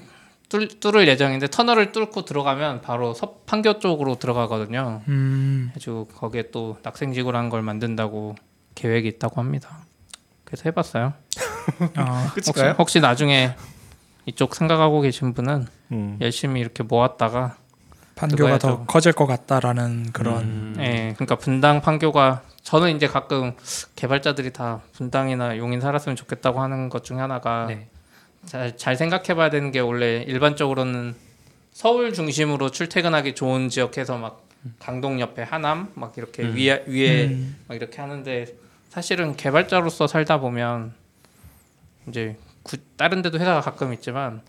뚫, 0.51 0.69
뚫을 0.81 1.09
예정인데 1.09 1.47
터널을 1.47 1.93
뚫고 1.93 2.27
들어가면 2.27 2.83
바로 2.83 3.15
서, 3.15 3.37
판교 3.47 3.79
쪽으로 3.79 4.17
들어가거든요. 4.17 5.01
음, 5.09 5.71
그래서 5.73 6.07
거기에 6.17 6.51
또 6.51 6.77
낙생지구라는 6.83 7.49
걸 7.49 7.63
만든다고 7.63 8.35
계획이 8.75 9.09
있다고 9.09 9.41
합니다. 9.41 9.87
그래서 10.45 10.65
해봤어요. 10.67 11.15
아, 11.95 12.33
혹시, 12.37 12.53
끝일까요? 12.53 12.75
혹시 12.79 13.01
나중에 13.01 13.55
이쪽 14.27 14.55
생각하고 14.55 15.01
계신 15.01 15.33
분은 15.35 15.67
음. 15.93 16.19
열심히 16.21 16.61
이렇게 16.61 16.83
모았다가 16.83 17.57
판교가 18.17 18.59
더. 18.59 18.85
커질 18.85 19.13
것 19.13 19.27
같다라는 19.27 20.13
그런 20.13 20.43
음. 20.43 20.77
예, 20.81 21.15
그러니까 21.15 21.37
분당 21.37 21.81
판교가 21.81 22.43
저는 22.63 22.97
이제 22.97 23.07
가끔 23.07 23.55
개발자들이 23.95 24.53
다 24.53 24.81
분당이나 24.93 25.57
용인 25.59 25.81
살았으면 25.81 26.17
좋겠다고 26.17 26.61
하는 26.61 26.89
것 26.89 27.05
중에 27.05 27.19
하나가 27.19 27.67
네. 27.69 27.89
잘, 28.47 28.77
잘 28.77 28.97
생각해 28.97 29.35
봐야 29.35 29.51
되는 29.51 29.71
게 29.71 29.81
원래 29.81 30.23
일반적으로는 30.27 31.15
서울 31.73 32.13
중심으로 32.13 32.71
출퇴근하기 32.71 33.35
좋은 33.35 33.69
지역에서 33.69 34.19
막 34.19 34.47
강동 34.79 35.21
옆에 35.21 35.43
하남 35.43 35.91
막 35.95 36.17
이렇게 36.17 36.43
음. 36.43 36.55
위에 36.55 36.85
위에 36.87 37.27
음, 37.27 37.57
막 37.69 37.75
이렇게 37.75 38.01
하는데 38.01 38.47
사실은 38.89 39.37
개발자로서 39.37 40.07
살다 40.07 40.41
보면 40.41 40.93
이제 42.09 42.37
구, 42.63 42.77
다른 42.97 43.23
데도 43.23 43.39
회사가 43.39 43.61
가끔 43.61 43.93
있지만 43.95 44.43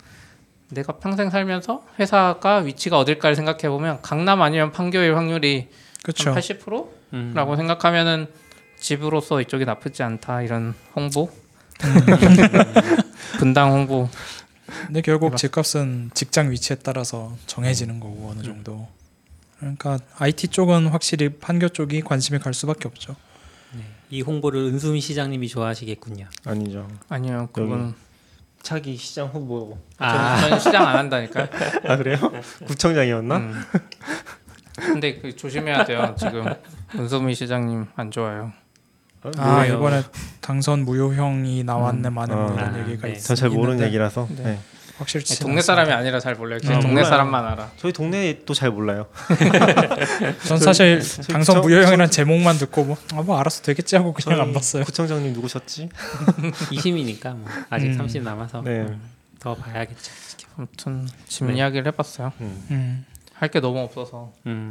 내가 0.70 0.94
평생 0.94 1.30
살면서 1.30 1.86
회사가 2.00 2.58
위치가 2.58 2.98
어딜까를 2.98 3.36
생각해 3.36 3.70
보면 3.70 4.02
강남 4.02 4.42
아니면 4.42 4.72
판교일 4.72 5.16
확률이 5.16 5.70
그렇죠. 6.02 6.32
한 6.32 6.38
80%라고 6.38 6.82
음. 7.14 7.58
생각하면은 7.58 8.28
집으로서 8.78 9.42
이쪽이 9.42 9.66
나쁘지 9.66 10.02
않다 10.02 10.42
이런 10.42 10.74
홍보 10.96 11.30
분당 13.40 13.72
홍보 13.72 14.10
근데 14.86 15.02
결국 15.02 15.36
집값은 15.38 16.12
직장 16.14 16.52
위치에 16.52 16.78
따라서 16.78 17.36
정해지는 17.46 18.00
거고 18.00 18.30
어느 18.32 18.42
정도. 18.44 18.88
그러니까 19.60 20.00
IT 20.18 20.48
쪽은 20.48 20.88
확실히 20.88 21.30
판교 21.30 21.70
쪽이 21.70 22.02
관심이 22.02 22.40
갈 22.40 22.54
수밖에 22.54 22.88
없죠. 22.88 23.16
이 24.10 24.22
홍보를 24.22 24.60
은수미 24.62 25.00
시장님이 25.00 25.48
좋아하시겠군요. 25.48 26.28
아니죠. 26.44 26.88
아니요, 27.08 27.48
그건 27.54 27.96
차기 28.62 28.98
시장 28.98 29.28
후보. 29.28 29.78
아, 29.98 30.42
저는 30.42 30.60
시장 30.60 30.88
안 30.88 30.98
한다니까요. 30.98 31.48
아 31.88 31.96
그래요? 31.98 32.18
구청장이었나? 32.68 33.38
음. 33.38 33.62
근데 34.76 35.20
그 35.20 35.36
조심해야 35.36 35.86
돼요. 35.86 36.16
지금 36.20 36.46
은소미 36.96 37.36
시장님 37.36 37.88
안 37.96 38.12
좋아요. 38.12 38.52
아 39.38 39.56
뭐예요? 39.56 39.76
이번에 39.76 40.04
당선 40.42 40.84
무효형이 40.86 41.64
나왔네 41.64 42.10
많은 42.10 42.36
어. 42.36 42.42
뭐 42.48 42.54
이런 42.56 42.76
아, 42.76 42.80
얘기가 42.80 43.08
네. 43.08 43.14
있, 43.14 43.20
전잘 43.20 43.50
모르는 43.50 43.86
얘기라서. 43.86 44.28
네. 44.30 44.44
네. 44.44 44.60
확실히 44.98 45.26
아니, 45.28 45.40
동네 45.40 45.62
사람이 45.62 45.92
아니라 45.92 46.20
잘 46.20 46.36
몰라요. 46.36 46.60
아, 46.64 46.74
동네 46.74 46.88
몰라요. 46.88 47.06
사람만 47.06 47.46
알아. 47.46 47.72
저희 47.78 47.92
동네 47.92 48.44
또잘 48.46 48.70
몰라요. 48.70 49.08
전 50.48 50.60
사실 50.60 51.02
당선 51.28 51.56
저- 51.56 51.62
무효형이라는 51.62 52.12
제목만 52.12 52.58
듣고 52.60 52.84
뭐, 52.84 52.98
아, 53.14 53.22
뭐 53.24 53.40
알아서 53.40 53.64
되겠지 53.64 53.96
하고 53.96 54.14
그냥 54.14 54.42
안 54.42 54.54
봤어요. 54.54 54.84
구청장님 54.84 55.34
누구셨지? 55.34 55.90
2심이니까 56.72 57.36
뭐 57.36 57.50
아직 57.72 57.88
음. 57.88 57.98
30 57.98 58.22
남아서 58.24 58.62
네. 58.62 58.86
더 59.40 59.56
봐야겠죠. 59.56 60.12
아무튼 60.58 61.08
집 61.28 61.46
네. 61.46 61.56
이야기를 61.56 61.88
해봤어요. 61.88 62.32
음. 62.42 62.66
음. 62.70 63.06
할게 63.34 63.60
너무 63.60 63.80
없어서. 63.80 64.32
음. 64.46 64.70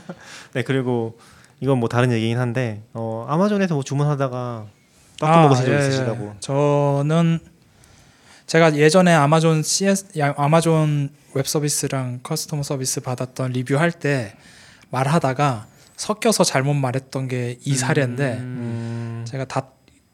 네 0.52 0.62
그리고 0.62 1.18
이건 1.60 1.78
뭐 1.78 1.88
다른 1.88 2.10
얘기긴 2.12 2.38
한데 2.38 2.82
어, 2.94 3.26
아마존에서 3.28 3.74
뭐 3.74 3.82
주문하다가 3.82 4.66
빵꾸 5.20 5.38
아, 5.38 5.42
먹으신 5.42 5.66
적 5.66 5.72
예, 5.72 5.76
예. 5.76 5.80
있으시다고. 5.88 6.34
저는 6.40 7.38
제가 8.46 8.74
예전에 8.76 9.12
아마존 9.12 9.62
CS 9.62 10.18
야, 10.18 10.34
아마존 10.36 11.10
웹 11.34 11.46
서비스랑 11.46 12.20
customer 12.22 12.62
service 12.62 13.00
받았던 13.00 13.52
리뷰할 13.52 13.92
때 13.92 14.34
말하다가 14.90 15.66
섞여서 15.96 16.44
잘못 16.44 16.74
말했던 16.74 17.28
게 17.28 17.58
이 17.64 17.74
사례인데 17.76 18.38
음. 18.40 19.24
제가 19.28 19.44
다 19.44 19.68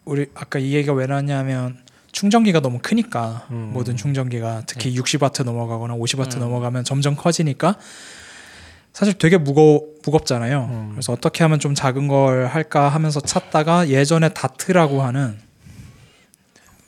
우리 0.05 0.27
아까 0.35 0.59
이 0.59 0.75
얘기가 0.75 0.93
왜 0.93 1.07
나왔냐면 1.07 1.79
충전기가 2.13 2.61
너무 2.61 2.79
크니까 2.83 3.47
음. 3.51 3.71
모든 3.73 3.97
충전기가 3.97 4.63
특히 4.67 4.95
60와트 4.99 5.45
넘어가거나 5.45 5.95
50와트 5.95 6.35
음. 6.37 6.41
넘어가면 6.41 6.85
점점 6.85 7.15
커지니까 7.15 7.77
사실 8.97 9.13
되게 9.13 9.37
무거 9.37 9.85
무겁잖아요. 10.05 10.71
음. 10.71 10.89
그래서 10.93 11.13
어떻게 11.13 11.45
하면 11.45 11.61
좀 11.61 11.75
작은 11.75 12.09
걸 12.09 12.47
할까 12.47 12.89
하면서 12.89 13.21
찾다가 13.21 13.91
예전에 13.91 14.31
다트라고 14.31 15.03
하는 15.03 15.39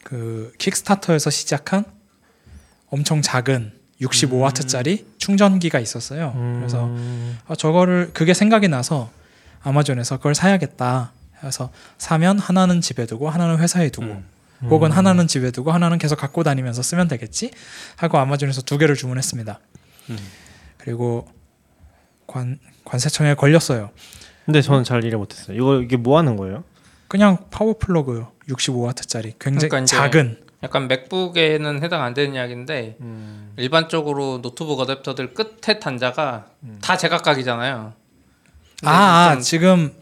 그 0.05 0.51
킥스타터에서 0.57 1.29
시작한 1.29 1.85
엄청 2.89 3.21
작은 3.21 3.75
65와트짜리 4.01 5.05
충전기가 5.19 5.81
있었어요. 5.81 6.33
그래서 6.61 6.87
음. 6.87 7.39
아, 7.47 7.55
저거를 7.55 8.13
그게 8.15 8.33
생각이 8.33 8.69
나서 8.69 9.11
아마존에서 9.63 10.17
그걸 10.17 10.35
사야겠다. 10.35 11.13
해서 11.45 11.69
사면 11.99 12.39
하나는 12.39 12.81
집에 12.81 13.05
두고 13.05 13.29
하나는 13.29 13.59
회사에 13.59 13.91
두고 13.91 14.07
음. 14.07 14.25
혹은 14.71 14.93
하나는 14.93 15.27
집에 15.27 15.51
두고 15.51 15.73
하나는 15.73 15.99
계속 15.99 16.17
갖고 16.17 16.43
다니면서 16.43 16.81
쓰면 16.81 17.09
되겠지 17.09 17.51
하고 17.97 18.17
아마존에서 18.17 18.63
두 18.63 18.79
개를 18.79 18.95
주문했습니다. 18.95 19.61
음. 20.09 20.19
그리고 20.79 21.29
관 22.29 22.59
관세청에 22.85 23.35
걸렸어요. 23.35 23.91
근데 24.45 24.63
저는 24.63 24.85
잘 24.85 25.03
이해 25.05 25.17
못했어요. 25.17 25.57
이거 25.57 25.81
이게 25.81 25.97
뭐 25.97 26.17
하는 26.19 26.37
거예요? 26.37 26.63
그냥 27.09 27.39
파워 27.51 27.75
플러그요. 27.79 28.31
65와트짜리 28.49 29.35
굉장히 29.39 29.69
그러니까 29.69 29.85
작은 29.85 30.45
약간 30.63 30.89
맥북에는 30.89 31.83
해당 31.83 32.03
안 32.03 32.15
되는 32.15 32.35
이야기인데 32.35 32.97
음. 33.01 33.53
일반적으로 33.57 34.41
노트북 34.43 34.79
어댑터들 34.81 35.35
끝에 35.35 35.79
단자가 35.79 36.47
음. 36.63 36.79
다 36.83 36.97
제각각이잖아요. 36.97 37.93
아, 38.85 38.91
아 38.91 39.33
좀- 39.35 39.43
지금 39.43 39.93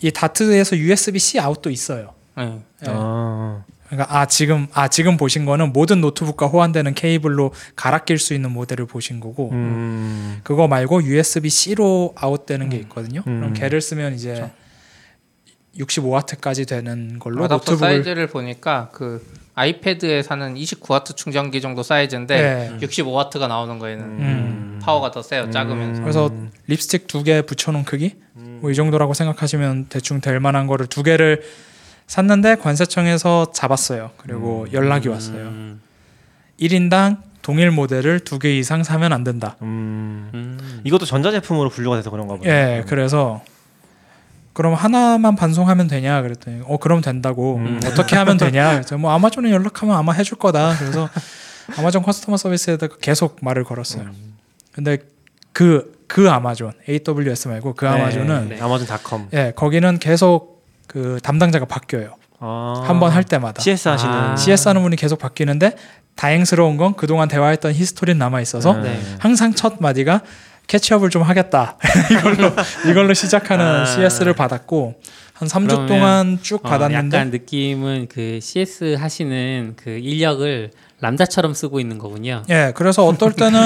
이 0.00 0.10
Dart에서 0.10 0.76
USB-C 0.76 1.40
out도 1.40 1.70
있어요. 1.70 2.14
네. 2.36 2.60
예. 2.84 2.86
아. 2.88 3.64
그러니까 3.88 4.18
아 4.18 4.26
지금 4.26 4.66
아 4.72 4.88
지금 4.88 5.16
보신 5.16 5.44
거는 5.44 5.72
모든 5.72 6.00
노트북과 6.00 6.46
호환되는 6.46 6.94
케이블로 6.94 7.52
갈아 7.74 7.98
낄 7.98 8.18
수 8.18 8.34
있는 8.34 8.50
모델을 8.52 8.86
보신 8.86 9.18
거고 9.20 9.50
음. 9.52 10.40
그거 10.44 10.68
말고 10.68 11.02
USB-C로 11.04 12.14
out되는 12.16 12.68
게 12.68 12.76
음. 12.76 12.82
있거든요. 12.82 13.22
음. 13.26 13.38
그럼 13.40 13.52
걔를 13.54 13.80
쓰면 13.80 14.14
이제 14.14 14.50
65와트까지 15.78 16.66
되는 16.68 17.18
걸로 17.18 17.46
노트북을 17.46 17.78
사이즈를 17.78 18.26
보니까 18.26 18.90
그 18.92 19.24
아이패드에 19.54 20.22
사는 20.22 20.54
29와트 20.54 21.16
충전기 21.16 21.60
정도 21.60 21.82
사이즈인데 21.82 22.36
네. 22.80 22.86
65와트가 22.86 23.48
나오는 23.48 23.78
거에는 23.78 24.04
음. 24.04 24.80
파워가 24.82 25.10
더 25.10 25.22
세요. 25.22 25.50
작으면서. 25.50 26.02
그래서 26.02 26.30
립스틱 26.66 27.06
두 27.06 27.22
개 27.22 27.42
붙여놓은 27.42 27.84
크기 27.84 28.16
뭐 28.34 28.70
이 28.70 28.74
정도라고 28.74 29.14
생각하시면 29.14 29.86
대충 29.88 30.20
될 30.20 30.40
만한 30.40 30.66
거를 30.66 30.86
두 30.86 31.02
개를 31.02 31.42
샀는데 32.08 32.56
관세청에서 32.56 33.52
잡았어요. 33.52 34.10
그리고 34.16 34.66
연락이 34.72 35.08
왔어요. 35.08 35.36
음. 35.46 35.80
1인당 36.60 37.18
동일 37.42 37.70
모델을 37.70 38.20
두 38.20 38.38
개 38.38 38.58
이상 38.58 38.82
사면 38.82 39.12
안 39.12 39.22
된다. 39.24 39.56
음. 39.62 40.30
음. 40.34 40.80
이것도 40.84 41.04
전자제품으로 41.04 41.68
분류가 41.70 41.96
돼서 41.96 42.10
그런가 42.10 42.34
보네. 42.36 42.48
예, 42.50 42.84
그래서 42.88 43.42
그럼 44.54 44.74
하나만 44.74 45.36
반송하면 45.36 45.86
되냐 45.86 46.20
그랬더니 46.22 46.62
어 46.66 46.78
그럼 46.78 47.00
된다고 47.00 47.56
음. 47.58 47.78
어떻게 47.86 48.16
하면 48.16 48.36
되냐 48.38 48.72
그래서 48.72 48.98
뭐 48.98 49.12
아마존에 49.12 49.52
연락하면 49.52 49.96
아마 49.96 50.12
해줄 50.12 50.36
거다 50.36 50.74
그래서 50.78 51.08
아마존 51.76 52.02
커스터머 52.02 52.36
서비스에다가 52.36 52.96
계속 53.00 53.36
말을 53.40 53.62
걸었어요 53.62 54.02
음. 54.02 54.34
근데 54.72 54.98
그그 55.52 56.28
아마존 56.28 56.72
AWS 56.88 57.48
말고 57.48 57.74
그 57.74 57.86
아마존은 57.88 58.48
네. 58.48 58.60
아마존닷컴. 58.60 59.28
예 59.32 59.52
거기는 59.54 59.98
계속 60.00 60.57
그 60.88 61.20
담당자가 61.22 61.66
바뀌어요 61.66 62.16
아. 62.40 62.82
한번 62.84 63.12
할 63.12 63.22
때마다 63.22 63.62
CS 63.62 63.88
하시는. 63.88 64.12
아. 64.12 64.36
CS 64.36 64.68
하는 64.68 64.82
분이 64.82 64.96
계속 64.96 65.20
바뀌는데 65.20 65.76
다행스러운 66.16 66.76
건 66.76 66.94
그동안 66.96 67.28
대화했던 67.28 67.72
히스토리는 67.72 68.18
남아 68.18 68.40
있어서 68.40 68.72
네. 68.72 69.00
항상 69.20 69.54
첫 69.54 69.76
마디가 69.78 70.22
캐치업을 70.66 71.10
좀 71.10 71.22
하겠다 71.22 71.76
이걸로 72.10 72.52
이걸로 72.90 73.14
시작하는 73.14 73.64
아. 73.64 73.86
CS를 73.86 74.34
받았고 74.34 75.00
한 75.38 75.46
3주 75.46 75.68
그러면, 75.68 75.86
동안 75.86 76.38
쭉 76.42 76.56
어, 76.64 76.68
받았는데 76.68 77.16
약간 77.16 77.30
느낌은 77.30 78.08
그 78.08 78.40
CS 78.42 78.96
하시는 78.98 79.74
그 79.76 79.90
인력을 79.90 80.70
람다처럼 81.00 81.54
쓰고 81.54 81.78
있는 81.78 81.96
거군요. 81.98 82.42
예 82.50 82.72
그래서 82.74 83.06
어떨 83.06 83.32
때는 83.32 83.60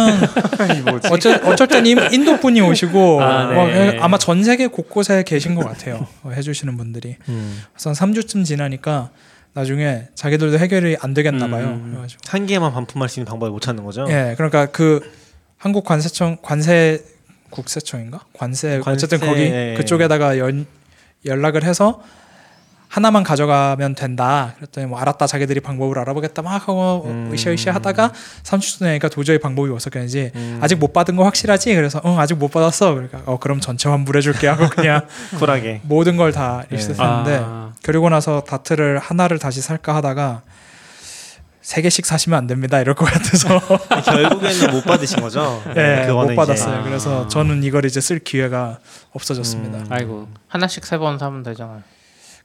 어쩔 1.11 1.41
어쩔 1.47 1.67
때는 1.67 1.87
인- 1.87 2.13
인도 2.13 2.39
분이 2.39 2.61
오시고 2.61 3.23
아, 3.25 3.47
네. 3.49 3.55
뭐, 3.55 3.69
예, 3.71 3.99
아마 4.03 4.19
전 4.19 4.45
세계 4.45 4.67
곳곳에 4.67 5.23
계신 5.23 5.55
것 5.55 5.65
같아요 5.65 6.07
어, 6.23 6.31
해주시는 6.31 6.77
분들이 6.77 7.17
음. 7.31 7.63
그래서 7.73 7.89
한 7.89 8.13
3주쯤 8.13 8.45
지나니까 8.45 9.09
나중에 9.55 10.09
자기들도 10.15 10.59
해결이 10.59 10.99
안 11.01 11.15
되겠나 11.15 11.49
봐요 11.49 11.69
음. 11.69 11.89
그래가지고 11.93 12.21
한 12.29 12.47
개만 12.47 12.71
반품할 12.75 13.09
수 13.09 13.19
있는 13.19 13.31
방법을 13.31 13.51
못 13.51 13.61
찾는 13.61 13.83
거죠? 13.83 14.05
예 14.11 14.35
그러니까 14.37 14.67
그 14.67 15.01
한국 15.57 15.85
관세청 15.85 16.37
관세 16.43 17.03
국세청인가 17.49 18.21
관세, 18.35 18.81
관세, 18.81 19.07
어쨌든 19.07 19.27
거기 19.27 19.43
예. 19.43 19.75
그쪽에다가 19.79 20.37
연, 20.39 20.67
연락을 21.25 21.65
해서 21.65 22.01
하나만 22.89 23.23
가져가면 23.23 23.95
된다. 23.95 24.53
그랬더니 24.57 24.87
뭐 24.87 24.99
알았다. 24.99 25.27
자기들이 25.27 25.61
방법을 25.61 25.99
알아보겠다 26.01 26.43
막 26.43 26.69
하고 26.69 27.05
음. 27.07 27.31
으쌰으쌰 27.33 27.71
하다가 27.73 28.13
3주 28.43 28.81
되니까 28.81 29.09
도저히 29.09 29.39
방법이 29.39 29.71
없었겠는지 29.73 30.31
음. 30.35 30.59
아직 30.61 30.75
못 30.77 30.93
받은 30.93 31.17
거 31.17 31.25
확실하지? 31.25 31.75
그래서 31.75 32.03
응 32.05 32.19
아직 32.21 32.35
못 32.35 32.49
받았어. 32.51 32.93
그러니까 32.93 33.23
어 33.25 33.39
그럼 33.39 33.61
전체 33.61 33.89
환불해 33.89 34.21
줄게 34.21 34.47
하고 34.47 34.69
그냥 34.69 35.07
쿨하게. 35.39 35.81
모든 35.85 36.19
걸다 36.19 36.65
예. 36.71 36.77
리셋했는데 36.77 37.41
아, 37.43 37.73
그리고 37.83 38.11
나서 38.11 38.43
다트를 38.43 38.99
하나를 38.99 39.39
다시 39.39 39.63
살까 39.63 39.95
하다가 39.95 40.43
세 41.63 41.81
개씩 41.81 42.05
사시면 42.05 42.37
안 42.39 42.47
됩니다. 42.49 42.81
이럴 42.81 42.95
것 42.97 43.05
같아서 43.05 43.61
결국에는 44.05 44.73
못 44.73 44.85
받으신 44.85 45.21
거죠? 45.21 45.63
예, 45.77 46.01
못 46.01 46.07
그거는 46.09 46.35
받았어요. 46.37 46.81
이제- 46.81 46.89
그래서 46.89 47.25
아. 47.25 47.29
저는 47.29 47.63
이걸 47.63 47.85
이제 47.85 48.01
쓸 48.01 48.19
기회가 48.19 48.79
없어졌습니다. 49.13 49.79
음. 49.79 49.87
아이고. 49.89 50.29
하나씩 50.49 50.85
세 50.85 50.99
번 50.99 51.19
사면 51.19 51.43
되잖아요. 51.45 51.83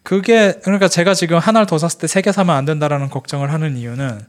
그게 0.03 0.53
그러니까 0.63 0.87
제가 0.87 1.13
지금 1.15 1.37
하나를 1.39 1.65
더 1.67 1.77
샀을 1.77 1.99
때 1.99 2.07
세 2.07 2.21
개 2.21 2.31
사면 2.31 2.55
안 2.55 2.63
된다라는 2.65 3.09
걱정을 3.09 3.51
하는 3.51 3.75
이유는 3.75 4.21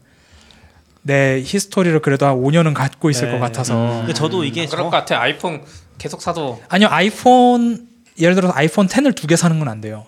내 1.03 1.41
히스토리를 1.45 1.97
그래도 2.01 2.25
한 2.25 2.35
5년은 2.35 2.73
갖고 2.73 3.09
있을 3.09 3.27
네. 3.27 3.31
것 3.33 3.39
같아서 3.39 3.75
근데 3.99 4.13
저도 4.13 4.43
이게 4.43 4.65
그럴 4.65 4.83
것 4.85 4.89
같아. 4.89 5.21
아이폰 5.21 5.63
계속 5.97 6.21
사도 6.21 6.61
아니요 6.67 6.87
아이폰 6.91 7.87
예를 8.19 8.35
들어서 8.35 8.53
아이폰 8.55 8.87
10을 8.87 9.15
두 9.15 9.27
개 9.27 9.35
사는 9.37 9.57
건 9.59 9.67
안 9.69 9.79
돼요. 9.81 10.05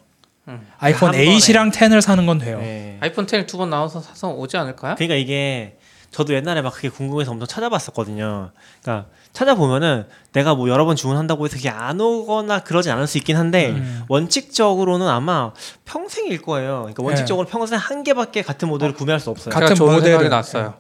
음. 0.48 0.68
아이폰 0.80 1.10
한 1.10 1.16
번에. 1.16 1.26
8이랑 1.26 1.72
10을 1.72 2.02
사는 2.02 2.26
건 2.26 2.38
돼요. 2.40 2.58
네. 2.60 2.98
아이폰 3.02 3.28
10 3.28 3.46
두 3.48 3.58
번 3.58 3.70
나와서 3.70 4.02
사서 4.02 4.30
오지 4.30 4.58
않을까요? 4.58 4.96
그러니까 4.96 5.16
이게 5.16 5.78
저도 6.10 6.34
옛날에 6.34 6.62
막 6.62 6.74
그게 6.74 6.90
궁금해서 6.90 7.32
엄청 7.32 7.48
찾아봤었거든요. 7.48 8.52
그러니까 8.82 9.08
찾아보면은 9.34 10.08
내가 10.34 10.56
뭐 10.56 10.68
여러 10.68 10.84
번 10.84 10.96
주문한다고 10.98 11.46
해서 11.46 11.56
그게 11.56 11.70
안 11.70 12.02
오거나 12.02 12.60
그러지 12.64 12.92
않을 12.92 13.08
수 13.08 13.18
있긴 13.18 13.38
한데 13.38 13.70
음. 13.70 14.04
원칙적으로는 14.10 15.08
아마 15.08 15.54
평생일 15.86 16.42
거예요. 16.42 16.80
그러니까 16.82 17.04
원칙적으로 17.04 17.48
평생 17.48 17.78
한 17.80 18.04
개밖에 18.04 18.42
같은 18.42 18.68
모델을 18.68 18.94
구매할 18.94 19.20
수 19.22 19.30
없어요. 19.30 19.54
같은 19.54 19.76
생각이 19.76 20.28
났어요. 20.30 20.74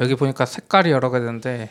여기 0.00 0.14
보니까 0.14 0.46
색깔이 0.46 0.90
여러 0.90 1.10
개 1.10 1.18
되는데 1.18 1.68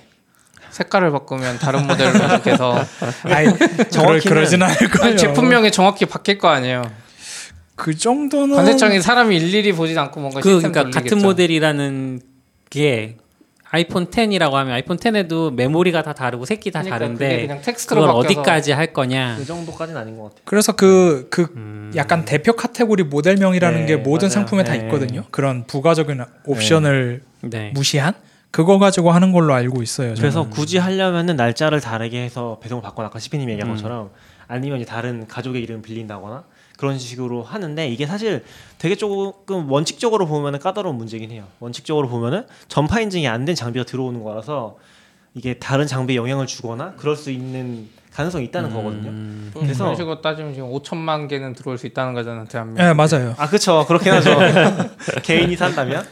색깔을 0.69 1.11
바꾸면 1.11 1.57
다른 1.57 1.87
모델로 1.87 2.11
그러, 2.43 2.75
정확히는- 3.89 4.27
그러진 4.29 4.61
않을 4.61 4.77
거예요. 4.91 5.15
제품명이 5.17 5.71
정확히 5.71 6.05
바뀔 6.05 6.37
거 6.37 6.49
아니에요. 6.49 6.83
그 7.81 7.97
정도는 7.97 8.55
관세청이 8.55 9.01
사람이 9.01 9.35
일일이 9.35 9.73
보진 9.73 9.97
않고 9.97 10.19
뭔가 10.19 10.39
그 10.39 10.49
그러니까 10.59 10.83
돌리겠죠. 10.83 11.03
같은 11.03 11.17
모델이라는 11.23 12.21
게 12.69 13.17
아이폰 13.71 14.11
10이라고 14.11 14.51
하면 14.51 14.75
아이폰 14.75 14.97
10에도 14.97 15.51
메모리가 15.55 16.03
다 16.03 16.13
다르고 16.13 16.45
색이 16.45 16.69
다 16.69 16.83
그러니까 16.83 16.99
다른데 16.99 17.41
그냥 17.47 17.61
텍스트로 17.63 18.01
그걸 18.01 18.15
어디까지 18.17 18.73
할 18.73 18.93
거냐. 18.93 19.37
그 19.39 19.45
정도까지는 19.45 19.99
아닌 19.99 20.15
것 20.15 20.25
같아요. 20.25 20.41
그래서 20.45 20.73
그그 20.73 21.53
음. 21.55 21.91
약간 21.95 22.23
대표 22.23 22.53
카테고리 22.53 23.05
모델명이라는 23.05 23.79
네, 23.79 23.85
게 23.87 23.95
모든 23.95 24.27
맞아요. 24.27 24.29
상품에 24.29 24.63
다 24.63 24.73
네. 24.73 24.83
있거든요. 24.83 25.23
그런 25.31 25.65
부가적인 25.65 26.23
옵션을 26.45 27.23
네. 27.41 27.71
무시한 27.73 28.13
그거 28.51 28.77
가지고 28.79 29.11
하는 29.11 29.31
걸로 29.31 29.53
알고 29.53 29.81
있어요. 29.81 30.09
저는. 30.09 30.19
그래서 30.21 30.49
굳이 30.49 30.77
하려면은 30.77 31.35
날짜를 31.37 31.79
다르게 31.79 32.21
해서 32.21 32.57
배송을 32.61 32.81
받거나 32.83 33.07
아까 33.07 33.17
CP님 33.19 33.49
얘기한 33.49 33.69
음. 33.69 33.75
것처럼 33.75 34.09
아니면 34.47 34.79
이제 34.81 34.85
다른 34.85 35.25
가족의 35.27 35.61
이름 35.61 35.81
빌린다거나 35.81 36.43
그런 36.77 36.99
식으로 36.99 37.43
하는데 37.43 37.87
이게 37.87 38.05
사실 38.05 38.43
되게 38.77 38.95
조금 38.95 39.71
원칙적으로 39.71 40.25
보면은 40.25 40.59
까다로운 40.59 40.97
문제긴 40.97 41.31
해요. 41.31 41.45
원칙적으로 41.59 42.09
보면은 42.09 42.45
전파 42.67 42.99
인증이 42.99 43.27
안 43.27 43.45
된 43.45 43.55
장비가 43.55 43.85
들어오는 43.85 44.21
거라서 44.23 44.77
이게 45.33 45.53
다른 45.53 45.87
장비에 45.87 46.17
영향을 46.17 46.45
주거나 46.47 46.93
그럴 46.97 47.15
수 47.15 47.31
있는 47.31 47.87
가능성이 48.11 48.43
있다는 48.45 48.73
거거든요. 48.73 49.09
음. 49.11 49.51
그래서 49.53 49.65
그래서- 49.65 49.83
그런 49.85 49.95
식으로 49.95 50.21
따지면 50.21 50.53
지금 50.53 50.69
5천만 50.73 51.29
개는 51.29 51.53
들어올 51.53 51.77
수 51.77 51.87
있다는 51.87 52.13
거잖아요, 52.13 52.45
대한민국. 52.49 52.81
네 52.83 52.93
맞아요. 52.93 53.33
아 53.37 53.47
그렇죠 53.47 53.85
그렇긴 53.87 54.11
하죠 54.11 54.31
개인이 55.23 55.55
산다면 55.55 56.05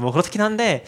뭐 0.00 0.12
그렇긴 0.12 0.40
한데 0.42 0.84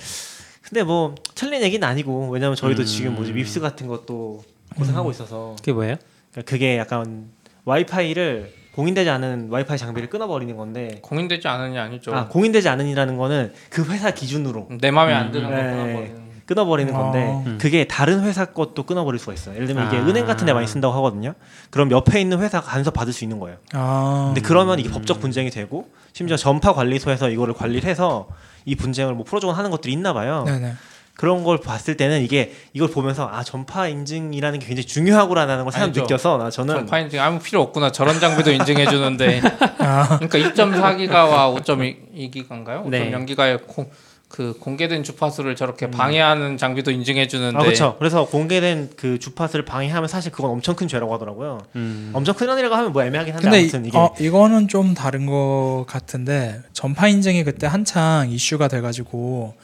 근데 0.72 0.84
뭐 0.84 1.14
틀린 1.34 1.62
얘기는 1.62 1.86
아니고 1.86 2.30
왜냐면 2.30 2.56
저희도 2.56 2.82
음. 2.82 2.86
지금 2.86 3.14
뭐지 3.14 3.34
밉스 3.34 3.60
같은 3.60 3.88
것도 3.88 4.42
고생하고 4.74 5.10
있어서 5.10 5.54
그게 5.58 5.74
뭐예요? 5.74 5.96
그러니까 6.30 6.50
그게 6.50 6.78
약간 6.78 7.28
와이파이를 7.66 8.54
공인되지 8.74 9.10
않은 9.10 9.50
와이파이 9.50 9.76
장비를 9.76 10.08
끊어버리는 10.08 10.56
건데 10.56 10.98
공인되지 11.02 11.46
않으냐 11.46 11.82
아니죠. 11.82 12.14
아 12.14 12.26
공인되지 12.28 12.70
않은이라는 12.70 13.18
거는 13.18 13.52
그 13.68 13.84
회사 13.92 14.12
기준으로 14.12 14.68
내 14.80 14.90
마음에 14.90 15.12
안 15.12 15.26
음. 15.26 15.32
드는 15.32 15.50
거 15.50 15.54
네. 15.54 16.14
끊어버리는. 16.46 16.92
건데 16.92 17.24
어. 17.26 17.42
음. 17.46 17.58
그게 17.60 17.84
다른 17.84 18.22
회사 18.22 18.46
것도 18.46 18.84
끊어버릴 18.84 19.18
수가 19.18 19.32
있어요. 19.32 19.54
예를 19.54 19.66
들면 19.66 19.88
이게 19.88 19.96
아. 19.98 20.00
은행 20.00 20.26
같은 20.26 20.46
데 20.46 20.52
많이 20.52 20.66
쓴다고 20.66 20.94
하거든요. 20.94 21.34
그럼 21.70 21.90
옆에 21.90 22.20
있는 22.20 22.40
회사가 22.40 22.66
간섭 22.66 22.94
받을 22.94 23.12
수 23.12 23.24
있는 23.24 23.38
거예요. 23.38 23.58
아 23.72 24.24
근데 24.26 24.40
그러면 24.40 24.78
이게 24.78 24.90
법적 24.90 25.20
분쟁이 25.20 25.50
되고 25.50 25.88
심지어 26.12 26.36
전파 26.36 26.72
관리소에서 26.72 27.30
이거를 27.30 27.54
관리를 27.54 27.88
해서 27.88 28.28
이 28.64 28.76
분쟁을 28.76 29.14
뭐 29.14 29.24
풀어주거나 29.24 29.56
하는 29.58 29.70
것들이 29.70 29.92
있나 29.92 30.12
봐요. 30.12 30.44
네네. 30.46 30.74
그런 31.14 31.44
걸 31.44 31.58
봤을 31.58 31.96
때는 31.96 32.22
이게 32.22 32.54
이걸 32.72 32.88
보면서 32.90 33.28
아 33.30 33.44
전파 33.44 33.86
인증이라는 33.86 34.58
게 34.58 34.66
굉장히 34.66 34.86
중요하구나라는 34.86 35.64
걸 35.64 35.72
아니죠. 35.76 36.02
느껴서 36.02 36.38
나 36.38 36.50
저는 36.50 36.74
전파 36.74 36.98
인증 37.00 37.20
아무 37.20 37.38
필요 37.38 37.60
없구나. 37.60 37.92
저런 37.92 38.18
장비도 38.18 38.50
인증해 38.50 38.86
주는데. 38.86 39.42
아 39.78 40.18
그러니까 40.18 40.38
2.4기가와 40.38 41.62
5.2기가인가요? 41.62 42.88
네. 42.88 43.10
5.0기가의 43.10 43.66
공, 43.66 43.90
그 44.32 44.54
공개된 44.58 45.02
주파수를 45.02 45.54
저렇게 45.54 45.90
방해하는 45.90 46.56
장비도 46.56 46.90
인증해 46.90 47.28
주는데. 47.28 47.58
아 47.58 47.60
그렇죠. 47.60 47.96
그래서 47.98 48.24
공개된 48.24 48.92
그 48.96 49.18
주파수를 49.18 49.66
방해하면 49.66 50.08
사실 50.08 50.32
그건 50.32 50.50
엄청 50.50 50.74
큰 50.74 50.88
죄라고 50.88 51.12
하더라고요. 51.12 51.58
음. 51.76 52.10
엄청 52.14 52.34
큰 52.34 52.50
일이라고 52.50 52.74
하면 52.74 52.92
뭐 52.92 53.04
애매하긴 53.04 53.34
한데 53.34 53.48
아무튼 53.48 53.84
이게 53.84 53.96
어, 53.96 54.14
이거는 54.18 54.68
좀 54.68 54.94
다른 54.94 55.26
것 55.26 55.84
같은데 55.86 56.62
전파 56.72 57.08
인증이 57.08 57.44
그때 57.44 57.66
한창 57.66 58.30
이슈가 58.30 58.68
돼가지고 58.68 59.54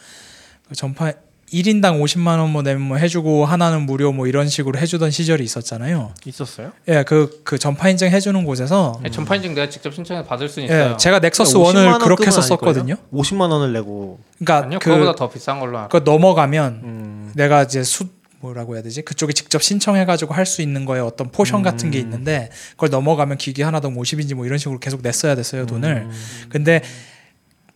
그 0.69 0.75
전파 0.75 1.12
1인당 1.53 2.01
50만 2.03 2.39
원 2.39 2.51
뭐 2.51 2.63
내면 2.63 2.83
뭐 2.83 2.97
해주고 2.97 3.45
하나는 3.47 3.83
무료 3.83 4.13
뭐 4.13 4.27
이런 4.27 4.49
식으로 4.49 4.79
해주던 4.79 5.11
시절이 5.11 5.43
있었잖아요. 5.45 6.13
있었어요? 6.25 6.73
예, 6.89 7.03
그, 7.05 7.41
그 7.45 7.59
전파 7.59 7.89
인증 7.89 8.11
해주는 8.11 8.45
곳에서 8.45 8.99
네, 9.03 9.11
전파 9.11 9.37
인증 9.37 9.55
내가 9.55 9.69
직접 9.69 9.93
신청해서 9.95 10.27
받을 10.27 10.49
수는 10.49 10.67
있어요. 10.69 10.93
예, 10.93 10.97
제가 10.97 11.19
넥서스 11.21 11.55
그러니까 11.55 11.73
50만 11.81 11.83
1을 11.87 11.91
원 11.93 12.01
그렇게 12.01 12.27
해서? 12.27 12.41
썼거든요. 12.41 12.97
50만 13.13 13.51
원을 13.51 13.73
내고 13.73 14.19
그러니까 14.39 14.67
아니요, 14.67 14.79
그, 14.79 14.91
그거보다 14.91 15.15
더 15.15 15.29
비싼 15.29 15.59
걸로 15.61 15.79
알아. 15.79 15.89
그 15.89 16.03
넘어가면 16.05 16.81
음, 16.85 17.33
내가 17.35 17.63
이제 17.63 17.83
수 17.83 18.07
뭐라고 18.41 18.75
해야 18.77 18.83
되지? 18.83 19.03
그쪽에 19.03 19.33
직접 19.33 19.63
신청해가지고 19.63 20.33
할 20.33 20.47
수 20.47 20.63
있는 20.63 20.85
거에 20.85 21.01
어떤 21.01 21.31
포션 21.31 21.63
같은 21.63 21.91
게 21.91 21.99
있는데 21.99 22.51
그걸 22.73 22.89
넘어가면 22.91 23.37
기기 23.37 23.63
하나당 23.63 23.95
50인지 23.97 24.35
뭐 24.35 24.47
이런 24.47 24.59
식으로 24.59 24.79
계속 24.79 25.03
냈어야 25.03 25.35
됐어요 25.35 25.67
돈을. 25.67 26.09
근데 26.49 26.83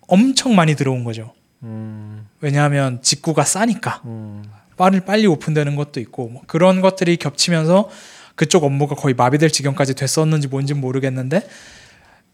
엄청 0.06 0.54
많이 0.54 0.74
들어온 0.76 1.04
거죠. 1.04 1.32
음, 1.64 2.11
왜냐하면 2.42 3.00
직구가 3.00 3.44
싸니까 3.44 4.02
음. 4.04 4.42
빨리 4.76 5.00
빨리 5.00 5.26
오픈되는 5.26 5.76
것도 5.76 6.00
있고 6.00 6.28
뭐 6.28 6.42
그런 6.46 6.80
것들이 6.80 7.16
겹치면서 7.16 7.88
그쪽 8.34 8.64
업무가 8.64 8.94
거의 8.94 9.14
마비될 9.14 9.50
지경까지 9.50 9.94
됐었는지 9.94 10.48
뭔지 10.48 10.74
모르겠는데 10.74 11.46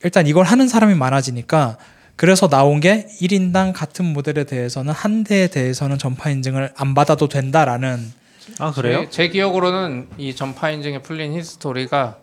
일단 0.02 0.26
이걸 0.26 0.44
하는 0.46 0.66
사람이 0.66 0.94
많아지니까 0.94 1.76
그래서 2.16 2.48
나온 2.48 2.80
게 2.80 3.06
1인당 3.20 3.72
같은 3.74 4.04
모델에 4.06 4.44
대해서는 4.44 4.92
한 4.92 5.24
대에 5.24 5.46
대해서는 5.48 5.98
전파 5.98 6.30
인증을 6.30 6.72
안 6.74 6.94
받아도 6.94 7.28
된다라는 7.28 8.12
아 8.59 8.72
그래요? 8.72 9.04
제, 9.04 9.11
제 9.11 9.28
기억으로는 9.28 10.09
이 10.16 10.34
전파 10.34 10.70
인증에 10.70 11.02
풀린 11.02 11.34
히스토리가 11.34 12.18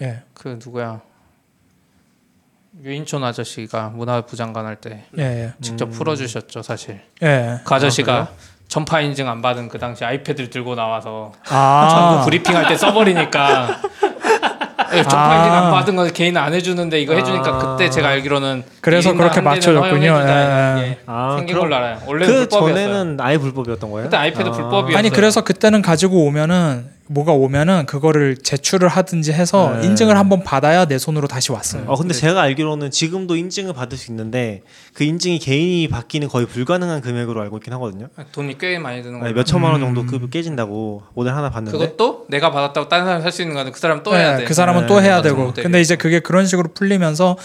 예. 0.00 0.22
그 0.32 0.58
누구야 0.64 1.02
유인촌 2.82 3.22
아저씨가 3.22 3.90
문화부 3.94 4.36
장관 4.36 4.66
할때 4.66 5.04
예. 5.18 5.22
예. 5.22 5.52
직접 5.60 5.88
음. 5.88 5.90
풀어주셨죠 5.90 6.62
사실. 6.62 7.00
예. 7.22 7.60
그 7.64 7.74
아저씨가 7.74 8.28
전파 8.68 9.00
인증 9.00 9.28
안 9.28 9.42
받은 9.42 9.68
그 9.68 9.78
당시 9.78 10.04
아이패드를 10.04 10.48
들고 10.48 10.74
나와서 10.76 11.32
전부 11.44 11.54
아. 11.54 12.22
브리핑할 12.24 12.68
때 12.68 12.76
써버리니까 12.76 13.80
예, 14.94 15.02
전파 15.02 15.30
아. 15.32 15.36
인증 15.36 15.52
안 15.52 15.70
받은 15.72 15.96
건 15.96 16.12
개인 16.12 16.36
안 16.36 16.54
해주는데 16.54 17.00
이거 17.00 17.14
해주니까 17.14 17.48
아. 17.48 17.58
그때 17.58 17.90
제가 17.90 18.08
알기로는 18.08 18.64
그래서 18.80 19.10
1인당 19.12 19.16
그렇게 19.18 19.40
맞춰줬군요. 19.40 20.20
예. 20.20 20.80
게 20.80 20.98
아, 21.06 21.34
생긴 21.36 21.58
걸로 21.58 21.74
알아요. 21.76 21.98
원래 22.06 22.26
그 22.26 22.32
불법이었어요. 22.48 22.74
전에는 22.74 23.20
아예 23.20 23.36
불법이었던 23.38 23.90
거예요? 23.90 24.04
그때 24.04 24.16
아이패드 24.16 24.48
아. 24.48 24.52
불법이었어요. 24.52 24.96
아니 24.96 25.10
그래서 25.10 25.42
그때는 25.42 25.82
가지고 25.82 26.24
오면은 26.24 26.99
뭐가 27.12 27.32
오면은 27.32 27.86
그거를 27.86 28.36
제출을 28.36 28.86
하든지 28.88 29.32
해서 29.32 29.76
네. 29.80 29.86
인증을 29.88 30.16
한번 30.16 30.44
받아야 30.44 30.84
내 30.84 30.96
손으로 30.96 31.26
다시 31.26 31.50
왔어요. 31.50 31.82
어 31.88 31.96
근데 31.96 32.14
네. 32.14 32.20
제가 32.20 32.40
알기로는 32.42 32.92
지금도 32.92 33.34
인증을 33.34 33.72
받을 33.74 33.98
수 33.98 34.12
있는데 34.12 34.62
그 34.94 35.02
인증이 35.02 35.40
개인이 35.40 35.88
받기는 35.88 36.28
거의 36.28 36.46
불가능한 36.46 37.00
금액으로 37.00 37.40
알고 37.42 37.56
있긴 37.56 37.72
하거든요. 37.72 38.06
돈이 38.30 38.58
꽤 38.58 38.78
많이 38.78 39.02
드는 39.02 39.18
거예요. 39.18 39.34
몇 39.34 39.42
천만 39.42 39.72
원 39.72 39.82
음. 39.82 39.86
정도 39.92 40.06
급이 40.06 40.30
깨진다고 40.30 41.02
모델 41.14 41.34
하나 41.34 41.50
봤는데 41.50 41.76
그것도 41.76 42.26
내가 42.28 42.52
받았다고 42.52 42.88
다른 42.88 43.04
사람이 43.06 43.22
살수 43.22 43.42
있는 43.42 43.56
거는 43.56 43.72
그 43.72 43.80
사람 43.80 44.04
또 44.04 44.14
해야 44.14 44.32
네, 44.32 44.38
돼. 44.38 44.44
그 44.44 44.54
사람은 44.54 44.82
네, 44.82 44.86
또 44.86 45.02
해야 45.02 45.16
똑같은 45.16 45.30
되고. 45.34 45.46
모델이. 45.48 45.64
근데 45.64 45.80
이제 45.80 45.96
그게 45.96 46.20
그런 46.20 46.46
식으로 46.46 46.68
풀리면서 46.74 47.36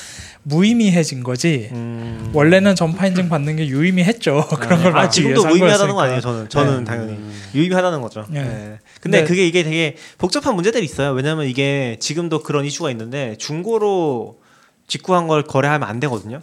무의미해진 0.43 1.23
거지. 1.23 1.69
음... 1.71 2.29
원래는 2.33 2.75
전파 2.75 3.07
인증 3.07 3.29
받는 3.29 3.55
게 3.55 3.67
유의미했죠. 3.67 4.45
그런 4.61 4.83
걸 4.83 4.95
아 4.95 5.09
지금도 5.09 5.43
무의미하다는 5.47 5.95
거. 5.95 6.01
아니에요 6.01 6.21
저는 6.21 6.49
저는 6.49 6.77
네. 6.79 6.83
당연히 6.83 7.17
유의미하다는 7.55 8.01
거죠. 8.01 8.25
네. 8.29 8.77
네. 8.95 8.99
근데 9.01 9.17
근데- 9.19 9.29
그게 9.29 9.47
이게 9.47 9.63
되게 9.63 9.95
복잡한 10.17 10.55
문제들이 10.55 10.83
있어요. 10.83 11.11
왜냐면 11.11 11.45
이게 11.47 11.97
지금도 11.99 12.43
그런 12.43 12.65
이슈가 12.65 12.89
있는데 12.91 13.35
중고로 13.37 14.39
직구한 14.87 15.27
걸 15.27 15.43
거래하면 15.43 15.87
안 15.87 15.99
되거든요. 15.99 16.41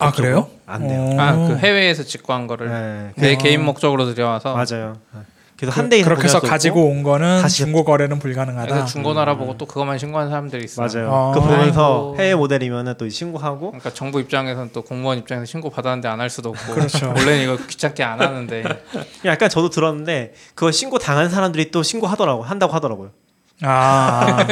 아 0.00 0.12
그래요? 0.12 0.48
안 0.66 0.86
돼요. 0.86 1.00
어. 1.00 1.20
아, 1.20 1.48
그 1.48 1.56
해외에서 1.56 2.04
직구한 2.04 2.46
거를 2.46 2.68
네. 2.68 3.12
내 3.16 3.34
어. 3.34 3.38
개인 3.38 3.64
목적으로 3.64 4.04
들여와서 4.12 4.54
맞아요. 4.54 4.98
그래서 5.58 5.74
그, 5.74 5.80
한대 5.80 5.96
이상 5.98 6.10
그렇게 6.10 6.24
해서 6.28 6.40
가지고 6.40 6.84
온 6.86 7.02
거는 7.02 7.40
다시 7.42 7.58
중고 7.58 7.84
거래는 7.84 8.20
불가능하다. 8.20 8.68
그래서 8.68 8.86
중고나라 8.86 9.36
보고 9.36 9.56
또 9.58 9.66
그것만 9.66 9.98
신고하는 9.98 10.30
사람들이 10.30 10.64
있어. 10.64 10.82
맞아요. 10.82 11.10
어. 11.10 11.32
그 11.34 11.40
보면서 11.40 12.12
아이고. 12.12 12.16
해외 12.18 12.34
모델이면은 12.36 12.94
또 12.96 13.08
신고하고 13.08 13.72
그러니까 13.72 13.92
정부 13.92 14.20
입장에서는 14.20 14.70
또 14.72 14.82
공무원 14.82 15.18
입장에서 15.18 15.44
신고 15.46 15.68
받았는데 15.70 16.06
안 16.08 16.20
할 16.20 16.30
수도 16.30 16.50
없고. 16.50 16.74
그렇죠. 16.74 17.08
원래는 17.16 17.42
이거 17.42 17.56
귀찮게 17.66 18.02
안 18.04 18.20
하는데. 18.20 18.64
약간 19.24 19.48
저도 19.48 19.70
들었는데 19.70 20.34
그거 20.54 20.70
신고 20.70 20.98
당한 20.98 21.28
사람들이 21.28 21.70
또 21.70 21.82
신고하더라고 21.82 22.42
한다고 22.44 22.72
하더라고요. 22.74 23.10
아 23.62 24.46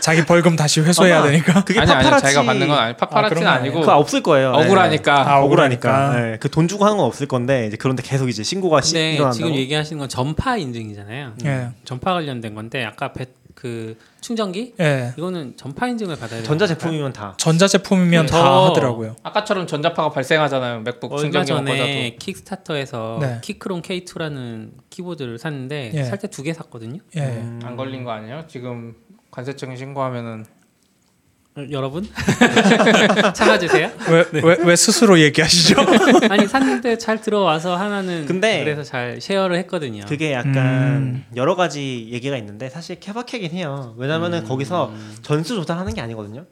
자기 0.00 0.24
벌금 0.26 0.56
다시 0.56 0.80
회수해야 0.80 1.18
아마 1.18 1.26
되니까. 1.28 1.64
그게 1.64 1.80
아니 1.80 1.90
아니 1.90 2.04
파파라치 2.04 2.22
자기가 2.22 2.42
받는 2.44 2.68
건 2.68 2.78
아니 2.78 2.92
아, 2.92 2.96
파파라치는 2.96 3.40
그런 3.40 3.54
거 3.54 3.60
아니고 3.60 3.80
그거 3.80 3.96
없을 3.96 4.22
거예요. 4.22 4.50
억울하니까. 4.52 5.14
아, 5.32 5.38
억울하니까. 5.40 5.90
억울하니까. 5.90 6.20
네, 6.32 6.38
그돈 6.38 6.68
주고 6.68 6.84
하는 6.84 6.98
건 6.98 7.06
없을 7.06 7.26
건데 7.26 7.66
이제 7.66 7.76
그런데 7.78 8.02
계속 8.02 8.28
이제 8.28 8.42
신고가 8.42 8.80
시, 8.82 8.92
근데 8.94 9.12
일어난다고. 9.14 9.36
지금 9.36 9.54
얘기하시는 9.54 9.98
건 9.98 10.08
전파 10.08 10.56
인증이잖아요. 10.56 11.32
예. 11.46 11.68
전파 11.84 12.12
관련된 12.12 12.54
건데 12.54 12.84
아까 12.84 13.12
배, 13.12 13.26
그 13.62 13.96
충전기 14.20 14.74
예. 14.80 15.14
이거는 15.16 15.56
전파 15.56 15.86
인증을 15.86 16.16
받아야 16.16 16.40
돼요. 16.40 16.42
전자 16.42 16.66
제품이면 16.66 17.12
다. 17.12 17.34
전자 17.38 17.68
제품이면 17.68 18.26
네. 18.26 18.32
다 18.32 18.42
저- 18.42 18.64
하더라고요. 18.70 19.14
아까처럼 19.22 19.68
전자파가 19.68 20.10
발생하잖아요. 20.10 20.80
맥북 20.80 21.12
얼마 21.12 21.22
충전기만 21.22 21.64
전에 21.66 21.78
꽂아도. 22.10 22.16
킥스타터에서 22.18 23.18
네. 23.20 23.38
키크론 23.40 23.82
K2라는 23.82 24.70
키보드를 24.90 25.38
샀는데 25.38 25.92
예. 25.94 26.02
살 26.02 26.18
때 26.18 26.26
두 26.26 26.42
개 26.42 26.52
샀거든요. 26.52 26.98
예. 27.14 27.20
음. 27.20 27.60
안 27.62 27.76
걸린 27.76 28.02
거 28.02 28.10
아니에요? 28.10 28.46
지금 28.48 28.96
관세청에 29.30 29.76
신고하면은 29.76 30.44
어, 30.44 30.61
여러분 31.70 32.08
참아주세요. 33.34 33.90
왜왜왜 34.32 34.74
스스로 34.76 35.18
얘기하시죠? 35.20 35.76
아니 36.30 36.46
샀는데 36.46 36.96
잘 36.96 37.20
들어와서 37.20 37.76
하나는 37.76 38.24
근데 38.24 38.64
그래서 38.64 38.82
잘 38.82 39.20
쉐어를 39.20 39.56
했거든요. 39.58 40.04
그게 40.08 40.32
약간 40.32 40.56
음. 40.56 41.24
여러 41.36 41.54
가지 41.54 42.08
얘기가 42.10 42.38
있는데 42.38 42.70
사실 42.70 42.98
케바케긴 43.00 43.50
해요. 43.52 43.94
왜냐면은 43.98 44.40
음. 44.40 44.48
거기서 44.48 44.92
전수 45.20 45.54
조달하는 45.56 45.92
게 45.92 46.00
아니거든요. 46.00 46.46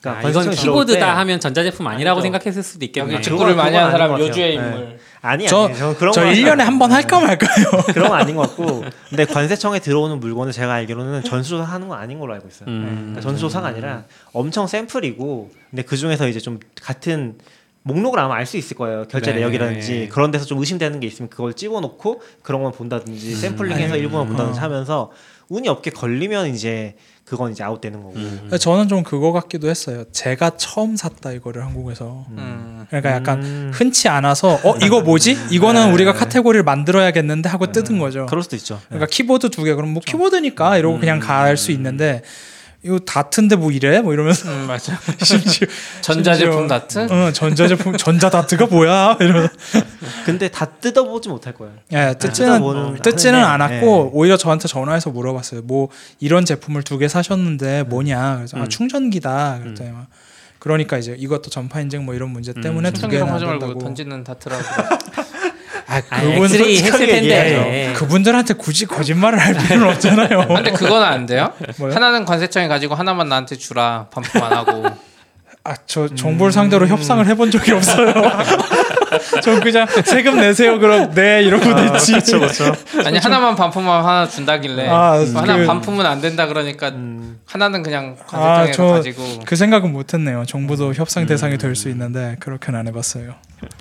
그러니까 0.00 0.26
아, 0.26 0.30
이건 0.30 0.50
키보드다 0.50 1.16
하면 1.18 1.38
전자제품 1.40 1.86
아니라고 1.86 2.18
아니죠. 2.20 2.22
생각했을 2.22 2.62
수도 2.62 2.84
있겠네. 2.84 3.14
여기 3.14 3.16
그건- 3.16 3.22
축구를 3.22 3.54
많이 3.56 3.76
하는 3.76 3.90
사람 3.90 4.18
요주의. 4.18 4.54
인물. 4.54 4.98
아니 5.22 5.46
저- 5.46 5.66
아니 5.66 5.76
저는 5.76 5.94
그런 5.96 6.12
저거 6.12 6.28
1년에 6.28 6.58
한 6.60 6.78
번 6.78 6.92
할까 6.92 7.20
말까요? 7.20 7.66
그런 7.92 8.08
건 8.08 8.18
아닌 8.18 8.36
것 8.36 8.42
같고 8.48 8.84
근데 9.10 9.24
관세청에 9.26 9.78
들어오는 9.80 10.18
물건을 10.18 10.52
제가 10.52 10.72
알기로는 10.72 11.24
전수조사 11.24 11.64
하는 11.64 11.88
건 11.88 11.98
아닌 11.98 12.18
걸로 12.18 12.32
알고 12.34 12.48
있어요. 12.48 12.68
음. 12.68 12.96
그러니까 13.00 13.20
전수조사가 13.20 13.66
아니라 13.68 14.04
엄청 14.32 14.66
샘플이고 14.66 15.50
근데 15.70 15.82
그 15.82 15.96
중에서 15.96 16.26
이제 16.26 16.40
좀 16.40 16.58
같은 16.80 17.36
목록을 17.82 18.18
아마 18.18 18.34
알 18.36 18.44
수 18.46 18.56
있을 18.58 18.76
거예요 18.76 19.04
결제 19.08 19.32
네. 19.32 19.38
내역이라든지 19.40 20.08
그런 20.12 20.30
데서 20.30 20.44
좀 20.44 20.58
의심되는 20.58 21.00
게 21.00 21.06
있으면 21.06 21.28
그걸 21.30 21.54
찍어놓고 21.54 22.20
그런 22.42 22.62
건 22.62 22.72
본다든지 22.72 23.34
샘플링해서 23.36 23.94
아니, 23.94 24.02
일부만 24.02 24.26
본다든지 24.26 24.58
어. 24.58 24.62
하면서 24.62 25.10
운이 25.50 25.68
없게 25.68 25.90
걸리면 25.90 26.54
이제 26.54 26.94
그건 27.24 27.52
이제 27.52 27.62
아웃되는 27.62 28.02
거고 28.02 28.14
음. 28.16 28.50
저는 28.58 28.88
좀 28.88 29.02
그거 29.02 29.30
같기도 29.32 29.68
했어요. 29.68 30.04
제가 30.10 30.56
처음 30.56 30.96
샀다 30.96 31.32
이거를 31.32 31.64
한국에서. 31.64 32.24
음. 32.30 32.86
그러니까 32.88 33.12
약간 33.12 33.42
음. 33.42 33.70
흔치 33.74 34.08
않아서 34.08 34.58
어 34.64 34.76
이거 34.82 35.00
뭐지? 35.00 35.36
이거는 35.50 35.86
네. 35.88 35.92
우리가 35.92 36.12
카테고리를 36.14 36.64
만들어야겠는데 36.64 37.48
하고 37.48 37.70
뜯은 37.70 37.98
거죠. 37.98 38.26
그럴 38.26 38.42
수도 38.42 38.56
있죠. 38.56 38.80
그러니까 38.88 39.06
키보드 39.06 39.50
두 39.50 39.64
개 39.64 39.74
그럼 39.74 39.90
뭐 39.90 40.02
키보드니까 40.04 40.78
이러고 40.78 40.98
그냥 40.98 41.20
갈 41.20 41.56
수 41.56 41.70
있는데 41.72 42.22
이거 42.82 42.98
다트인데 42.98 43.56
뭐 43.56 43.70
이래? 43.70 44.00
뭐 44.00 44.14
이러면서 44.14 44.48
음, 44.50 44.66
맞아. 44.66 44.98
심지어 45.22 45.66
전자제품 46.00 46.60
심지어- 46.60 46.66
다트? 46.78 46.98
어, 47.12 47.30
전자제품 47.32 47.96
전자 47.98 48.30
다트가 48.30 48.66
뭐야? 48.66 49.18
이러면서 49.20 49.52
근데 50.24 50.48
다 50.48 50.64
뜯어보지 50.64 51.28
못할 51.28 51.52
거예요. 51.52 51.74
예, 51.92 52.14
뜯지는 52.18 52.52
뜯어보는 52.54 53.02
뜯지는 53.02 53.38
하는데, 53.44 53.64
않았고 53.74 53.86
예. 54.06 54.10
오히려 54.16 54.36
저한테 54.38 54.66
전화해서 54.66 55.10
물어봤어요. 55.10 55.60
뭐 55.62 55.88
이런 56.20 56.44
제품을 56.46 56.82
두 56.82 56.96
개 56.98 57.06
사셨는데 57.08 57.82
뭐냐? 57.84 58.36
그래서 58.36 58.56
아, 58.56 58.62
음. 58.62 58.68
충전기다. 58.68 59.58
그랬더니 59.62 59.90
막 59.90 60.06
그러니까 60.58 60.96
이제 60.98 61.14
이것도 61.18 61.48
전파 61.50 61.80
인증 61.80 62.04
뭐 62.06 62.14
이런 62.14 62.30
문제 62.30 62.52
때문에 62.54 62.90
두 62.92 63.08
개는 63.08 63.26
충전기랑 63.26 63.28
안 63.28 63.34
하지 63.34 63.44
말고. 63.44 63.78
던지는 63.78 64.24
다트라고. 64.24 64.62
아, 65.90 66.00
아, 66.10 66.20
그분 66.22 66.48
솔직하게 66.48 67.06
텐데. 67.06 67.16
얘기해야죠. 67.16 67.98
그분들한테 67.98 68.54
굳이 68.54 68.86
거짓말을 68.86 69.38
할 69.38 69.54
필요는 69.54 69.88
없잖아요. 69.88 70.46
근데 70.48 70.70
그건 70.72 71.02
안 71.02 71.26
돼요? 71.26 71.52
뭐요? 71.78 71.92
하나는 71.94 72.24
관세청에 72.24 72.68
가지고 72.68 72.94
하나만 72.94 73.28
나한테 73.28 73.56
주라 73.56 74.06
반품 74.10 74.42
안 74.42 74.52
하고. 74.52 74.84
아, 75.62 75.74
저 75.86 76.08
정보를 76.08 76.52
상대로 76.52 76.86
협상을 76.86 77.26
해본 77.26 77.50
적이 77.50 77.72
없어요. 77.72 78.14
전 79.42 79.60
그냥 79.60 79.86
세금 80.04 80.36
내세요 80.36 80.78
그럼 80.78 81.12
네 81.14 81.42
이러고 81.42 81.68
냈지. 81.74 82.12
그렇죠. 82.12 82.72
아니 83.04 83.18
하나만 83.18 83.56
반품하면 83.56 84.04
하나 84.06 84.28
준다길래 84.28 84.88
아, 84.88 85.22
하나 85.34 85.56
그- 85.58 85.66
반품은 85.66 86.06
안 86.06 86.20
된다 86.20 86.46
그러니까 86.46 86.88
음. 86.90 87.40
하나는 87.44 87.82
그냥 87.82 88.16
아, 88.30 88.38
관세청에 88.38 88.72
저 88.88 88.94
가지고 88.94 89.40
그 89.44 89.56
생각은 89.56 89.92
못했네요. 89.92 90.44
정보도 90.46 90.94
협상 90.94 91.26
대상이 91.26 91.58
될 91.58 91.74
수 91.74 91.88
있는데 91.90 92.36
그렇게는 92.40 92.78
안 92.80 92.86
해봤어요. 92.88 93.34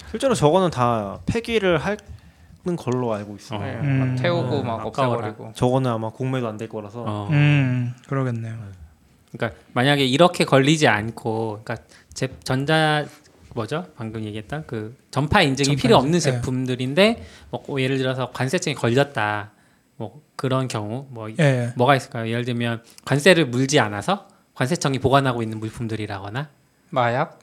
실제로 0.10 0.34
저거는 0.36 0.70
다 0.72 1.20
폐기를 1.26 1.78
하는 1.78 2.76
걸로 2.78 3.14
알고 3.14 3.36
있어요. 3.36 3.60
네, 3.62 3.76
음. 3.82 4.00
막 4.16 4.22
태우고 4.22 4.56
어, 4.58 4.64
막. 4.64 4.86
없애버리고. 4.86 5.52
저거는 5.56 5.92
아마 5.92 6.10
공매도 6.10 6.48
안 6.48 6.58
될 6.58 6.68
거라서 6.70 7.04
어. 7.08 7.28
음, 7.32 7.94
그러겠네요. 8.08 8.56
그러니까 9.32 9.60
만약에 9.74 10.06
이렇게 10.06 10.44
걸리지 10.46 10.88
않고, 10.88 11.62
그러니까 11.64 11.86
제 12.14 12.30
전자 12.44 13.06
뭐죠? 13.54 13.86
방금 13.98 14.24
얘기했던 14.24 14.64
그 14.68 14.96
전파 15.12 15.42
인증이 15.42 15.68
전파 15.76 15.82
필요 15.82 15.96
인증, 15.98 16.06
없는 16.06 16.16
예. 16.16 16.20
제품들인데 16.20 17.24
뭐 17.52 17.64
예를 17.82 17.98
들어서 17.98 18.32
관세청에 18.32 18.74
걸렸다. 18.76 19.52
뭐 19.98 20.22
그런 20.36 20.68
경우 20.68 21.06
뭐 21.10 21.30
예, 21.32 21.36
예. 21.40 21.74
뭐가 21.76 21.96
있을까요? 21.96 22.28
예를 22.30 22.46
들면 22.46 22.82
관세를 23.06 23.46
물지 23.48 23.80
않아서 23.80 24.28
관세청이 24.56 25.00
보관하고 25.00 25.44
있는 25.44 25.60
물품들이라거나 25.60 26.48
마약? 26.92 27.40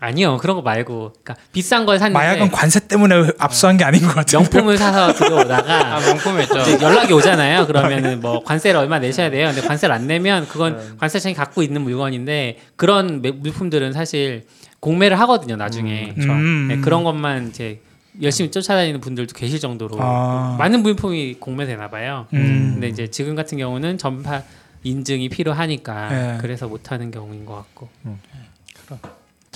아니요 0.00 0.36
그런 0.36 0.56
거 0.56 0.62
말고 0.62 1.14
그러니까 1.22 1.36
비싼 1.52 1.86
걸 1.86 1.98
샀는데 1.98 2.18
마약은 2.18 2.50
관세 2.50 2.86
때문에 2.86 3.30
압수한 3.38 3.76
게 3.76 3.84
아닌 3.84 4.02
것 4.02 4.14
같아요. 4.14 4.40
명품을 4.42 4.76
사서 4.76 5.08
아 5.08 5.12
들어오다가 5.12 6.00
명품이 6.00 6.42
있죠. 6.42 6.58
이제 6.60 6.78
연락이 6.82 7.12
오잖아요. 7.14 7.66
그러면은 7.66 8.20
뭐 8.20 8.44
관세를 8.44 8.78
얼마 8.78 8.98
내셔야 8.98 9.30
돼요. 9.30 9.48
근데 9.52 9.66
관세를 9.66 9.94
안 9.94 10.06
내면 10.06 10.46
그건 10.48 10.98
관세청이 10.98 11.34
갖고 11.34 11.62
있는 11.62 11.80
물건인데 11.82 12.58
그런 12.76 13.22
매- 13.22 13.30
물품들은 13.30 13.92
사실 13.92 14.46
공매를 14.80 15.18
하거든요. 15.20 15.56
나중에 15.56 16.14
음, 16.18 16.22
음. 16.30 16.68
네, 16.68 16.76
그런 16.78 17.02
것만 17.02 17.48
이제 17.48 17.80
열심히 18.22 18.50
쫓아다니는 18.50 19.00
분들도 19.00 19.34
계실 19.34 19.58
정도로 19.60 19.96
아. 20.00 20.56
많은 20.58 20.82
물품이 20.82 21.34
공매되나 21.40 21.88
봐요. 21.88 22.26
음. 22.34 22.72
근데 22.74 22.88
이제 22.88 23.06
지금 23.08 23.34
같은 23.34 23.56
경우는 23.58 23.96
전파 23.98 24.42
인증이 24.84 25.30
필요하니까 25.30 26.08
네. 26.08 26.38
그래서 26.40 26.68
못하는 26.68 27.10
경우인 27.10 27.46
것 27.46 27.54
같고. 27.56 27.88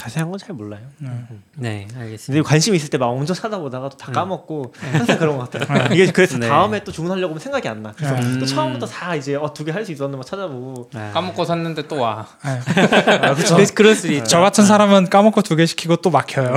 자세한 0.01 0.31
건 0.31 0.39
잘 0.41 0.55
몰라요. 0.55 0.81
네, 1.57 1.87
알겠습니다. 1.95 2.27
근데 2.33 2.43
관심 2.43 2.75
있을 2.75 2.89
때막 2.89 3.09
엄청 3.11 3.37
찾아보다가 3.37 3.91
또다 3.91 4.13
까먹고 4.13 4.73
항상 4.81 5.19
그런 5.19 5.37
것 5.37 5.51
같아요. 5.51 5.93
이게 5.95 6.11
그래서 6.11 6.39
네. 6.39 6.49
다음에 6.49 6.83
또 6.83 6.91
주문하려고 6.91 7.33
하면 7.33 7.41
생각이 7.41 7.69
안 7.69 7.83
나. 7.83 7.93
그래서 7.93 8.15
음. 8.15 8.39
또 8.41 8.47
처음부터 8.47 8.87
다 8.87 9.15
이제 9.15 9.35
어, 9.35 9.53
두 9.53 9.65
개 9.65 9.73
할 9.73 9.85
수 9.85 9.93
있었는데 9.93 10.17
막 10.17 10.25
찾아보고 10.25 10.89
아, 10.95 11.11
까먹고 11.13 11.45
샀는데 11.45 11.87
또 11.89 12.01
와. 12.01 12.27
아, 12.43 13.35
그래서 13.35 13.75
그럴 13.75 13.95
수 13.95 14.11
있죠. 14.13 14.25
저 14.25 14.41
같은 14.41 14.65
사람은 14.65 15.11
까먹고 15.11 15.43
두 15.43 15.57
개 15.57 15.67
시키고 15.67 15.97
또 15.97 16.09
막혀요. 16.11 16.55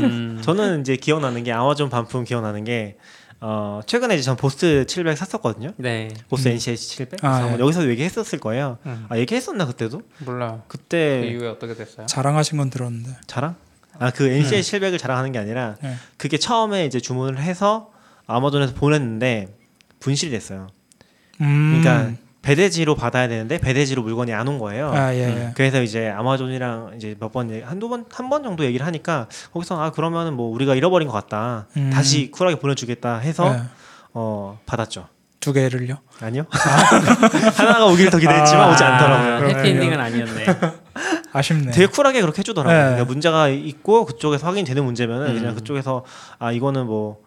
음, 0.00 0.40
저는 0.44 0.80
이제 0.80 0.96
기억나는 0.96 1.44
게 1.44 1.52
아마존 1.52 1.90
반품 1.90 2.24
기억나는 2.24 2.64
게 2.64 2.96
어, 3.40 3.80
최근에 3.86 4.14
이제 4.14 4.22
전 4.22 4.36
보스 4.36 4.84
700 4.86 5.16
샀었거든요. 5.18 5.72
네. 5.76 6.08
보스 6.28 6.48
NCH 6.48 6.88
700. 6.96 7.24
아, 7.24 7.36
아마 7.36 7.52
예. 7.54 7.58
여기서 7.58 7.88
얘기했었을 7.88 8.38
거예요. 8.38 8.78
음. 8.86 9.06
아 9.08 9.18
얘기했었나 9.18 9.66
그때도? 9.66 10.02
몰라요. 10.20 10.62
그 10.68 10.78
그때 10.78 11.26
이후에 11.28 11.48
어떻게 11.48 11.74
됐어요? 11.74 12.06
자랑하신 12.06 12.56
건 12.58 12.70
들었는데. 12.70 13.16
자랑? 13.26 13.56
아 13.98 14.10
그 14.10 14.28
NCH 14.28 14.78
700을 14.78 14.98
자랑하는 14.98 15.32
게 15.32 15.38
아니라 15.38 15.76
네. 15.82 15.94
그게 16.18 16.38
처음에 16.38 16.84
이제 16.86 17.00
주문을 17.00 17.38
해서 17.38 17.90
아마존에서 18.26 18.74
보냈는데 18.74 19.54
분실이 20.00 20.30
됐어요. 20.32 20.68
음. 21.40 21.80
그러니까 21.82 22.18
배대지로 22.46 22.94
받아야 22.94 23.26
되는데 23.26 23.58
배대지로 23.58 24.02
물건이 24.02 24.32
안 24.32 24.46
온 24.46 24.58
거예요. 24.60 24.92
아, 24.92 25.12
예, 25.12 25.18
예. 25.22 25.50
그래서 25.56 25.82
이제 25.82 26.08
아마존이랑 26.10 26.92
이제 26.96 27.16
몇 27.18 27.32
번 27.32 27.50
한두 27.64 27.88
번 27.88 28.04
한 28.12 28.30
번 28.30 28.44
정도 28.44 28.64
얘기를 28.64 28.86
하니까 28.86 29.26
거기서 29.52 29.80
아 29.82 29.90
그러면은 29.90 30.34
뭐 30.34 30.48
우리가 30.54 30.76
잃어버린 30.76 31.08
것 31.08 31.14
같다. 31.14 31.66
음. 31.76 31.90
다시 31.92 32.30
쿨하게 32.30 32.60
보내주겠다 32.60 33.18
해서 33.18 33.52
예. 33.52 33.62
어 34.14 34.58
받았죠. 34.64 35.08
두 35.40 35.52
개를요. 35.52 35.96
아니요. 36.20 36.44
하나가 37.56 37.86
오기를 37.86 38.10
더 38.10 38.18
기대했지만 38.18 38.68
아. 38.68 38.72
오지 38.72 38.82
않더라고요. 38.84 39.48
해피엔딩은 39.50 40.00
아니었네. 40.00 40.46
아쉽네. 41.32 41.72
되게 41.72 41.86
쿨하게 41.86 42.20
그렇게 42.20 42.38
해주더라고요. 42.38 42.76
네. 42.78 42.84
그러니까 42.90 43.04
문제가 43.04 43.48
있고 43.48 44.06
그쪽에서 44.06 44.46
확인되는 44.46 44.84
문제면은 44.84 45.26
음. 45.28 45.34
그냥 45.34 45.54
그쪽에서 45.56 46.04
아 46.38 46.52
이거는 46.52 46.86
뭐 46.86 47.18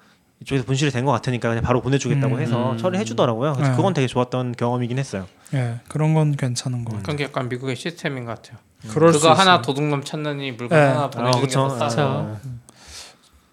이쪽에서 0.41 0.65
분실이 0.65 0.91
된 0.91 1.05
것 1.05 1.11
같으니까 1.11 1.49
그냥 1.49 1.63
바로 1.63 1.81
보내주겠다고 1.81 2.35
음. 2.35 2.39
해서 2.41 2.77
처리해 2.77 3.03
주더라고요. 3.03 3.53
그래서 3.53 3.71
네. 3.71 3.77
그건 3.77 3.93
되게 3.93 4.07
좋았던 4.07 4.53
경험이긴 4.53 4.97
했어요. 4.97 5.27
예, 5.53 5.79
그런 5.89 6.13
건 6.13 6.35
괜찮은 6.35 6.85
것 6.85 6.91
같아요. 6.91 7.03
그런 7.03 7.17
게 7.17 7.23
약간 7.25 7.49
미국의 7.49 7.75
시스템인 7.75 8.25
것 8.25 8.35
같아요. 8.35 8.57
그럴 8.89 9.11
수 9.13 9.19
그거 9.19 9.33
하나. 9.33 9.61
도둑놈 9.61 10.03
찾느니 10.03 10.53
물건 10.53 10.79
네. 10.79 10.85
하나 10.85 11.09
보내주는 11.09 11.37
아, 11.37 11.41
그쵸. 11.41 11.63
게더 11.63 11.77
싸서. 11.79 12.21
아, 12.23 12.37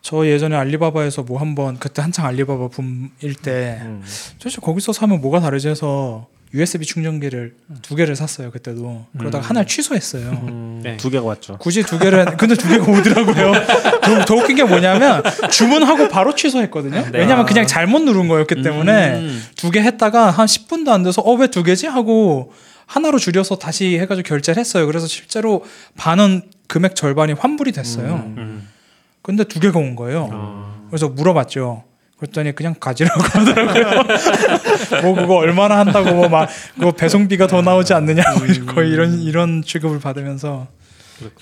저 0.02 0.24
예전에 0.24 0.54
알리바바에서 0.54 1.24
뭐 1.24 1.40
한번 1.40 1.78
그때 1.80 2.00
한창 2.02 2.26
알리바바 2.26 2.68
붐일 2.68 3.34
때 3.42 3.78
음. 3.82 4.04
도대체 4.38 4.60
거기서 4.60 4.92
사면 4.92 5.20
뭐가 5.20 5.40
다르지 5.40 5.68
해서 5.68 6.28
USB 6.54 6.86
충전기를 6.86 7.54
두 7.82 7.96
개를 7.96 8.14
샀어요 8.16 8.50
그때도 8.50 9.06
그러다가 9.18 9.44
음. 9.44 9.48
하나를 9.50 9.66
취소했어요. 9.66 10.30
음, 10.30 10.80
네. 10.82 10.96
두 10.96 11.10
개가 11.10 11.24
왔죠. 11.24 11.58
굳이 11.58 11.82
두 11.82 11.98
개를 11.98 12.20
했- 12.20 12.36
근데 12.36 12.54
두 12.54 12.68
개가 12.68 12.84
오더라고요. 12.90 13.52
더, 14.02 14.24
더 14.24 14.34
웃긴 14.36 14.56
게 14.56 14.64
뭐냐면 14.64 15.22
주문하고 15.50 16.08
바로 16.08 16.34
취소했거든요. 16.34 17.10
네. 17.10 17.18
왜냐면 17.18 17.44
그냥 17.46 17.66
잘못 17.66 18.02
누른 18.02 18.28
거였기 18.28 18.62
때문에 18.62 19.14
음. 19.18 19.42
두개 19.56 19.80
했다가 19.82 20.30
한 20.30 20.46
10분도 20.46 20.88
안 20.88 21.02
돼서 21.02 21.20
어 21.22 21.34
왜 21.36 21.48
두 21.48 21.62
개지 21.62 21.86
하고 21.86 22.52
하나로 22.86 23.18
줄여서 23.18 23.58
다시 23.58 23.98
해가지고 23.98 24.26
결제를 24.28 24.60
했어요. 24.60 24.86
그래서 24.86 25.06
실제로 25.08 25.64
반은 25.96 26.42
금액 26.68 26.94
절반이 26.94 27.32
환불이 27.32 27.72
됐어요. 27.72 28.22
음. 28.36 28.68
근데 29.22 29.42
두 29.44 29.58
개가 29.58 29.78
온 29.78 29.96
거예요. 29.96 30.28
어. 30.32 30.86
그래서 30.88 31.08
물어봤죠. 31.08 31.82
그랬더니 32.18 32.54
그냥 32.54 32.74
가지라고 32.80 33.20
하더라고요. 33.28 34.02
뭐 35.02 35.14
그거 35.14 35.34
얼마나 35.36 35.78
한다고 35.78 36.14
뭐 36.14 36.28
막 36.28 36.48
그거 36.74 36.92
배송비가 36.92 37.46
더 37.46 37.60
나오지 37.62 37.92
않느냐 37.94 38.22
뭐 38.38 38.74
거의 38.74 38.90
이런 38.90 39.20
이런 39.20 39.62
취급을 39.62 40.00
받으면서 40.00 40.66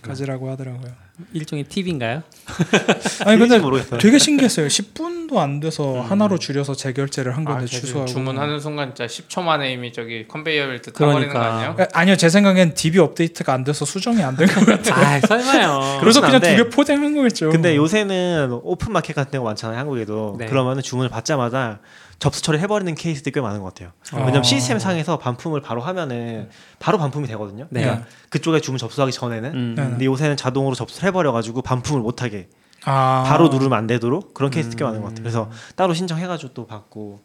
가지라고 0.03 0.51
하더라고요. 0.51 1.04
일종의 1.33 1.65
팁인가요? 1.65 2.23
아니 3.25 3.39
근데 3.39 3.59
모르겠어요. 3.59 4.01
되게 4.01 4.19
신기했어요. 4.19 4.67
10분도 4.67 5.37
안 5.37 5.61
돼서 5.61 6.01
하나로 6.01 6.39
줄여서 6.39 6.75
재결제를 6.75 7.37
한 7.37 7.47
아, 7.47 7.53
건데 7.53 7.67
걔들 7.67 7.81
취소하고. 7.81 8.07
주문하는 8.11 8.59
순간 8.59 8.95
진짜 8.95 9.07
10초 9.07 9.43
만에 9.43 9.73
이미 9.73 9.93
저기 9.93 10.27
컨베이어 10.27 10.67
벨트 10.67 10.93
타버리는 10.93 11.29
거 11.33 11.39
그러니까. 11.39 11.55
아니에요? 11.57 11.77
아, 11.79 11.87
아니요 12.01 12.17
제 12.17 12.29
생각엔 12.29 12.75
DB 12.75 12.99
업데이트가 12.99 13.53
안 13.53 13.63
돼서 13.65 13.85
수정이 13.85 14.23
안 14.23 14.37
된 14.37 14.49
것 14.49 14.67
같아요. 14.67 15.07
아 15.07 15.21
설마요. 15.21 15.99
그래서 16.03 16.21
그냥. 16.21 16.41
두 16.41 16.57
개 16.57 16.69
포장한 16.69 17.15
거겠죠. 17.15 17.51
근데 17.51 17.77
요새는 17.77 18.61
오픈 18.65 18.93
마켓 18.93 19.13
같은 19.15 19.39
거 19.39 19.45
많잖아요 19.45 19.79
한국에도 19.79 20.37
네. 20.39 20.47
그러면은 20.47 20.83
주문을 20.83 21.09
받자마자 21.11 21.79
접수 22.25 22.41
처리 22.41 22.59
해버리는 22.59 22.95
케이스들이 22.95 23.35
꽤 23.35 23.43
많은 23.43 23.61
것 23.61 23.75
같아요. 23.75 23.91
어. 24.15 24.17
왜냐면 24.21 24.45
시스템 24.45 24.79
상에서 24.79 25.19
반품을 25.19 25.61
바로 25.61 25.83
하면은 25.83 26.49
바로 26.79 26.97
반품이 26.97 27.29
되거든요. 27.29 27.67
네. 27.69 27.83
그러니까 27.83 28.07
그쪽에 28.31 28.61
주문 28.61 28.79
접수하기 28.79 29.13
전에는. 29.13 29.53
음. 29.53 29.75
네. 29.77 29.83
근데 29.83 30.07
요새는 30.07 30.39
자동으로 30.39 30.75
접수를 30.75 31.07
해버려가지고 31.09 31.61
반품을 31.61 32.01
못하게 32.01 32.49
아. 32.87 33.25
바로 33.27 33.49
누르면 33.49 33.77
안 33.77 33.87
되도록 33.87 34.33
그런 34.33 34.51
케이스 34.51 34.75
꽤 34.75 34.85
많은 34.85 35.03
것 35.03 35.09
같아요. 35.09 35.21
음. 35.21 35.23
그래서 35.23 35.51
따로 35.77 35.93
신청해가지고 35.93 36.55
또 36.55 36.67
받고. 36.67 37.21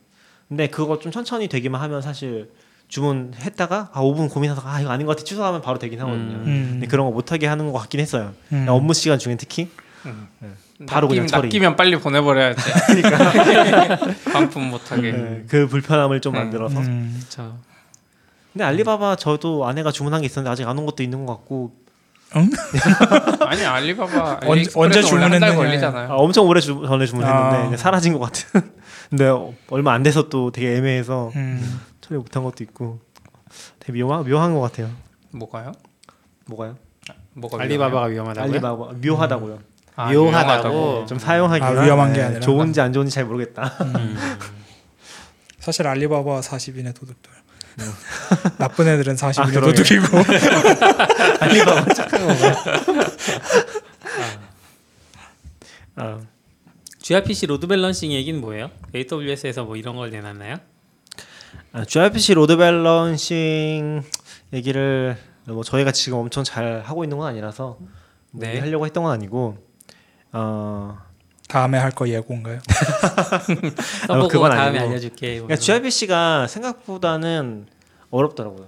근데 0.49 0.67
그거 0.67 0.99
좀 0.99 1.13
천천히 1.13 1.47
되기만 1.47 1.79
하면 1.79 2.01
사실 2.01 2.51
주문했다가 2.89 3.91
아 3.93 4.01
5분 4.01 4.29
고민하다가 4.29 4.69
아 4.69 4.81
이거 4.81 4.89
아닌 4.89 5.07
것 5.07 5.15
같아 5.15 5.23
취소하면 5.23 5.61
바로 5.61 5.79
되긴 5.79 6.01
하거든요. 6.01 6.35
음. 6.39 6.43
음. 6.45 6.67
근데 6.71 6.87
그런 6.87 7.05
거 7.05 7.13
못하게 7.13 7.47
하는 7.47 7.71
것 7.71 7.79
같긴 7.79 8.01
했어요. 8.01 8.33
음. 8.51 8.65
업무 8.67 8.93
시간 8.93 9.17
중에 9.17 9.37
특히 9.37 9.69
바로 10.87 11.07
낚이면, 11.07 11.27
그냥 11.27 11.27
처리. 11.27 11.47
낚이면 11.49 11.75
빨리 11.75 11.99
보내버려야지. 11.99 12.61
반품 14.31 14.69
못하게. 14.69 15.11
네, 15.11 15.43
그 15.47 15.67
불편함을 15.67 16.21
좀 16.21 16.35
음. 16.35 16.39
만들어서. 16.39 16.79
음. 16.79 17.21
저 17.29 17.53
근데 18.53 18.63
알리바바 18.63 19.15
저도 19.17 19.67
아내가 19.67 19.91
주문한 19.91 20.21
게 20.21 20.25
있었는데 20.25 20.51
아직 20.51 20.67
안 20.67 20.77
온 20.77 20.85
것도 20.85 21.03
있는 21.03 21.25
것 21.25 21.35
같고 21.37 21.71
아니 23.45 23.63
알리바바 23.65 24.39
언제- 24.43 24.47
알리익스프레스 24.51 24.77
언제 24.77 25.01
주문했느냐. 25.03 25.55
걸리잖아요. 25.55 26.11
아, 26.11 26.15
엄청 26.15 26.47
오래 26.47 26.59
주, 26.61 26.81
전에 26.85 27.05
주문했는데 27.05 27.73
아. 27.73 27.77
사라진 27.77 28.13
것 28.13 28.19
같은. 28.19 28.61
근데 29.09 29.27
어, 29.27 29.53
얼마 29.69 29.93
안 29.93 30.03
돼서 30.03 30.29
또 30.29 30.51
되게 30.51 30.75
애매해서 30.77 31.31
음. 31.35 31.79
처리 32.01 32.17
못한 32.17 32.43
것도 32.43 32.63
있고 32.63 32.99
되게 33.79 34.01
묘한 34.03 34.23
묘한 34.27 34.53
것 34.53 34.61
같아요. 34.61 34.89
뭐가요? 35.31 35.71
뭐가요? 36.45 36.75
뭐가 37.33 37.61
알리바바가? 37.61 38.05
위험하다고요? 38.07 38.51
알리바바 38.51 38.91
묘하다고요. 39.03 39.59
아, 39.99 40.13
묘하다고. 40.13 41.05
좀 41.07 41.19
사용하기가 41.19 41.67
아, 41.67 41.83
위험한 41.83 42.13
게 42.13 42.19
네, 42.19 42.25
아니라? 42.25 42.39
좋은지 42.39 42.79
안 42.79 42.93
좋은지 42.93 43.13
잘 43.13 43.25
모르겠다. 43.25 43.73
사실 45.59 45.85
알리바바 45.87 46.39
40인의 46.39 46.95
도둑들. 46.95 47.29
나쁜 48.57 48.87
애들은 48.87 49.15
40인의 49.15 49.57
아. 49.57 49.61
도둑이고. 49.61 50.17
알리바바 51.45 51.93
착한 51.93 52.27
건가? 52.27 52.55
아, 55.97 56.19
gRPC 56.99 57.47
load 57.47 57.67
balancing 57.67 58.13
얘기는 58.13 58.39
뭐예요? 58.39 58.71
AWS에서 58.95 59.65
뭐 59.65 59.75
이런 59.75 59.97
걸 59.97 60.11
내놨나요? 60.11 60.55
아, 61.73 61.83
gRPC 61.83 62.35
load 62.35 62.55
balancing 62.55 64.03
얘기를 64.53 65.17
뭐 65.43 65.61
저희가 65.65 65.91
지금 65.91 66.19
엄청 66.19 66.45
잘 66.45 66.83
하고 66.85 67.03
있는 67.03 67.17
건 67.17 67.27
아니라서 67.27 67.77
뭐 68.31 68.45
네. 68.45 68.51
얘기하려고 68.51 68.85
했던 68.85 69.03
건 69.03 69.11
아니고 69.11 69.68
어 70.31 70.97
다음에 71.47 71.77
할 71.79 71.91
거 71.91 72.07
예고인가요? 72.07 72.59
써보고 74.07 74.27
그건 74.27 74.51
다음에 74.51 74.77
아니고. 74.79 74.91
알려줄게. 74.91 75.33
그러니까 75.39 75.55
gRPC가 75.55 76.47
생각보다는 76.47 77.65
어렵더라고요. 78.11 78.67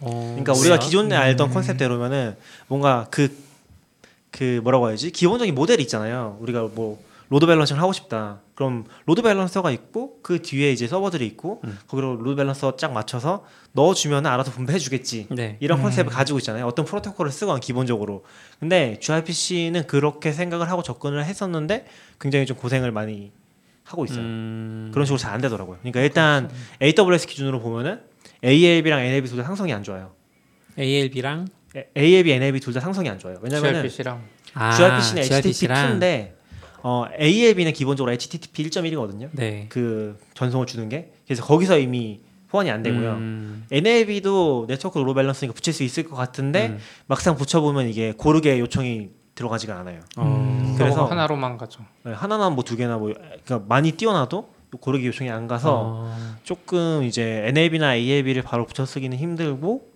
어, 0.00 0.10
그러니까 0.30 0.52
뭐야? 0.52 0.60
우리가 0.62 0.78
기존에 0.78 1.14
알던 1.16 1.50
컨셉대로면은 1.50 2.36
뭔가 2.68 3.06
그그 3.10 4.60
뭐라고 4.62 4.88
해야지 4.88 5.10
기본적인 5.10 5.54
모델이 5.54 5.82
있잖아요. 5.84 6.36
우리가 6.40 6.68
뭐 6.74 7.02
load 7.30 7.46
balancing을 7.46 7.80
하고 7.80 7.92
싶다. 7.92 8.40
그럼 8.54 8.84
load 9.06 9.22
balancer가 9.22 9.70
있고 9.70 10.18
그 10.22 10.42
뒤에 10.42 10.70
이제 10.72 10.86
서버들이 10.86 11.26
있고 11.26 11.60
음. 11.64 11.78
거기로 11.88 12.16
load 12.16 12.36
balancer 12.36 12.76
쫙 12.76 12.92
맞춰서 12.92 13.44
넣어주면 13.72 14.26
알아서 14.26 14.50
분배해 14.52 14.78
주겠지. 14.78 15.26
네. 15.30 15.56
이런 15.60 15.78
음. 15.78 15.82
컨셉을 15.84 16.10
가지고 16.12 16.38
있잖아요. 16.38 16.66
어떤 16.66 16.84
프로토콜을 16.84 17.30
쓰거나 17.32 17.58
기본적으로. 17.60 18.24
근데 18.60 18.98
gRPC는 19.00 19.86
그렇게 19.86 20.32
생각을 20.32 20.70
하고 20.70 20.82
접근을 20.82 21.24
했었는데 21.24 21.86
굉장히 22.20 22.46
좀 22.46 22.56
고생을 22.56 22.92
많이 22.92 23.32
하고 23.84 24.04
있어요. 24.04 24.20
음, 24.20 24.90
그런 24.92 25.04
식으로 25.06 25.18
잘 25.18 25.34
안 25.34 25.40
되더라고요. 25.40 25.78
그러니까 25.80 26.00
일단 26.00 26.50
AWS 26.82 27.26
기준으로 27.26 27.60
보면은 27.60 28.00
ALB랑 28.44 29.00
NLB 29.00 29.28
둘 29.28 29.38
다 29.38 29.44
상성이 29.44 29.72
안 29.72 29.82
좋아요. 29.82 30.12
ALB랑 30.78 31.48
에- 31.76 31.88
ALB, 31.96 32.30
NLB 32.32 32.60
둘 32.60 32.72
다 32.74 32.80
상성이 32.80 33.08
안 33.08 33.18
좋아요. 33.18 33.38
왜냐면은 33.42 33.80
gRPC랑 33.82 34.22
아, 34.54 34.70
gRPC는 34.76 35.22
HTTP 35.22 35.42
gRPC랑 35.42 35.98
2인데 36.00 36.33
어, 36.86 37.06
ALB는 37.18 37.72
기본적으로 37.72 38.12
HTTP 38.12 38.64
1.1이거든요. 38.68 39.30
네. 39.32 39.66
그 39.70 40.18
전송을 40.34 40.66
주는 40.66 40.88
게 40.90 41.12
그래서 41.26 41.42
거기서 41.42 41.78
이미 41.78 42.20
호환이 42.52 42.70
안 42.70 42.82
되고요. 42.82 43.12
음, 43.14 43.64
NLB도 43.72 44.66
network 44.68 44.98
load 44.98 45.14
balancer니까 45.14 45.54
붙일 45.54 45.72
수 45.72 45.82
있을 45.82 46.04
것 46.04 46.14
같은데 46.14 46.68
음. 46.68 46.78
막상 47.06 47.36
붙여보면 47.36 47.88
이게 47.88 48.12
고르게 48.16 48.60
요청이 48.60 49.08
들어가지가 49.34 49.76
않아요. 49.80 50.00
어, 50.18 50.74
그래서- 50.76 50.78
그래서 50.78 51.04
하나로만 51.06 51.56
가죠. 51.56 51.84
네, 52.04 52.12
하나나 52.12 52.50
뭐 52.50 52.62
두 52.64 52.76
개나 52.76 52.98
뭐 52.98 53.12
그러니까 53.14 53.62
많이 53.66 53.92
띄워놔도 53.92 54.50
고르게 54.80 55.06
요청이 55.06 55.30
안 55.30 55.48
가서 55.48 55.82
어, 55.96 56.16
조금 56.44 57.02
이제 57.04 57.44
NLB나 57.46 57.94
ALB를 57.94 58.42
바로 58.42 58.66
붙여 58.66 58.84
쓰기는 58.84 59.16
힘들고 59.16 59.88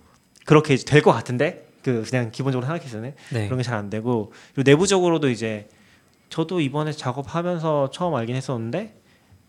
그렇게 0.47 0.75
될 0.77 1.03
것 1.03 1.13
같은데 1.13 1.69
그 1.83 2.03
그냥 2.09 2.31
기본적으로 2.33 2.67
생각했을 2.67 3.03
때 3.03 3.15
네. 3.31 3.45
그런 3.47 3.59
게 3.59 3.63
잘 3.63 3.77
안 3.77 3.91
되고 3.91 4.33
그리고 4.55 4.69
내부적으로도 4.71 5.29
이제 5.31 5.69
저도 6.29 6.61
이번에 6.61 6.93
작업하면서 6.93 7.91
처음 7.91 8.15
알긴 8.15 8.37
했었는데 8.37 8.95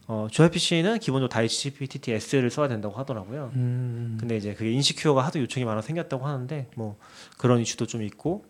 어, 0.08 0.28
gRPC는 0.32 1.00
기본적으로 1.00 1.30
다 1.30 1.42
HTTPS를 1.42 2.50
써야 2.50 2.68
된다고 2.68 2.96
하더라고요. 2.96 3.52
음, 3.56 4.18
근데 4.20 4.38
이제 4.38 4.54
그게 4.56 4.72
인시큐어가 4.72 5.22
하도 5.22 5.40
요청이 5.40 5.66
많아 5.66 5.82
생겼다고 5.82 6.26
하는데 6.26 6.68
뭐 6.76 6.98
그런 7.38 7.60
이슈도 7.62 7.86
좀 7.86 8.02
있고 8.02 8.44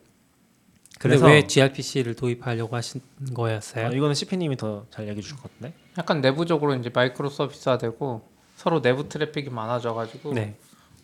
그래서 0.99 1.27
왜 1.27 1.45
gRPC를 1.47 2.15
도입하려고 2.15 2.75
하신 2.75 3.01
거였어요? 3.33 3.87
어, 3.87 3.91
이거는 3.91 4.13
CP님이 4.15 4.55
더 4.57 4.85
잘 4.89 5.07
얘기해 5.07 5.21
주실 5.21 5.37
것 5.37 5.43
같은데 5.43 5.73
약간 5.97 6.21
내부적으로 6.21 6.75
이제 6.75 6.89
microservice화되고 6.93 8.29
서로 8.55 8.81
내부 8.81 9.07
트래픽이 9.09 9.49
많아져가지고 9.49 10.33
네. 10.33 10.55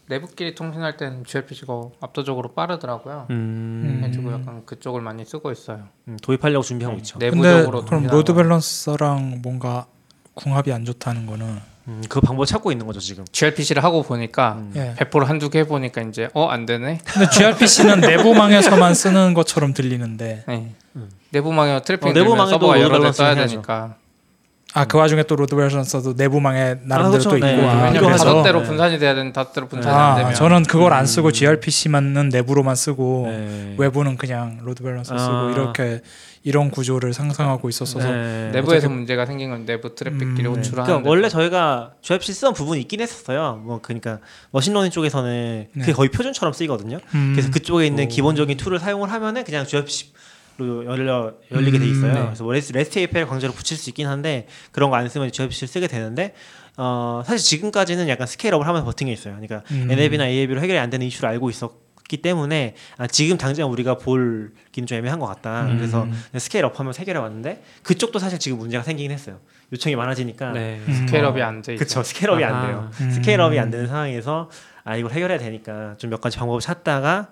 내부끼리 0.08 0.53
통신할 0.56 0.97
때는 0.97 1.24
gRPC가 1.26 1.74
압도적으로 2.01 2.53
빠르더라고요. 2.53 3.28
음, 3.32 3.95
해가지고 4.03 4.34
약간 4.34 4.66
그쪽을 4.66 5.01
많이 5.01 5.26
쓰고 5.26 5.51
있어요. 5.51 5.88
음, 6.08 6.18
도입하려고 6.22 6.64
준비하고 6.64 6.97
있죠. 6.97 7.18
근데 7.20 7.32
내부적으로 7.36 7.86
그럼 7.86 8.08
로드 8.08 8.34
거. 8.34 8.38
밸런서랑 8.43 9.39
뭔가 9.41 9.88
궁합이 10.36 10.72
안 10.72 10.86
좋다는 10.86 11.26
거는 11.26 11.60
음, 11.88 12.01
그 12.10 12.20
방법 12.22 12.45
찾고 12.45 12.72
있는 12.72 12.86
거죠 12.86 12.99
지금. 12.99 13.26
gRPC를 13.32 13.84
하고 13.84 14.03
보니까 14.03 14.53
음. 14.53 14.74
예. 14.76 14.93
배포를 14.97 15.28
한두 15.30 15.49
개 15.49 15.60
해보니까 15.60 16.01
이제 16.03 16.30
어 16.34 16.49
안 16.49 16.66
되네. 16.68 16.99
근데 17.03 17.30
gRPC는 17.30 18.01
내부망에서만 18.01 18.93
쓰는 18.93 19.34
것처럼 19.34 19.74
들리는데 19.74 20.43
네. 20.47 20.76
내부망에 21.32 21.82
트래픽 21.82 22.06
어, 22.08 22.10
어, 22.10 22.14
내부망에도 22.14 23.12
써야 23.12 23.34
되니까 23.36 23.95
아 24.76 24.84
그 24.84 24.98
와중에 24.98 25.24
또 25.24 25.38
load 25.38 25.56
balancer도 25.56 26.14
내부망에 26.18 26.76
나름대로 26.84 27.12
그렇죠. 27.12 27.30
또 27.30 27.38
있고 27.38 27.48
네. 27.48 27.66
아, 27.66 27.86
왜냐면 27.86 28.12
다섯 28.12 28.44
대로 28.44 28.60
네. 28.60 28.68
분산이 28.68 29.00
돼야 29.00 29.16
되는 29.16 29.32
다섯 29.32 29.54
대로 29.54 29.70
분산이 29.70 29.96
안아 29.96 30.16
되면 30.18 30.34
저는 30.34 30.64
그걸 30.64 30.92
안 30.92 31.04
음. 31.04 31.06
쓰고 31.06 31.32
gRPC만은 31.32 32.28
내부로만 32.28 32.76
쓰고 32.76 33.26
네. 33.30 33.76
외부는 33.78 34.18
그냥 34.18 34.60
load 34.64 34.84
balancer 34.84 35.18
쓰고 35.18 35.32
아. 35.32 35.52
이렇게 35.52 36.02
이런 36.44 36.72
구조를 36.72 37.14
상상하고 37.14 37.70
있었어서 37.70 38.12
네. 38.12 38.50
내부에서 38.52 38.90
문제가 38.90 39.26
생긴 39.26 39.50
건 39.52 39.66
내부 39.66 39.96
트래픽끼리 39.96 40.28
음, 40.28 40.36
네. 40.36 40.60
호출하는. 40.60 40.86
그러니까 40.86 41.10
원래 41.10 41.30
저희가 41.30 41.94
gRPC 42.02 42.34
쓰던 42.34 42.54
부분이 42.54 42.82
있긴 42.82 43.00
했었어요. 43.00 43.62
뭐 43.64 43.80
그러니까 43.82 44.20
machine 44.52 44.70
learning 44.70 44.91
쪽에서는 44.92 45.68
그게 45.74 45.86
네. 45.86 45.94
거의 45.94 46.10
표준처럼 46.10 46.52
쓰이거든요. 46.52 47.00
음, 47.14 47.32
그래서 47.34 47.50
그쪽에 47.50 47.88
있는 47.88 48.04
오. 48.04 48.08
기본적인 48.10 48.58
툴을 48.58 48.80
사용을 48.80 49.10
하면은 49.10 49.46
그냥 49.46 49.66
gRPC 49.66 50.12
로 50.58 50.86
열려 50.86 51.34
열리게 51.51 51.80
돼 51.80 51.86
있어요. 51.86 52.12
음, 52.12 52.14
네. 52.14 52.24
그래서 52.28 52.43
뭐 52.45 52.53
REST, 52.54 52.72
REST 52.72 52.98
API를 52.99 53.28
강제로 53.28 53.51
붙일 53.51 53.76
수 53.78 53.89
있긴 53.89 54.08
한데 54.08 54.47
그런 54.72 54.89
거 54.89 54.95
안 54.95 55.10
쓰면 55.10 55.32
gRPC를 55.32 55.68
쓰게 55.68 55.88
되는데 55.88 56.34
어, 56.78 57.22
사실 57.26 57.39
지금까지는 57.45 58.08
약간 58.08 58.26
scale 58.26 58.46
up을 58.46 58.66
하면서 58.66 58.86
버틴 58.86 59.08
게 59.08 59.14
있어요. 59.14 59.34
그러니까 59.34 59.64
음. 59.72 59.88
NLB나 59.91 60.28
ALB로 60.28 60.62
해결이 60.62 60.80
안 60.80 60.89
되는 60.89 61.06
이슈를 61.06 61.28
알고 61.30 61.49
있었기 61.49 62.22
때문에 62.22 62.76
아, 62.97 63.06
지금 63.08 63.38
당장 63.38 63.70
우리가 63.72 63.97
볼기는 63.97 64.88
좀 64.88 64.97
애매한 64.97 65.20
것 65.20 65.26
같다. 65.26 65.66
음. 65.66 65.78
그래서 65.78 66.08
scale 66.38 66.68
up 66.68 66.80
하면서 66.80 66.99
해결해 66.99 67.20
왔는데 67.20 67.62
그쪽도 67.84 68.20
사실 68.20 68.39
지금 68.39 68.58
문제가 68.60 68.82
생기긴 68.84 69.12
했어요. 69.12 69.39
요청이 69.74 69.95
많아지니까 69.97 70.51
네. 70.53 70.80
음. 70.88 70.93
scale 70.93 71.24
up이 71.24 71.41
안 71.41 71.62
돼. 71.62 71.76
그쵸 71.76 72.01
scale 72.02 72.28
up이 72.28 72.43
안. 72.45 72.66
돼요. 72.66 72.89
음. 73.01 73.12
scale 73.12 73.41
up이 73.41 73.60
안 73.60 73.72
되는 73.72 73.88
상황에서 73.88 74.49
아 74.86 74.95
이걸 74.95 75.12
해결해야 75.12 75.38
되니까 75.39 75.95
좀 75.97 76.10
몇 76.12 76.22
가지 76.22 76.38
방법을 76.38 76.62
찾다가 76.62 77.28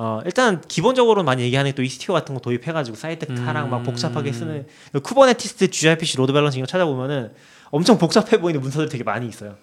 어 0.00 0.20
일단 0.24 0.60
기본적으로 0.68 1.24
많이 1.24 1.42
얘기하는 1.42 1.72
또 1.74 1.82
Istio 1.82 2.14
같은 2.14 2.32
거 2.34 2.40
도입해가지고 2.40 2.96
sidecar랑 2.96 3.68
막 3.68 3.78
음. 3.78 3.82
복잡하게 3.82 4.32
쓰는 4.32 4.64
Kubernetes 5.02 5.68
gRPC 5.70 6.16
load 6.18 6.32
balancing 6.32 6.60
이거 6.60 6.66
찾아보면은 6.66 7.32
엄청 7.70 7.98
복잡해 7.98 8.40
보이는 8.40 8.60
문서들이 8.60 8.88
되게 8.88 9.02
많이 9.04 9.26
있어요. 9.26 9.56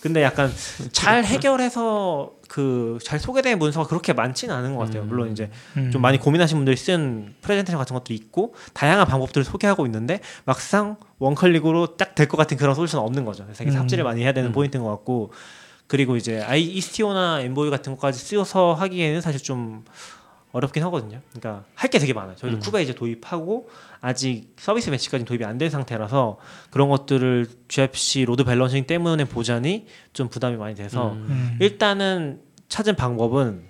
근데 0.00 0.22
약간 0.22 0.50
잘 0.92 1.24
해결해서 1.24 2.30
그 2.48 2.98
잘 3.04 3.18
소개된 3.18 3.58
문서가 3.58 3.86
그렇게 3.86 4.12
많지는 4.12 4.54
않은 4.54 4.74
것 4.76 4.84
같아요. 4.86 5.04
물론 5.04 5.30
이제 5.30 5.50
음. 5.76 5.90
좀 5.90 6.00
많이 6.02 6.18
고민하신 6.18 6.56
분들이 6.56 6.76
쓴 6.76 7.34
프레젠테이션 7.42 7.78
같은 7.78 7.94
것들이 7.94 8.16
있고 8.16 8.54
다양한 8.72 9.06
방법들을 9.08 9.44
소개하고 9.44 9.86
있는데 9.86 10.20
막상 10.44 10.96
one 11.18 11.37
click으로 11.37 11.96
딱 11.96 12.14
될 12.14 12.28
것 12.28 12.36
같은 12.36 12.56
그런 12.56 12.74
솔루션은 12.76 13.04
없는 13.04 13.24
거죠. 13.24 13.44
그래서 13.44 13.64
음. 13.64 13.70
삽질을 13.72 14.04
많이 14.04 14.22
해야 14.22 14.32
되는 14.32 14.52
포인트인 14.52 14.82
것 14.82 14.90
같고 14.90 15.32
그리고 15.90 16.16
이제 16.16 16.40
아이 16.42 16.62
Istio나 16.62 17.40
Envoy 17.40 17.68
같은 17.68 17.94
것까지 17.96 18.20
쓰여서 18.20 18.74
하기에는 18.74 19.20
사실 19.20 19.42
좀 19.42 19.84
어렵긴 20.52 20.84
하거든요. 20.84 21.20
그러니까 21.32 21.64
할 21.74 21.90
게 21.90 21.98
되게 21.98 22.12
많아요. 22.12 22.36
저희도 22.36 22.58
음. 22.58 22.60
kube 22.60 22.80
이제 22.84 22.94
도입하고 22.94 23.68
아직 24.00 24.54
service 24.56 24.88
mesh까지 24.90 25.24
도입이 25.24 25.44
안 25.44 25.58
된 25.58 25.68
상태라서 25.68 26.38
그런 26.70 26.88
것들을 26.90 27.48
gRPC 27.66 28.24
load 28.24 28.44
balancing 28.44 28.86
때문에 28.86 29.24
보자니 29.24 29.86
좀 30.12 30.28
부담이 30.28 30.56
많이 30.58 30.76
돼서 30.76 31.10
음. 31.10 31.26
음. 31.28 31.58
일단은 31.60 32.40
찾은 32.68 32.94
방법은 32.94 33.64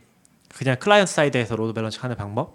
그냥 0.54 0.76
client 0.78 1.10
side에서 1.10 1.56
load 1.56 1.72
balancing 1.72 2.02
하는 2.04 2.16
방법을 2.16 2.50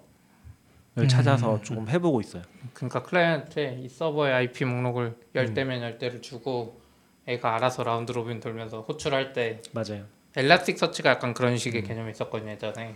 음. 1.00 1.08
찾아서 1.08 1.60
조금 1.64 1.90
해보고 1.90 2.22
있어요. 2.22 2.44
그러니까 2.76 3.02
클라이언트에 3.02 3.80
이 3.84 3.90
서버의 3.90 4.32
IP 4.32 4.66
목록을 4.66 5.06
음. 5.06 5.16
열 5.34 5.54
대면 5.56 5.82
열 5.82 5.98
대를 5.98 6.22
주고 6.22 6.85
얘가 7.28 7.56
알아서 7.56 7.84
round 7.84 8.12
robin 8.12 8.40
돌면서 8.40 8.82
호출할 8.82 9.34
때 9.34 9.62
맞아요. 9.72 10.04
Elasticsearch가 10.36 11.12
약간 11.12 11.34
그런 11.34 11.58
식의 11.58 11.82
음. 11.82 11.88
개념이 11.88 12.12
있었거든요 12.12 12.52
예전에 12.52 12.96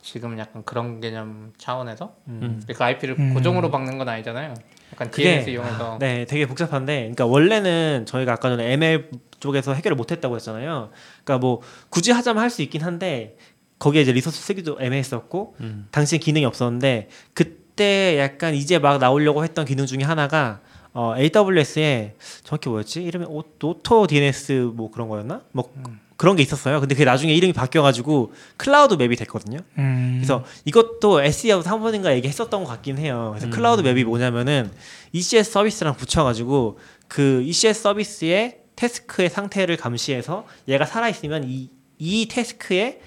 지금 0.00 0.36
약간 0.38 0.64
그런 0.64 1.00
개념 1.00 1.52
차원에서 1.58 2.16
음. 2.28 2.60
그러니까 2.64 2.84
IP를 2.86 3.16
음. 3.18 3.34
고정으로 3.34 3.70
박는 3.70 3.98
건 3.98 4.08
아니잖아요 4.08 4.54
약간 4.92 5.10
그게- 5.10 5.22
DNS 5.42 5.50
이용해서 5.50 5.96
네, 6.00 6.24
되게 6.26 6.44
복잡한데, 6.46 6.96
그러니까 7.00 7.24
원래는 7.26 8.04
저희가 8.06 8.32
아까 8.32 8.48
전에 8.50 8.72
ML 8.72 9.10
쪽에서 9.40 9.72
해결을 9.74 9.96
못했다고 9.96 10.34
했잖아요. 10.36 10.90
그러니까 11.24 11.38
뭐 11.38 11.62
굳이 11.88 12.10
하자면 12.12 12.42
할 12.42 12.50
수 12.50 12.60
있긴 12.62 12.82
한데 12.82 13.36
거기에 13.78 14.02
이제 14.02 14.12
리소스 14.12 14.40
쓰기도 14.42 14.76
애매했었고 14.80 15.56
음. 15.60 15.88
당시에 15.92 16.18
기능이 16.18 16.44
없었는데 16.44 17.08
그때 17.32 18.18
약간 18.18 18.54
이제 18.54 18.78
막 18.78 18.98
나오려고 18.98 19.42
했던 19.44 19.64
기능 19.64 19.86
중에 19.86 20.02
하나가 20.02 20.60
어, 20.94 21.14
AWS에 21.16 22.14
정확히 22.44 22.68
뭐였지? 22.68 23.02
이름이 23.02 23.26
오, 23.26 23.42
auto 23.62 24.06
DNS 24.06 24.72
뭐 24.74 24.90
그런 24.90 25.08
거였나? 25.08 25.42
뭐 25.52 25.72
그런 26.16 26.36
게 26.36 26.42
있었어요. 26.42 26.78
근데 26.80 26.94
그게 26.94 27.04
나중에 27.04 27.34
이름이 27.34 27.52
바뀌어가지고 27.52 28.32
Cloud 28.56 28.94
Map이 28.94 29.16
됐거든요. 29.16 29.58
음. 29.78 30.18
그래서 30.18 30.44
이것도 30.64 31.22
SE하고 31.22 31.68
한 31.68 31.80
번인가 31.80 32.14
얘기했었던 32.14 32.62
것 32.62 32.70
같긴 32.70 32.98
해요. 32.98 33.30
그래서 33.32 33.46
음. 33.46 33.50
Cloud 33.50 33.80
Map이 33.80 34.04
뭐냐면은 34.04 34.70
ECS 35.12 35.50
서비스랑 35.50 35.96
붙여가지고 35.96 36.78
그 37.08 37.42
ECS 37.42 37.82
서비스의 37.82 38.60
task의 38.76 39.30
상태를 39.30 39.76
감시해서 39.76 40.46
얘가 40.68 40.84
살아 40.84 41.08
있으면 41.08 41.44
이, 41.44 41.70
이 41.98 42.28
task에 42.28 43.00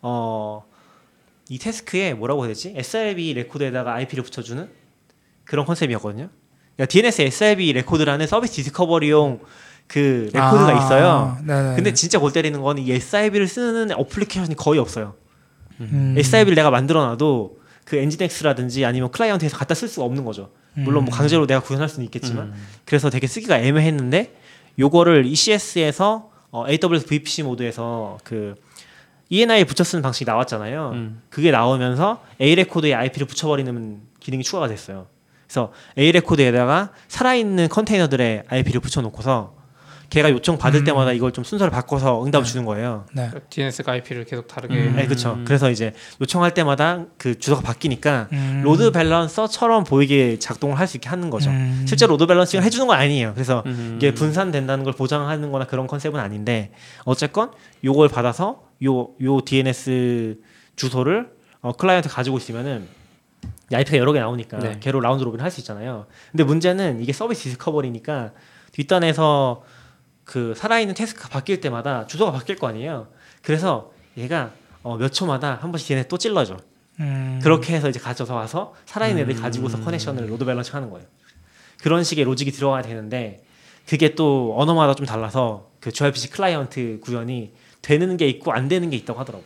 어, 0.00 0.64
이 1.48 1.58
task에 1.58 2.14
뭐라고 2.14 2.42
해야 2.44 2.48
되지? 2.48 2.72
SRV 2.76 3.34
레코드에다가 3.34 3.94
IP를 3.94 4.24
붙여주는 4.24 4.68
그런 5.44 5.66
컨셉이었거든요. 5.66 6.30
그러니까 6.76 6.90
DNS 6.90 7.22
SRV 7.22 7.72
레코드라는 7.72 8.26
service 8.26 8.54
discovery용 8.54 9.40
그 9.86 10.30
레코드가 10.32 10.68
아, 10.68 10.84
있어요. 10.84 11.38
네네. 11.46 11.74
근데 11.76 11.92
진짜 11.92 12.18
골 12.18 12.32
때리는 12.32 12.60
건 12.60 12.90
이 12.90 12.97
SRV를 12.97 13.46
쓰는 13.46 13.92
application이 13.92 14.54
거의 14.56 14.80
없어요. 14.80 15.14
음. 15.80 16.14
SRV를 16.16 16.54
내가 16.54 16.70
만들어놔도 16.70 17.58
그 17.84 17.96
Nginx라든지 17.96 18.84
아니면 18.84 19.10
클라이언트에서 19.10 19.56
갖다 19.56 19.74
쓸 19.74 19.88
수가 19.88 20.06
없는 20.06 20.24
거죠. 20.24 20.50
물론 20.74 21.04
뭐 21.04 21.12
음. 21.12 21.16
강제로 21.16 21.46
내가 21.46 21.60
구현할 21.60 21.88
수는 21.88 22.06
있겠지만 22.06 22.46
음. 22.46 22.66
그래서 22.86 23.10
되게 23.10 23.26
쓰기가 23.26 23.58
애매했는데 23.58 24.34
요거를 24.78 25.26
ECS에서 25.26 26.30
어, 26.50 26.66
AWS 26.68 27.06
VPC 27.06 27.42
모드에서 27.42 28.18
그 28.24 28.54
ENI에 29.28 29.64
붙여 29.64 29.84
쓰는 29.84 30.02
방식이 30.02 30.24
나왔잖아요. 30.26 30.90
음. 30.94 31.22
그게 31.28 31.50
나오면서 31.50 32.22
A 32.40 32.54
레코드에 32.54 32.94
IP를 32.94 33.26
붙여버리는 33.26 34.00
기능이 34.20 34.42
추가가 34.42 34.68
됐어요. 34.68 35.06
그래서 35.52 35.70
A 35.98 36.10
레코드에다가 36.12 36.92
살아있는 37.08 37.68
컨테이너들의 37.68 38.44
IP를 38.48 38.80
붙여놓고서 38.80 39.60
걔가 40.08 40.30
요청 40.30 40.56
받을 40.58 40.80
음. 40.80 40.84
때마다 40.84 41.12
이걸 41.12 41.32
좀 41.32 41.42
순서를 41.44 41.70
바꿔서 41.70 42.24
응답을 42.24 42.44
네. 42.44 42.50
주는 42.50 42.64
거예요. 42.66 43.06
네. 43.14 43.30
DNS가 43.50 43.92
IP를 43.92 44.24
계속 44.24 44.46
다르게 44.46 44.74
음. 44.74 44.96
네, 44.96 45.04
그렇죠. 45.06 45.38
그래서 45.46 45.70
이제 45.70 45.92
요청할 46.22 46.52
때마다 46.54 47.04
그 47.18 47.38
주소가 47.38 47.60
바뀌니까 47.62 48.28
음. 48.32 48.60
load 48.64 48.92
balancer처럼 48.92 49.84
보이게 49.84 50.38
작동을 50.38 50.78
할 50.78 50.86
수 50.86 50.96
있게 50.96 51.08
하는 51.10 51.28
거죠. 51.30 51.50
음. 51.50 51.84
실제 51.86 52.06
load 52.06 52.26
balancing을 52.26 52.64
해주는 52.64 52.86
건 52.86 52.98
아니에요. 52.98 53.32
그래서 53.34 53.62
음. 53.66 53.94
이게 53.96 54.12
분산된다는 54.14 54.84
걸 54.84 54.94
보장하는 54.94 55.50
거나 55.52 55.66
그런 55.66 55.86
컨셉은 55.86 56.18
아닌데 56.18 56.72
어쨌건 57.04 57.50
요걸 57.84 58.08
받아서 58.08 58.62
요 58.84 59.10
요 59.22 59.40
DNS 59.44 60.38
주소를 60.76 61.30
어, 61.60 61.72
클라이언트 61.72 62.08
가지고 62.08 62.36
있으면은 62.38 62.86
이 63.72 63.74
IP가 63.74 63.96
여러 63.98 64.12
개 64.12 64.20
나오니까 64.20 64.58
네. 64.58 64.76
걔로 64.80 65.00
round 65.00 65.24
robin 65.24 65.40
할 65.40 65.50
수 65.50 65.60
있잖아요. 65.60 66.06
근데 66.30 66.44
문제는 66.44 67.00
이게 67.02 67.12
service 67.12 67.44
discovery니까 67.44 68.32
뒷단에서 68.72 69.62
그 70.24 70.54
살아있는 70.54 70.94
task가 70.94 71.28
바뀔 71.28 71.60
때마다 71.60 72.06
주소가 72.06 72.32
바뀔 72.32 72.56
거 72.56 72.68
아니에요. 72.68 73.08
그래서 73.42 73.92
얘가 74.16 74.52
어, 74.82 74.96
몇 74.96 75.08
초마다 75.12 75.58
한 75.60 75.72
번씩 75.72 75.90
얘네 75.92 76.08
또 76.08 76.18
찔러줘. 76.18 76.56
음. 77.00 77.40
그렇게 77.42 77.74
해서 77.74 77.88
이제 77.88 77.98
가져서 77.98 78.34
와서 78.34 78.74
살아있는 78.86 79.22
애들 79.22 79.36
음. 79.36 79.42
가지고서 79.42 79.80
connection을 79.80 80.30
load 80.30 80.44
balancing 80.44 80.74
하는 80.74 80.90
거예요. 80.90 81.06
그런 81.82 82.04
식의 82.04 82.24
로직이 82.24 82.50
들어가야 82.52 82.82
되는데 82.82 83.42
그게 83.88 84.14
또 84.14 84.54
언어마다 84.58 84.94
좀 84.94 85.06
달라서 85.06 85.70
그 85.80 85.90
gRPC 85.90 86.30
클라이언트 86.30 87.00
구현이 87.02 87.52
되는 87.80 88.16
게 88.16 88.28
있고 88.28 88.52
안 88.52 88.68
되는 88.68 88.90
게 88.90 88.96
있다고 88.96 89.18
하더라고. 89.20 89.44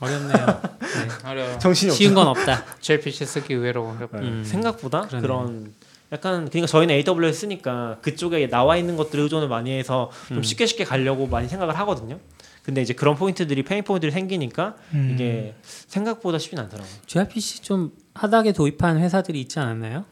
어렵네요. 0.00 0.60
어려워 1.24 1.58
정신이 1.58 1.92
쉬운 1.92 2.14
건 2.14 2.28
없다. 2.28 2.64
gRPC 2.80 3.26
쓰기 3.26 3.54
의외로 3.54 3.88
어렵고 3.88 4.18
음. 4.18 4.44
생각보다 4.44 5.02
그러네요. 5.02 5.22
그런 5.22 5.74
약간 6.12 6.48
그러니까 6.48 6.66
저희는 6.66 6.94
AWS 6.94 7.40
쓰니까 7.40 7.98
그쪽에 8.00 8.48
나와 8.48 8.76
있는 8.76 8.96
것들을 8.96 9.24
의존을 9.24 9.48
많이 9.48 9.76
해서 9.76 10.10
좀 10.28 10.38
음. 10.38 10.42
쉽게 10.42 10.66
쉽게 10.66 10.84
가려고 10.84 11.26
많이 11.26 11.48
생각을 11.48 11.76
하거든요. 11.80 12.18
근데 12.62 12.82
이제 12.82 12.92
그런 12.92 13.16
포인트들이 13.16 13.62
pain 13.62 13.82
point들이 13.82 14.12
생기니까 14.12 14.76
음. 14.92 15.12
이게 15.14 15.54
생각보다 15.64 16.38
쉽진 16.38 16.58
않더라고요. 16.58 16.92
gRPC 17.06 17.62
좀 17.62 17.92
하닥에 18.14 18.52
도입한 18.52 18.98
회사들이 18.98 19.40
있지 19.40 19.58
않았나요? 19.58 20.04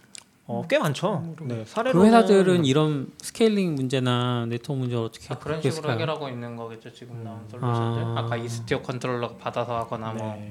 어, 0.49 0.65
꽤 0.69 0.79
많죠. 0.79 1.35
네, 1.43 1.65
사례로 1.65 1.99
그 1.99 2.07
회사들은 2.07 2.65
이런 2.65 3.11
scaling 3.21 3.75
문제나 3.75 4.47
네트워크 4.49 4.79
문제를 4.81 5.05
어떻게 5.05 5.27
아, 5.35 5.39
그런? 5.39 5.61
식으로 5.61 5.91
해결하고 5.93 6.29
있는 6.29 6.55
거겠죠 6.55 6.93
지금 6.93 7.25
나온 7.25 7.39
음. 7.39 7.49
솔루션들 7.51 8.03
아. 8.05 8.15
아. 8.17 8.27
까 8.27 8.37
Istio 8.37 8.81
controller 8.83 9.37
받아서 9.39 9.77
하거나 9.77 10.13
뭐 10.13 10.35
네. 10.35 10.51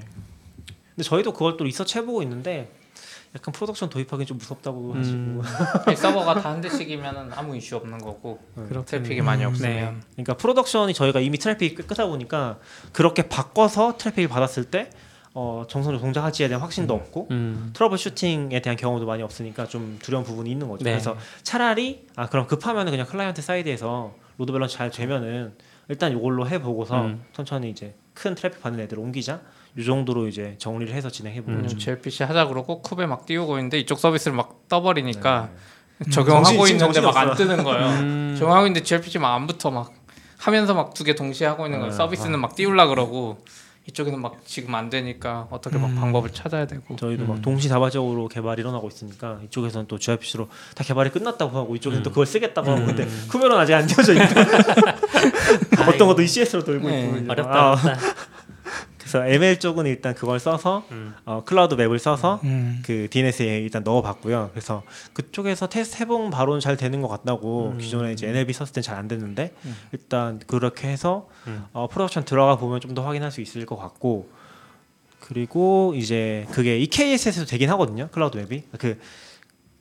근데 0.95 1.03
저희도 1.03 1.31
그걸 1.33 1.55
또 1.55 1.63
리서치 1.63 1.97
해보고 1.99 2.21
있는데 2.23 2.73
약간 3.35 3.53
production 3.53 3.89
도입하기 3.89 4.25
좀 4.25 4.37
무섭다고 4.37 4.93
음. 4.93 5.41
하시고 5.41 5.91
이 5.91 5.95
서버가 5.95 6.41
다 6.41 6.49
한 6.49 6.61
대씩이면 6.61 7.31
아무 7.33 7.55
이슈 7.55 7.77
없는 7.77 7.97
거고 7.99 8.39
음. 8.57 8.83
트래픽이 8.85 9.21
많이 9.21 9.43
음, 9.43 9.49
없으면 9.49 10.03
그러니까 10.11 10.33
production이 10.35 10.93
저희가 10.93 11.21
이미 11.21 11.37
트래픽이 11.37 11.75
크다 11.75 12.05
보니까 12.07 12.59
그렇게 12.91 13.29
바꿔서 13.29 13.95
트래픽을 13.97 14.27
받았을 14.27 14.65
때 14.65 14.89
어, 15.37 15.65
정상적으로 15.67 15.99
동작할지에 16.01 16.47
대한 16.47 16.61
확신도 16.61 16.93
없고 16.93 17.27
음. 17.31 17.71
troubleshooting에 17.73 18.61
대한 18.61 18.77
경험도 18.77 19.05
많이 19.05 19.21
없으니까 19.21 19.67
좀 19.67 19.99
두려운 20.01 20.23
부분이 20.23 20.49
있는 20.49 20.69
거죠. 20.69 20.85
네. 20.85 20.91
그래서 20.91 21.17
차라리 21.43 22.07
아 22.15 22.27
그럼 22.27 22.47
급하면 22.47 22.89
그냥 22.89 23.05
client 23.05 23.41
side에서 23.41 24.13
load 24.37 24.53
balance 24.53 24.75
잘 24.77 24.89
되면은 24.89 25.53
일단 25.89 26.13
이걸로 26.17 26.47
해보고서 26.47 27.01
음. 27.01 27.23
천천히 27.33 27.69
이제 27.69 27.93
큰 28.13 28.33
트래픽 28.33 28.61
받는 28.61 28.79
애들 28.85 28.97
옮기자. 28.97 29.41
이 29.77 29.83
정도로 29.83 30.29
이제 30.29 30.55
정리를 30.57 30.93
해서 30.95 31.09
진행해보고 31.09 31.51
음. 31.51 31.67
좀 31.67 31.77
gRPC 31.77 32.23
하자 32.23 32.47
그러고 32.47 32.81
Kube에 32.81 33.05
막 33.05 33.25
띄우고 33.25 33.57
있는데 33.57 33.77
이쪽 33.77 33.99
서비스를 33.99 34.37
막 34.37 34.69
떠버리니까 34.69 35.49
네. 35.99 36.09
적용하고 36.11 36.45
정신이- 36.47 36.69
있는데 36.69 36.77
정신이 36.79 37.05
막 37.05 37.17
안. 37.17 37.35
뜨는 37.35 37.61
거예요. 37.65 37.87
음. 37.99 38.35
적용하고 38.39 38.67
있는데 38.67 38.83
gRPC 38.85 39.19
막 39.19 39.35
안 39.35 39.47
붙어 39.47 39.69
막 39.69 39.91
하면서 40.37 40.73
막 40.73 40.93
두 40.93 41.03
개 41.03 41.13
동시에 41.13 41.45
하고 41.47 41.65
있는 41.65 41.79
거예요. 41.79 41.91
네. 41.91 41.97
서비스는 41.97 42.39
막 42.39 42.55
띄우려 42.55 42.87
그러고 42.87 43.43
이쪽에는 43.87 44.19
막 44.19 44.41
지금 44.45 44.73
안 44.73 44.89
되니까 44.89 45.47
어떻게 45.51 45.77
막 45.77 45.87
음. 45.87 45.95
방법을 45.95 46.31
찾아야 46.31 46.65
되고 46.65 46.95
저희도 46.95 47.25
음. 47.25 47.29
막 47.29 47.41
동시다발적으로 47.41 48.27
개발이 48.27 48.61
일어나고 48.61 48.87
있으니까 48.87 49.39
이쪽에서는 49.45 49.87
또 49.87 49.99
gRPC로 49.99 50.49
다 50.73 50.83
개발이 50.83 51.11
끝났다고 51.11 51.55
하고 51.55 51.75
이쪽에는 51.75 52.01
음. 52.01 52.03
또 52.03 52.09
그걸 52.09 52.25
쓰겠다고 52.25 52.71
하고 52.71 52.81
음. 52.81 52.87
근데 52.87 53.07
Kube로는 53.29 53.61
아직 53.61 53.75
안 53.75 53.85
되어져 53.85 54.13
있고 54.13 54.25
어떤 55.87 56.07
것도 56.07 56.23
ECS로 56.23 56.63
돌고 56.63 56.89
네, 56.89 57.05
있고 57.05 57.31
어렵다. 57.31 57.53
아, 57.53 57.71
어렵다. 57.73 57.97
그래서 59.05 59.23
ML 59.27 59.59
쪽은 59.59 59.85
일단 59.85 60.15
그걸 60.15 60.39
써서 60.39 60.83
음. 60.89 61.13
어, 61.25 61.43
Cloud 61.45 61.75
Map을 61.75 61.99
써서 61.99 62.39
음. 62.43 62.81
그 62.83 63.07
DNS에 63.11 63.59
일단 63.59 63.83
넣어봤고요. 63.83 64.49
그래서 64.51 64.81
그쪽에서 65.13 65.67
테스트 65.67 65.97
해보면 66.01 66.31
바로는 66.31 66.59
잘 66.59 66.75
되는 66.75 67.03
것 67.03 67.07
같다고 67.07 67.73
음. 67.73 67.77
기존에 67.77 68.11
이제 68.13 68.27
NLB 68.27 68.51
썼을 68.53 68.71
땐 68.71 68.81
잘 68.83 68.97
안 68.97 69.07
됐는데 69.07 69.53
음. 69.65 69.75
일단 69.91 70.39
그렇게 70.47 70.87
해서 70.87 71.29
음. 71.45 71.65
어, 71.73 71.87
production 71.87 72.25
들어가 72.25 72.57
보면 72.57 72.79
좀 72.81 72.95
더 72.95 73.05
확인할 73.05 73.29
수 73.31 73.41
있을 73.41 73.65
것 73.67 73.75
같고 73.77 74.27
그리고 75.19 75.93
이제 75.95 76.45
그게 76.51 76.77
EKS에서도 76.79 77.45
되긴 77.47 77.69
하거든요. 77.71 78.07
Cloud 78.11 78.37
Map이 78.37 78.63
그 78.79 78.99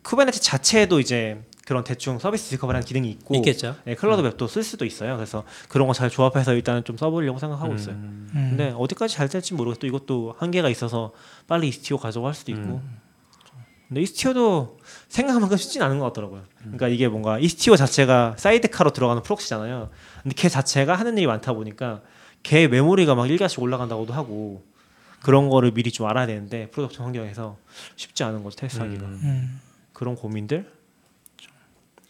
Kubernetes 0.03 0.43
자체에도 0.43 1.01
이제 1.01 1.39
그런 1.67 1.83
대충 1.83 2.19
service 2.19 2.51
discovery라는 2.51 2.87
기능이 2.87 3.11
있고 3.11 3.37
있겠죠. 3.37 3.77
네, 3.85 3.95
Cloud 3.95 4.21
Map도 4.23 4.47
쓸 4.47 4.63
수도 4.63 4.85
있어요. 4.85 5.17
그래서 5.17 5.45
그런 5.69 5.87
거 5.87 5.95
잘 5.95 6.11
조합해서 6.11 6.53
일단은 6.55 6.85
좀 6.85 6.97
써보려고 6.97 7.39
생각하고 7.39 7.75
있어요. 7.75 7.95
음. 7.95 8.29
음. 8.35 8.47
근데 8.51 8.75
어디까지 8.77 9.15
잘 9.15 9.29
될지 9.29 9.55
모르겠고 9.55 9.81
또 9.81 9.87
이것도 9.87 10.35
한계가 10.39 10.69
있어서 10.69 11.13
빨리 11.47 11.69
Istio 11.69 11.99
가려고 11.99 12.27
할 12.27 12.35
수도 12.35 12.53
있고 12.53 12.83
음. 12.85 12.99
근데 13.89 14.01
Istio도 14.01 14.79
생각한 15.09 15.41
만큼 15.41 15.57
쉽진 15.57 15.83
않은 15.83 15.99
것 15.99 16.07
같더라고요 16.07 16.43
그러니까 16.63 16.89
이게 16.89 17.07
뭔가 17.07 17.39
Istio 17.39 17.77
자체가 17.77 18.35
sidecar로 18.39 18.91
들어가는 18.93 19.23
proxy잖아요 19.23 19.91
근데 20.23 20.35
걔 20.35 20.49
자체가 20.49 20.95
하는 20.97 21.17
일이 21.19 21.27
많다 21.27 21.53
보니까 21.53 22.01
걔 22.43 22.67
메모리가 22.67 23.15
막 23.15 23.31
1기가씩 23.31 23.61
올라간다고도 23.61 24.13
하고 24.15 24.65
그런 25.23 25.49
거를 25.51 25.71
미리 25.73 25.93
좀 25.93 26.07
알아야 26.07 26.27
되는데 26.27 26.71
production 26.71 27.05
환경에서 27.05 27.57
쉽지 27.95 28.25
않은 28.25 28.43
거죠 28.43 28.57
테스트하기가 28.57 29.05
음. 29.05 29.21
음. 29.23 29.61
그런 29.93 30.17
고민들 30.17 30.67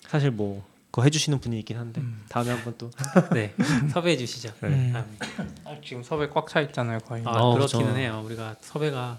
사실 0.08 0.30
뭐 0.30 0.64
그거 0.90 1.02
해주시는 1.02 1.40
분이 1.40 1.58
있긴 1.60 1.76
한데 1.76 2.00
음. 2.00 2.24
다음에 2.28 2.50
한번 2.50 2.74
또 2.78 2.90
네. 3.34 3.52
섭외해 3.92 4.16
주시죠. 4.16 4.52
음. 4.62 4.92
다음에. 4.92 5.48
아, 5.64 5.76
지금 5.84 6.02
섭외 6.02 6.28
꽉 6.28 6.46
차 6.48 6.60
있잖아요 6.60 7.00
거의. 7.00 7.22
아, 7.26 7.30
어, 7.30 7.54
그렇기는 7.54 7.84
그렇죠. 7.86 7.98
해요. 7.98 8.22
우리가 8.24 8.56
섭외가 8.60 9.18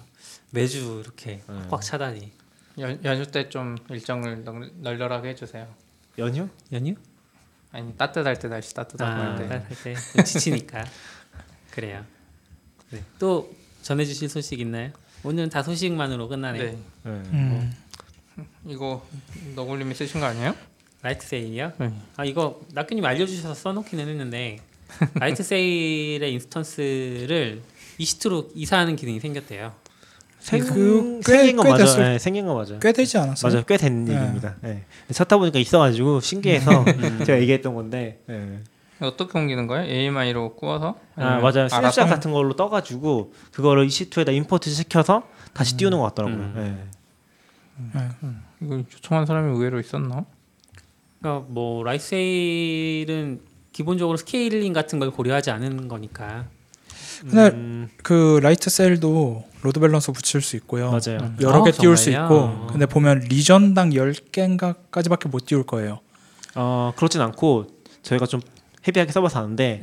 매주 0.52 1.02
이렇게 1.04 1.42
네. 1.48 1.62
꽉 1.70 1.82
차다니. 1.82 2.32
연, 2.80 3.00
연휴 3.04 3.26
때 3.30 3.50
좀 3.50 3.78
일정을 3.90 4.44
널, 4.44 4.72
널널하게 4.78 5.30
해주세요. 5.30 5.68
연휴? 6.18 6.48
연휴? 6.72 6.96
아니 7.72 7.94
따뜻할 7.98 8.40
때 8.40 8.48
날씨 8.48 8.74
따뜻하고 8.74 9.12
아, 9.22 9.26
할 9.32 9.36
때. 9.36 9.48
할때 9.94 10.24
지치니까. 10.24 10.86
그래요. 11.72 12.06
네. 12.92 13.04
또 13.20 13.54
전해주실 13.82 14.30
소식 14.30 14.62
있나요? 14.62 14.92
오늘은 15.24 15.50
다 15.50 15.62
소식만으로 15.62 16.30
끝나네요. 16.30 16.64
네. 16.64 16.72
네. 16.72 16.78
음. 17.08 17.74
이거 18.66 19.06
너굴님이 19.56 19.94
쓰신 19.94 20.22
거 20.22 20.28
아니에요? 20.28 20.56
Lightsail이요? 21.06 21.74
네. 21.78 21.94
아 22.18 22.26
이거 22.26 22.62
낙규님 22.74 23.06
알려주셔서 23.06 23.54
써놓기는 23.54 24.08
했는데 24.08 24.58
Lightsail의 25.14 26.34
instance를 26.34 27.62
EC2로 28.00 28.50
이사하는 28.56 28.96
기능이 28.96 29.20
생겼대요. 29.20 29.72
생, 30.40 30.62
그 30.66 31.20
꽤- 31.24 31.32
생긴 31.38 31.58
거 31.58 31.64
꽤 31.64 31.70
맞아요. 31.70 31.86
됐을- 31.86 31.98
네, 32.00 32.18
생긴 32.20 32.46
거 32.48 32.56
맞아요. 32.56 32.80
꽤 32.80 32.92
되지 32.92 33.20
않았어요? 33.20 33.52
맞아요. 33.52 33.66
꽤된 33.66 34.06
네. 34.06 34.16
얘기입니다. 34.16 34.56
네. 34.62 34.84
찾다 35.12 35.38
보니까 35.38 35.60
있어가지고 35.60 36.22
신기해서 36.22 36.72
음. 36.84 37.22
제가 37.26 37.40
얘기했던 37.40 37.76
건데. 37.76 38.20
네. 38.26 38.62
어떻게 39.00 39.38
옮기는 39.38 39.68
거예요? 39.68 39.84
AMI로 39.92 40.56
구워서? 40.56 40.98
아 41.18 41.38
맞아요. 41.40 41.68
스냅샷 41.70 42.10
같은 42.10 42.32
걸로 42.32 42.56
떠가지고 42.56 43.32
그거를 43.52 43.86
EC2에다 43.88 44.34
import 44.34 44.72
시켜서 44.72 45.28
다시 45.54 45.78
띄우는 45.78 46.00
것 46.00 46.06
같더라고요. 46.16 46.38
음. 46.38 46.90
네. 47.94 48.10
이거 48.62 48.78
요청한 48.78 49.26
사람이 49.28 49.54
의외로 49.56 49.80
있었나? 49.80 50.26
그러니까 51.26 51.46
뭐 51.50 51.84
Lightsail은 51.84 53.40
기본적으로 53.74 54.16
scaling 54.16 54.74
같은 54.74 55.00
걸 55.00 55.10
고려하지 55.10 55.50
않은 55.50 55.88
거니까. 55.88 56.46
근데 57.22 57.48
음, 57.56 57.90
그 58.04 58.40
Lightsail도 58.44 59.44
load 59.64 59.80
balancer 59.80 60.12
붙일 60.12 60.42
수 60.42 60.56
있고요. 60.58 60.92
맞아요. 60.92 61.18
음. 61.22 61.38
여러 61.42 61.64
개 61.64 61.70
어, 61.72 61.74
띄울 61.74 61.98
수 61.98 62.12
정말요? 62.12 62.26
있고 62.26 62.36
어. 62.44 62.68
근데 62.70 62.86
보면 62.86 63.22
region당 63.22 63.90
10개인가까지밖에 63.90 65.28
못 65.30 65.46
띄울 65.48 65.64
거예요. 65.64 66.00
어 66.54 66.94
그렇진 66.96 67.20
않고 67.22 67.66
저희가 68.04 68.28
좀 68.28 68.40
heavy하게 68.88 69.12
써봐서 69.12 69.40
아는데 69.40 69.82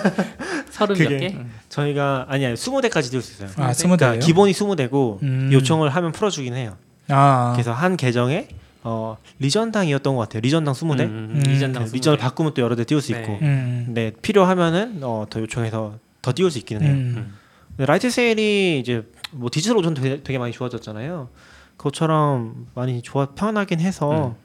서른 0.70 0.96
그게- 0.96 1.10
몇 1.10 1.18
개? 1.20 1.36
저희가 1.68 2.24
아니 2.28 2.46
아니 2.46 2.54
20대까지 2.54 3.10
띄울 3.10 3.22
수 3.22 3.32
있어요. 3.34 3.50
아, 3.56 3.72
그러니까 3.74 4.14
20대예요? 4.16 4.20
기본이 4.24 4.52
20대고 4.52 5.22
음. 5.22 5.50
요청을 5.52 5.90
하면 5.90 6.12
풀어주긴 6.12 6.54
해요. 6.54 6.76
아. 7.08 7.52
그래서 7.54 7.72
한 7.74 7.98
계정에 7.98 8.48
어, 8.82 9.16
region당이었던 9.38 10.14
것 10.16 10.20
같아요. 10.22 10.40
region당 10.40 10.74
20대. 10.74 11.00
음, 11.00 11.30
음. 11.34 11.42
region당 11.46 11.84
네, 11.84 11.90
region을 11.92 12.18
20대. 12.18 12.20
바꾸면 12.20 12.54
또 12.54 12.62
여러 12.62 12.76
대 12.76 12.84
띄울 12.84 13.02
수 13.02 13.12
네. 13.12 13.20
있고. 13.20 13.38
음. 13.42 13.82
근데 13.86 14.12
필요하면은 14.22 15.00
어, 15.02 15.26
더 15.28 15.40
요청해서 15.40 15.98
더 16.22 16.32
띄울 16.34 16.50
수 16.50 16.58
있기는 16.58 16.82
해요. 16.82 16.92
음. 16.92 17.34
근데 17.68 17.86
Lightsail이 17.86 18.80
이제 18.80 19.06
뭐 19.32 19.48
DigitalOcean 19.52 19.94
되게, 19.94 20.22
되게 20.22 20.38
많이 20.38 20.52
좋아졌잖아요. 20.52 21.28
그것처럼 21.76 22.66
많이 22.74 23.00
좋아 23.02 23.26
편하긴 23.26 23.80
해서 23.80 24.36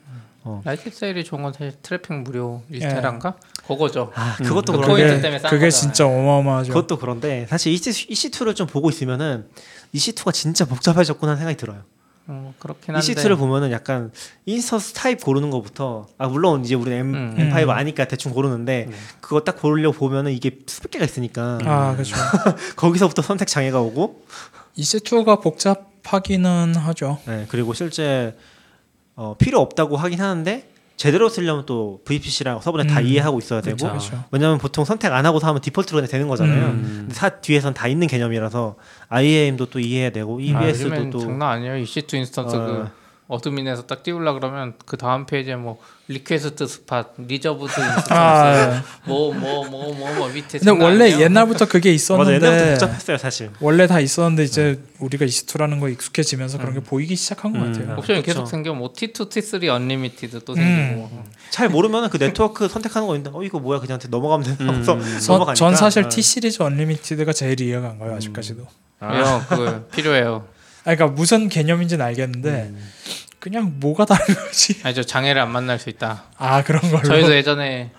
Lightsail이 0.63 1.23
좋은 1.23 1.41
건 1.41 1.51
사실 1.51 1.73
트래픽 1.81 2.13
무료 2.21 2.61
1테란가? 2.69 3.35
그거죠. 3.67 4.11
아 4.15 4.35
그것도 4.37 4.73
그 4.73 4.79
그런데 4.79 5.19
그게, 5.19 5.49
그게. 5.49 5.69
진짜 5.71 6.05
어마어마하죠. 6.05 6.71
그것도 6.71 6.97
그런데 6.97 7.45
사실 7.49 7.73
EC, 7.73 8.07
EC2를 8.09 8.55
좀 8.55 8.67
보고 8.67 8.89
있으면은 8.89 9.47
EC2가 9.93 10.31
진짜 10.31 10.65
복잡해졌구나 10.65 11.35
생각이 11.35 11.57
들어요. 11.57 11.81
어, 12.27 12.53
그렇긴 12.59 12.95
한데. 12.95 13.13
EC2를 13.13 13.37
보면은 13.37 13.71
약간 13.71 14.11
instance 14.45 14.93
타입 14.93 15.21
고르는 15.23 15.51
것부터 15.51 16.07
아 16.17 16.27
물론 16.27 16.63
이제 16.65 16.73
우리는 16.75 16.97
M, 16.97 17.13
음. 17.13 17.35
M5 17.37 17.63
음. 17.63 17.69
아니까 17.69 18.05
대충 18.05 18.33
고르는데 18.33 18.87
네. 18.89 18.95
그거 19.21 19.41
딱 19.41 19.59
고르려고 19.59 19.97
보면은 19.97 20.31
이게 20.31 20.59
수백 20.65 20.91
개가 20.91 21.05
있으니까 21.05 21.59
아 21.63 21.93
그렇죠. 21.93 22.15
거기서부터 22.75 23.21
선택 23.21 23.47
장애가 23.47 23.79
오고 23.79 24.25
EC2가 24.77 25.41
복잡하기는 25.41 26.75
하죠. 26.75 27.19
네, 27.27 27.45
그리고 27.49 27.73
실제 27.73 28.35
어, 29.15 29.35
필요 29.37 29.59
없다고 29.61 29.95
하긴 29.95 30.19
하는데 30.19 30.69
제대로 30.97 31.27
쓰려면 31.27 31.65
또 31.65 31.99
VPC랑 32.05 32.61
subnet 32.61 32.87
다 32.87 32.99
음. 32.99 33.05
이해하고 33.05 33.39
있어야 33.39 33.61
되고 33.61 33.75
그쵸. 33.75 33.87
그렇죠. 33.89 34.23
왜냐면 34.31 34.57
보통 34.57 34.85
선택 34.85 35.11
안 35.11 35.25
하고서 35.25 35.47
하면 35.47 35.61
default로 35.61 35.97
그냥 35.97 36.09
되는 36.09 36.27
거잖아요. 36.27 36.67
음. 36.67 36.95
근데 37.01 37.13
사 37.13 37.29
뒤에선 37.29 37.73
다 37.73 37.87
있는 37.87 38.07
개념이라서 38.07 38.75
IAM도 39.09 39.65
또 39.67 39.79
이해해야 39.79 40.11
되고 40.11 40.37
아, 40.37 40.41
EBS도 40.41 40.89
요즘엔 40.89 41.09
또 41.09 41.19
장난 41.19 41.49
아니에요. 41.49 41.83
EC2 41.83 42.13
instance 42.15 42.55
어. 42.55 42.59
그 42.65 42.89
admin에서 43.27 43.87
딱 43.87 44.03
띄우려 44.03 44.33
그러면 44.33 44.73
그 44.85 44.97
다음 44.97 45.25
페이지에 45.25 45.55
뭐 45.55 45.79
request 46.07 46.67
spot, 46.67 47.05
reserved 47.17 47.63
instance, 47.79 48.05
아, 48.13 48.83
뭐뭐 49.05 49.33
뭐 49.67 49.93
뭐 49.95 50.13
뭐 50.15 50.27
밑에. 50.29 50.59
근데 50.59 50.69
원래 50.83 51.05
아니에요. 51.05 51.21
옛날부터 51.21 51.65
그게 51.65 51.89
맞아 51.89 52.31
옛날부터 52.31 52.45
있었는데 52.45 52.71
복잡했어요 52.73 53.17
사실. 53.17 53.49
원래 53.59 53.87
다 53.87 53.99
있었는데 53.99 54.43
이제 54.43 54.79
우리가 54.99 55.25
EC2라는 55.25 55.79
거 55.79 55.89
익숙해지면서 55.89 56.59
그런 56.59 56.73
게 56.73 56.81
음. 56.81 56.83
보이기 56.83 57.15
시작한 57.15 57.51
것 57.53 57.59
음. 57.59 57.73
같아요. 57.73 57.97
옵션이 57.97 58.19
그쵸. 58.21 58.25
계속 58.33 58.45
생겨 58.45 58.75
뭐 58.75 58.93
T2, 58.93 59.29
T3 59.29 59.67
unlimited 59.69 60.43
또 60.45 60.53
음. 60.53 60.57
생기고. 60.57 61.23
잘 61.49 61.67
모르면은 61.69 62.09
그 62.09 62.19
네트워크 62.19 62.67
선택하는 62.67 63.07
거 63.07 63.15
있는데 63.15 63.35
어 63.35 63.41
이거 63.41 63.59
뭐야 63.59 63.79
그냥 63.79 63.97
넘어가면 64.07 64.57
되나 64.57 64.71
음. 64.71 64.83
저- 64.85 64.93
넘어가니까. 65.33 65.53
전 65.55 65.75
사실 65.75 66.03
어. 66.03 66.09
T 66.09 66.21
시리즈 66.21 66.61
unlimited가 66.61 67.33
제일 67.33 67.59
이해가 67.59 67.89
안 67.89 67.97
가요 67.97 68.13
아직까지도. 68.15 68.67
아. 68.99 69.43
그거 69.49 69.81
필요해요. 69.91 70.45
아, 70.85 70.95
그러니까 70.95 71.07
무슨 71.07 71.49
개념인지는 71.49 72.05
알겠는데 72.05 72.49
음. 72.49 72.91
그냥 73.39 73.73
뭐가 73.79 74.05
다른 74.05 74.25
거지? 74.33 74.79
아니 74.83 74.95
저 74.95 75.03
장애를 75.03 75.41
안 75.41 75.51
만날 75.51 75.77
수 75.79 75.89
있다. 75.89 76.23
아 76.37 76.63
그런 76.63 76.81
걸로. 76.89 77.03
저희도 77.03 77.35
예전에 77.35 77.91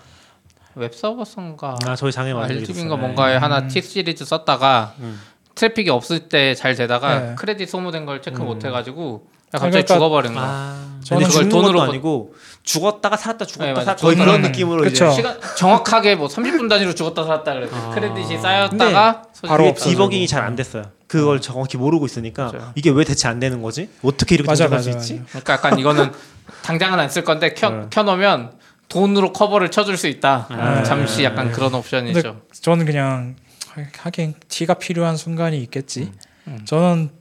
웹 0.75 0.93
서버에선가 0.93 1.77
아 1.85 1.95
저희 1.95 2.11
장애 2.11 2.33
많이 2.33 2.53
RGB인가 2.53 2.95
있었어요. 2.95 2.97
뭔가에 2.97 3.37
음. 3.37 3.43
하나 3.43 3.67
T 3.67 3.81
시리즈 3.81 4.25
썼다가 4.25 4.95
음. 4.99 5.19
트래픽이 5.55 5.89
없을 5.89 6.29
때 6.29 6.53
잘 6.55 6.75
되다가 6.75 7.19
네. 7.19 7.35
크레딧 7.35 7.69
소모된 7.69 8.05
걸 8.05 8.21
체크 8.21 8.41
음. 8.41 8.45
못 8.45 8.63
해가지고 8.63 9.27
아, 9.33 9.36
갑자기 9.51 9.71
그러니까- 9.71 9.93
죽어버린 9.93 10.33
거야. 10.33 10.43
아, 10.45 10.83
근데 10.93 11.05
저는 11.05 11.29
죽는 11.29 11.49
그걸 11.49 11.61
돈으로 11.63 11.81
아니고 11.83 12.33
죽었다가 12.63 13.15
살았다 13.15 13.45
죽었다 13.45 13.73
네. 13.73 13.75
살았다 13.85 14.01
거의. 14.01 14.17
그런 14.17 14.35
음. 14.35 14.41
느낌으로 14.41 14.81
그쵸. 14.83 15.05
이제 15.05 15.15
시간 15.15 15.37
정확하게 15.55 16.15
뭐 16.15 16.27
30분 16.27 16.67
단위로 16.69 16.93
죽었다 16.95 17.23
살았다 17.23 17.53
그래. 17.53 17.69
아. 17.71 17.91
크레딧이 17.95 18.37
쌓였다가 18.39 19.21
바로. 19.47 19.73
디버깅이 19.73 20.27
잘 20.27 20.43
안 20.43 20.55
됐어요. 20.55 20.91
그걸 21.07 21.39
정확히 21.39 21.77
모르고 21.77 22.05
있으니까 22.05 22.51
맞아요. 22.51 22.71
이게 22.75 22.89
왜 22.89 23.05
대체 23.05 23.29
안 23.29 23.39
되는 23.39 23.61
거지? 23.61 23.89
어떻게 24.03 24.35
이렇게 24.35 24.47
맞아 24.47 24.67
수. 24.81 24.89
있지? 24.89 25.13
맞아. 25.19 25.25
그러니까 25.39 25.53
약간 25.53 25.79
이거는 25.79 26.11
당장은 26.63 26.99
안 26.99 27.09
쓸 27.09 27.23
건데 27.23 27.53
켜 27.53 27.69
네. 27.69 27.85
켜놓으면 27.89 28.51
돈으로 28.89 29.31
커버를 29.31 29.71
쳐줄 29.71 29.95
수 29.97 30.07
있다. 30.07 30.47
아. 30.49 30.83
잠시 30.83 31.23
약간 31.23 31.47
네. 31.47 31.51
그런 31.53 31.73
옵션이죠. 31.73 32.41
저는 32.61 32.85
그냥 32.85 33.35
하- 33.69 33.83
하긴 34.03 34.33
T가 34.49 34.73
필요한 34.73 35.15
순간이 35.15 35.57
있겠지. 35.63 36.11
음. 36.47 36.59
저는 36.65 37.11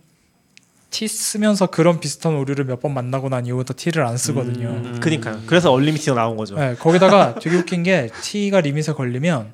T 0.97 1.07
쓰면서 1.09 1.67
그런 1.67 2.01
비슷한 2.01 2.35
오류를 2.37 2.65
몇 2.65 2.81
번 2.81 2.95
만나고 2.95 3.29
난 3.29 3.45
이후부터 3.47 3.75
T를 3.77 4.05
안 4.07 4.17
쓰거든요. 4.17 4.69
음. 4.69 4.99
그니까요. 5.01 5.41
그래서 5.47 5.71
얼리미티가 5.73 6.15
나온 6.15 6.37
거죠. 6.39 6.55
네, 6.57 6.75
거기다가 6.75 7.35
되게 7.35 7.57
웃긴 7.57 7.83
게 7.83 8.09
T가 8.23 8.61
리밋에 8.63 8.93
걸리면 8.95 9.53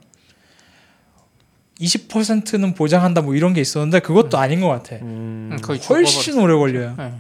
20%는 1.81 2.75
보장한다 2.75 3.23
뭐 3.23 3.35
이런 3.35 3.55
게 3.55 3.61
있었는데 3.61 4.01
그것도 4.01 4.39
아닌 4.39 4.61
것 4.61 4.69
같아. 4.69 4.97
음, 4.97 5.51
음, 5.53 5.59
거의 5.63 5.81
훨씬 5.89 6.39
오래 6.39 6.55
걸려요. 6.55 6.95
네. 6.97 7.13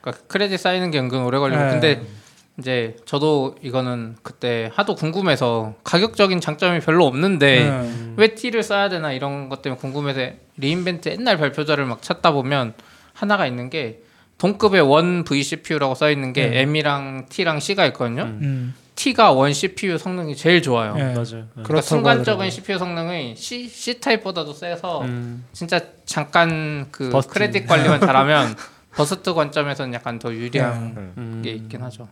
그러니까 0.00 0.24
크레딧 0.28 0.60
쌓이는 0.60 0.90
게 0.92 0.98
은근 1.00 1.24
오래 1.24 1.38
걸리고 1.38 1.60
네. 1.60 1.70
근데 1.70 2.02
이제 2.58 2.96
저도 3.04 3.56
이거는 3.62 4.16
그때 4.22 4.70
하도 4.74 4.94
궁금해서 4.94 5.74
가격적인 5.82 6.40
장점이 6.40 6.80
별로 6.80 7.04
없는데 7.06 7.64
네. 7.68 8.12
왜 8.16 8.34
T를 8.34 8.62
써야 8.62 8.88
되나 8.88 9.12
이런 9.12 9.48
것 9.48 9.60
때문에 9.62 9.80
궁금해서 9.80 10.34
리인벤트 10.56 11.08
옛날 11.08 11.36
발표자를 11.38 11.84
막 11.84 12.00
찾다 12.02 12.30
보면 12.32 12.74
하나가 13.16 13.46
있는 13.46 13.70
게 13.70 14.02
동급의 14.38 14.82
one 14.82 15.24
vCPU라고 15.24 15.94
써 15.94 16.10
있는 16.10 16.32
게 16.34 16.48
네. 16.48 16.60
M이랑 16.60 17.26
T랑 17.30 17.58
C가 17.58 17.86
있거든요. 17.86 18.24
음. 18.24 18.38
음, 18.42 18.74
T가 18.94 19.32
one 19.32 19.52
CPU 19.54 19.96
성능이 19.96 20.36
제일 20.36 20.60
좋아요. 20.60 20.94
네. 20.94 21.04
맞아요. 21.04 21.14
그러니까 21.14 21.62
그렇다고 21.62 21.80
순간적인 21.82 22.20
하더라고요. 22.20 22.50
CPU 22.50 22.78
성능이 22.78 23.36
C, 23.36 23.68
C 23.68 23.98
타입보다도 23.98 24.52
세서 24.52 25.02
음. 25.02 25.44
진짜 25.52 25.80
잠깐 26.04 26.88
그 26.90 27.08
burst. 27.08 27.32
credit 27.32 27.66
관리만 27.66 28.00
잘하면 28.00 28.54
burst 28.94 29.32
관점에서는 29.32 29.94
약간 29.94 30.18
더 30.18 30.32
유리한 30.32 30.94
네. 30.94 31.00
음. 31.16 31.42
게 31.42 31.52
있긴 31.52 31.82
하죠. 31.82 32.08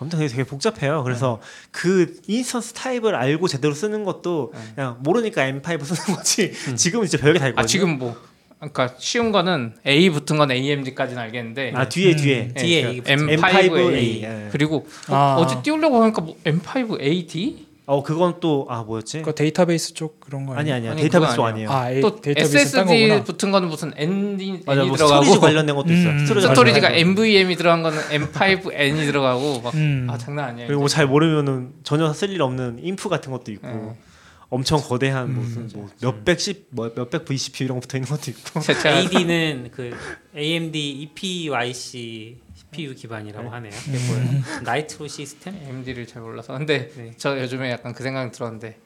아무튼 0.00 0.18
되게, 0.18 0.30
되게 0.30 0.44
복잡해요. 0.44 1.04
그래서 1.04 1.40
그 1.70 2.16
instance 2.26 2.72
타입을 2.72 3.14
알고 3.14 3.46
제대로 3.48 3.74
쓰는 3.74 4.02
것도 4.02 4.52
네. 4.54 4.60
그냥 4.74 4.96
모르니까 5.00 5.42
M5 5.42 5.84
쓰는 5.84 6.16
거지. 6.16 6.52
지금은 6.74 7.06
진짜 7.06 7.22
별게 7.22 7.38
다 7.38 7.48
있거든요. 7.48 7.62
아 7.62 7.66
지금 7.66 7.98
뭐 7.98 8.16
그러니까 8.60 8.94
쉬운 8.98 9.32
거는 9.32 9.72
A 9.86 10.10
붙은 10.10 10.36
건 10.36 10.50
AMD까지는 10.50 11.20
알겠는데 11.22 11.72
아 11.74 11.88
뒤에 11.88 12.12
음. 12.12 12.16
뒤에 12.16 12.36
예, 12.56 12.60
뒤에 12.60 12.82
그 12.82 12.88
A 12.88 13.00
붙죠. 13.00 13.14
M5A 13.14 13.70
M5A, 13.70 14.22
예. 14.22 14.48
그리고 14.52 14.86
어, 15.08 15.14
아. 15.14 15.36
어 15.38 15.46
제 15.46 15.56
띄우려고 15.62 16.02
하니까 16.02 16.20
뭐 16.20 16.36
M5AD 16.44 17.70
어 17.86 18.02
그건 18.04 18.38
또 18.38 18.66
아 18.68 18.82
뭐였지? 18.84 19.22
그 19.22 19.34
데이터베이스 19.34 19.94
쪽 19.94 20.20
그런 20.20 20.46
거 20.46 20.54
아니 20.54 20.70
아니야 20.70 20.92
아니, 20.92 21.00
데이터베이스 21.00 21.40
아니에요. 21.40 21.70
아, 21.70 21.90
에이, 21.90 22.00
또 22.00 22.20
SSD. 22.24 23.22
붙은 23.24 23.50
거는 23.50 23.68
무슨 23.68 23.92
N이 23.96 24.60
맞아 24.64 24.80
N이 24.82 24.88
뭐 24.90 24.96
들어가고 24.96 25.24
storage 25.24 25.40
관련된 25.40 25.74
것도 25.74 25.92
있어요. 25.92 26.10
음, 26.10 26.18
storage 26.26 26.46
storage가 26.48 26.88
거. 26.90 26.94
NVM이 26.94 27.56
들어간 27.56 27.82
거는 27.82 27.98
M5N이 27.98 29.06
들어가고 29.06 29.60
막 29.62 29.74
음. 29.74 30.06
아 30.08 30.16
장난 30.18 30.50
아니에요. 30.50 30.66
그리고 30.68 30.80
뭐잘 30.82 31.06
모르면은 31.06 31.70
전혀 31.82 32.12
쓸 32.12 32.30
일 32.30 32.42
없는 32.42 32.78
Inf 32.82 33.08
같은 33.08 33.32
것도 33.32 33.50
있고 33.52 33.66
예. 33.66 34.09
엄청 34.50 34.80
거대한 34.80 35.28
음. 35.28 35.34
무슨 35.36 35.70
뭐 35.72 35.88
몇백십 36.02 36.66
뭐 36.70 36.92
몇백 36.94 37.24
vCPU 37.24 37.64
이런 37.64 37.76
거 37.76 37.80
붙어 37.80 37.96
있는 37.96 38.08
것도 38.10 38.30
있고. 38.32 38.60
AD는 38.88 39.70
그 39.74 39.96
AMD 40.36 40.90
EPYC 40.90 42.38
CPU 42.54 42.94
기반이라고 42.94 43.48
하네요. 43.48 43.72
이게 43.88 43.98
뭐예요? 44.08 44.42
Nitro 44.64 45.06
시스템? 45.06 45.54
AMD를 45.54 46.06
잘 46.06 46.22
몰라서 46.22 46.58
근데 46.58 46.90
네. 46.96 47.12
저 47.16 47.40
요즘에 47.40 47.70
약간 47.70 47.94
그 47.94 48.02
생각 48.02 48.30
들었는데 48.32 48.76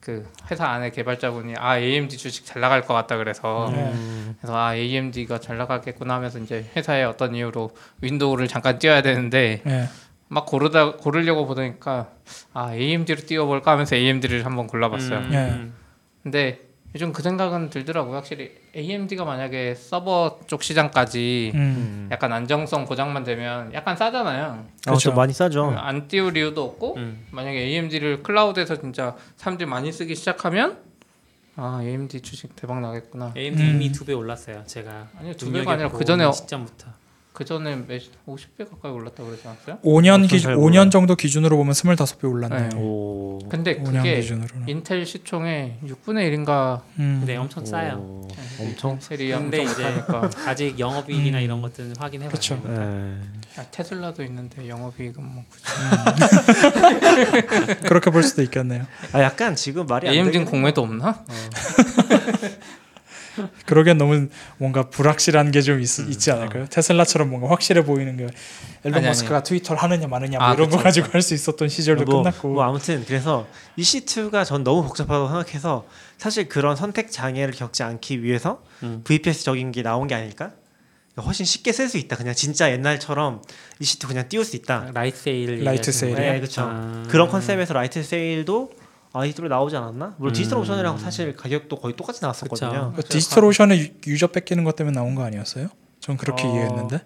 그 0.00 0.26
회사 0.50 0.66
안에 0.66 0.90
개발자분이 0.90 1.54
아 1.58 1.78
AMD 1.78 2.16
주식 2.16 2.46
잘 2.46 2.62
나갈 2.62 2.80
것 2.80 2.94
같다 2.94 3.18
그래서 3.18 3.70
네. 3.74 3.92
음. 3.92 4.36
그래서 4.40 4.56
아 4.56 4.74
AMD가 4.74 5.38
잘 5.40 5.58
나가겠구나 5.58 6.14
하면서 6.14 6.38
이제 6.38 6.64
회사에 6.74 7.04
어떤 7.04 7.34
이유로 7.34 7.70
윈도우를 8.00 8.48
잠깐 8.48 8.78
띄워야 8.78 9.02
되는데 9.02 9.62
예. 9.66 9.88
막 10.32 10.46
고르다 10.46 10.92
고르려고 10.92 11.44
보니까 11.44 12.08
아 12.54 12.72
AMD로 12.72 13.20
띄워볼까 13.26 13.72
하면서 13.72 13.96
AMD를 13.96 14.46
한번 14.46 14.68
골라봤어요. 14.68 15.18
음, 15.18 15.30
예. 15.32 15.36
음. 15.50 15.74
근데 16.22 16.60
요즘 16.94 17.12
그 17.12 17.20
생각은 17.22 17.70
들더라고요. 17.70 18.14
확실히 18.16 18.52
AMD가 18.76 19.24
만약에 19.24 19.74
서버 19.74 20.38
쪽 20.46 20.62
시장까지 20.62 21.50
음. 21.54 22.08
약간 22.12 22.32
안정성 22.32 22.84
보장만 22.84 23.24
되면 23.24 23.72
약간 23.74 23.96
싸잖아요. 23.96 24.44
아, 24.44 24.64
그렇죠. 24.84 25.00
좀 25.00 25.14
많이 25.16 25.32
싸죠. 25.32 25.74
안 25.76 26.06
띄울 26.06 26.36
이유도 26.36 26.62
없고 26.64 26.94
음. 26.96 27.26
만약에 27.32 27.58
AMD를 27.58 28.22
클라우드에서 28.22 28.80
진짜 28.80 29.16
사람들이 29.36 29.68
많이 29.68 29.90
쓰기 29.90 30.14
시작하면 30.14 30.78
아 31.56 31.80
AMD 31.82 32.20
주식 32.20 32.54
대박 32.54 32.80
나겠구나. 32.80 33.32
AMD 33.36 33.62
음. 33.64 33.68
이미 33.70 33.90
두 33.90 34.04
배 34.04 34.12
올랐어요. 34.12 34.62
제가 34.66 35.08
아니요 35.18 35.34
두 35.34 35.50
배가 35.50 35.72
아니라 35.72 35.88
그 35.90 36.04
전에 36.04 36.30
시점부터. 36.30 36.86
그 37.40 37.44
전에 37.46 37.74
50배 38.28 38.68
가까이 38.68 38.92
올랐다 38.92 39.24
그러지 39.24 39.48
않았어요? 39.48 39.78
5년 39.82 40.24
어, 40.24 40.26
기잘 40.26 40.56
5년 40.56 40.90
정도 40.90 41.16
기준으로 41.16 41.56
보면 41.56 41.72
25배 41.72 42.30
올랐네요. 42.30 42.68
네. 42.68 42.76
오. 42.76 43.38
근데 43.48 43.80
5년 43.80 43.96
그게 43.96 44.16
기준으로는. 44.16 44.68
인텔 44.68 45.06
시총의 45.06 45.78
6분의 45.82 46.30
1인가 46.30 46.82
음. 46.98 47.16
근데 47.20 47.38
엄청 47.38 47.64
싸요. 47.64 47.96
오. 47.96 48.28
엄청. 48.60 48.90
인텔이 48.92 49.30
근데 49.30 49.60
엄청 49.60 49.72
이제 49.72 50.04
아직 50.46 50.78
영업이익이나 50.78 51.38
음. 51.38 51.42
이런 51.42 51.62
것들은 51.62 51.94
확인해 51.98 52.26
봐야 52.26 52.32
그쵸. 52.32 52.60
돼요. 52.62 52.76
예. 52.78 53.16
야, 53.58 53.64
테슬라도 53.70 54.22
있는데 54.24 54.68
영업이익은 54.68 55.24
뭐 55.24 55.42
굳이 55.48 55.64
그렇게 57.88 58.10
볼 58.10 58.22
수도 58.22 58.42
있겠네요. 58.42 58.84
아 59.14 59.22
약간 59.22 59.56
지금 59.56 59.86
말이 59.86 60.08
안 60.08 60.12
AMD는 60.12 60.40
되긴 60.40 60.44
공매도 60.50 60.82
없나? 60.82 61.24
그러기엔 63.66 63.98
너무 63.98 64.28
뭔가 64.58 64.88
불확실한 64.90 65.50
게 65.50 65.60
좀 65.62 65.80
있지 65.80 66.30
않을까요? 66.30 66.66
테슬라처럼 66.66 67.30
뭔가 67.30 67.48
확실해 67.50 67.84
보이는 67.84 68.16
게 68.16 68.26
앨런 68.84 68.98
아니, 68.98 69.06
머스크가 69.06 69.42
트위터를 69.42 69.82
하느냐 69.82 70.06
마느냐 70.08 70.38
뭐 70.38 70.46
아, 70.48 70.54
이런 70.54 70.68
거 70.70 70.76
그쵸, 70.76 70.82
가지고 70.84 71.08
할 71.12 71.22
수 71.22 71.34
있었던 71.34 71.68
시절도 71.68 72.04
뭐, 72.04 72.22
끝났고. 72.22 72.48
뭐 72.48 72.64
아무튼 72.64 73.04
그래서 73.06 73.46
EC2가 73.78 74.44
전 74.44 74.64
너무 74.64 74.82
복잡하다고 74.84 75.28
생각해서 75.28 75.86
사실 76.18 76.48
그런 76.48 76.76
선택 76.76 77.10
장애를 77.12 77.52
겪지 77.54 77.82
않기 77.82 78.22
위해서 78.22 78.62
음. 78.82 79.02
VPS적인 79.04 79.72
게 79.72 79.82
나온 79.82 80.06
게 80.08 80.14
아닐까? 80.14 80.52
훨씬 81.20 81.44
쉽게 81.44 81.72
쓸 81.72 81.88
수 81.88 81.98
있다. 81.98 82.16
그냥 82.16 82.34
진짜 82.34 82.70
옛날처럼 82.72 83.42
EC2 83.82 84.08
그냥 84.08 84.28
띄울 84.30 84.44
수 84.44 84.56
있다. 84.56 84.90
Lightsail 84.94 85.64
Light? 85.64 85.90
거예요? 86.00 86.16
네, 86.16 86.38
그렇죠. 86.40 86.62
아. 86.62 87.04
그런 87.10 87.28
컨셉에서 87.28 87.74
Lightsail도 87.74 88.70
아 89.12 89.24
이쪽으로 89.24 89.48
나오지 89.48 89.76
않았나? 89.76 90.14
물론 90.18 90.30
음. 90.30 90.34
DigitalOcean이랑 90.34 90.98
사실 90.98 91.34
가격도 91.36 91.76
거의 91.76 91.96
똑같이 91.96 92.20
나왔었거든요. 92.22 92.92
그 92.96 93.02
디지털 93.02 93.44
오션에 93.44 93.78
유- 93.78 93.88
유저 94.12 94.28
뺏기는 94.28 94.62
것 94.64 94.76
때문에 94.76 94.94
나온 94.94 95.14
거 95.14 95.24
아니었어요? 95.24 95.68
전 96.00 96.16
그렇게 96.16 96.44
어, 96.46 96.52
이해했는데. 96.52 97.00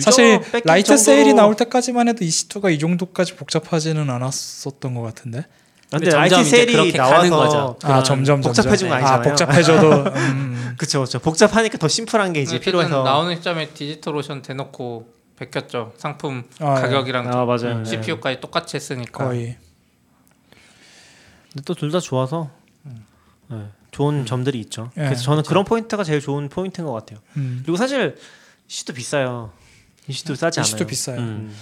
사실 0.00 0.40
Light 0.64 0.92
정도로- 0.94 0.98
sail이 0.98 1.32
나올 1.32 1.54
때까지만 1.56 2.08
해도 2.08 2.24
EC2가 2.24 2.70
이 2.72 2.78
정도까지 2.78 3.36
복잡하지는 3.36 4.10
않았었던 4.10 4.94
것 4.94 5.00
같은데. 5.02 5.44
근데 5.90 6.10
Lightsail이 6.10 6.92
나와서 6.92 7.30
거죠. 7.30 7.76
아 7.84 7.86
그런 7.88 8.04
점점 8.04 8.40
복잡해진 8.42 8.88
거. 8.88 8.94
아 8.94 8.98
아니잖아요. 8.98 9.22
복잡해져도 9.22 9.90
음, 10.16 10.74
그쵸 10.76 11.00
그쵸 11.00 11.18
복잡하니까 11.20 11.78
더 11.78 11.88
심플한 11.88 12.32
게 12.34 12.42
이제 12.42 12.58
필요해서 12.60 13.02
나오는 13.04 13.34
시점에 13.36 13.68
DigitalOcean 13.68 14.42
대놓고 14.42 15.06
베꼈죠. 15.36 15.92
상품 15.96 16.44
아, 16.58 16.74
가격이랑 16.74 17.28
아 17.28 17.44
맞아요. 17.44 17.76
음, 17.76 17.82
네. 17.84 17.90
CPU까지 17.90 18.40
똑같이 18.40 18.76
했으니까. 18.76 19.24
거의 19.28 19.56
또 21.64 21.74
둘 21.74 21.90
다 21.90 22.00
좋아서 22.00 22.50
네, 23.48 23.66
좋은 23.92 24.26
점들이 24.26 24.58
있죠. 24.60 24.90
예, 24.96 25.04
그래서 25.04 25.22
저는 25.22 25.42
그런 25.44 25.64
포인트가 25.64 26.02
제일 26.04 26.20
좋은 26.20 26.48
포인트인 26.48 26.84
것 26.86 26.92
같아요. 26.92 27.20
음. 27.36 27.60
그리고 27.62 27.76
사실 27.76 28.16
EC2도 28.68 28.92
비싸요. 28.92 29.52
EC2도 30.08 30.34
싸지 30.34 30.60
않아요. 30.60 30.72
EC2 30.74 30.86
비싸요. 30.86 31.18
음. 31.20 31.54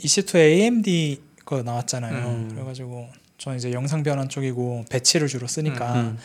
EC2 0.00 0.36
AMD 0.36 1.22
거 1.44 1.62
나왔잖아요. 1.62 2.26
음. 2.28 2.48
그래가지고 2.54 3.08
저는 3.38 3.58
이제 3.58 3.72
영상 3.72 4.02
변환 4.02 4.28
쪽이고 4.28 4.84
Batch를 4.90 5.28
주로 5.28 5.46
쓰니까 5.46 5.94
음. 5.94 6.18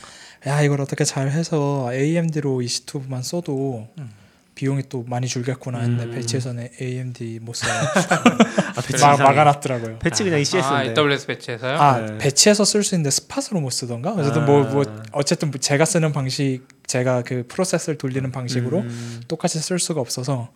야 0.47 0.61
이걸 0.61 0.81
어떻게 0.81 1.05
잘 1.05 1.29
해서 1.29 1.87
AMD로 1.93 2.59
EC2만 2.61 3.21
써도 3.23 3.87
음. 3.99 4.11
비용이 4.55 4.83
또 4.89 5.03
많이 5.07 5.27
줄겠구나 5.27 5.79
했는데 5.79 6.05
음. 6.05 6.11
Batch에서는 6.11 6.69
AMD 6.79 7.39
못 7.41 7.53
써요. 7.55 7.73
아, 8.75 8.81
Batch 8.81 9.03
막 9.03 9.13
이상해. 9.13 9.23
막아놨더라고요. 9.23 9.99
Batch 9.99 10.23
그냥 10.23 10.37
아, 10.37 10.41
ECS인데. 10.41 11.01
AWS 11.01 11.27
Batch에서요? 11.27 11.77
아 11.79 11.99
네. 11.99 12.17
Batch에서 12.19 12.63
쓸 12.65 12.83
수 12.83 12.95
있는데 12.95 13.09
spot으로 13.09 13.59
못 13.59 13.71
쓰던가. 13.71 14.11
어쨌든 14.13 14.45
뭐뭐 14.45 14.83
아. 14.87 15.03
어쨌든 15.13 15.51
뭐 15.51 15.59
제가 15.59 15.85
쓰는 15.85 16.11
방식, 16.11 16.61
제가 16.85 17.23
그 17.23 17.45
프로세서를 17.47 17.97
돌리는 17.97 18.31
방식으로 18.31 18.79
음. 18.81 19.21
똑같이 19.27 19.59
쓸 19.59 19.79
수가 19.79 20.01
없어서 20.01 20.49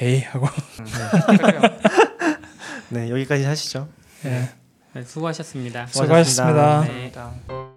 에이 0.00 0.20
하고 0.22 0.46
그래요. 0.46 1.60
네 2.90 3.10
여기까지 3.10 3.44
하시죠. 3.44 3.88
예. 4.24 4.50
네, 4.92 5.02
수고하셨습니다. 5.04 5.86
수고하셨습니다. 5.86 6.80
네. 6.82 7.12
감사합니다. 7.14 7.70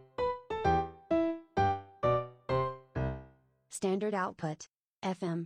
Standard 3.72 4.16
output. 4.16 4.68
FM. 5.04 5.42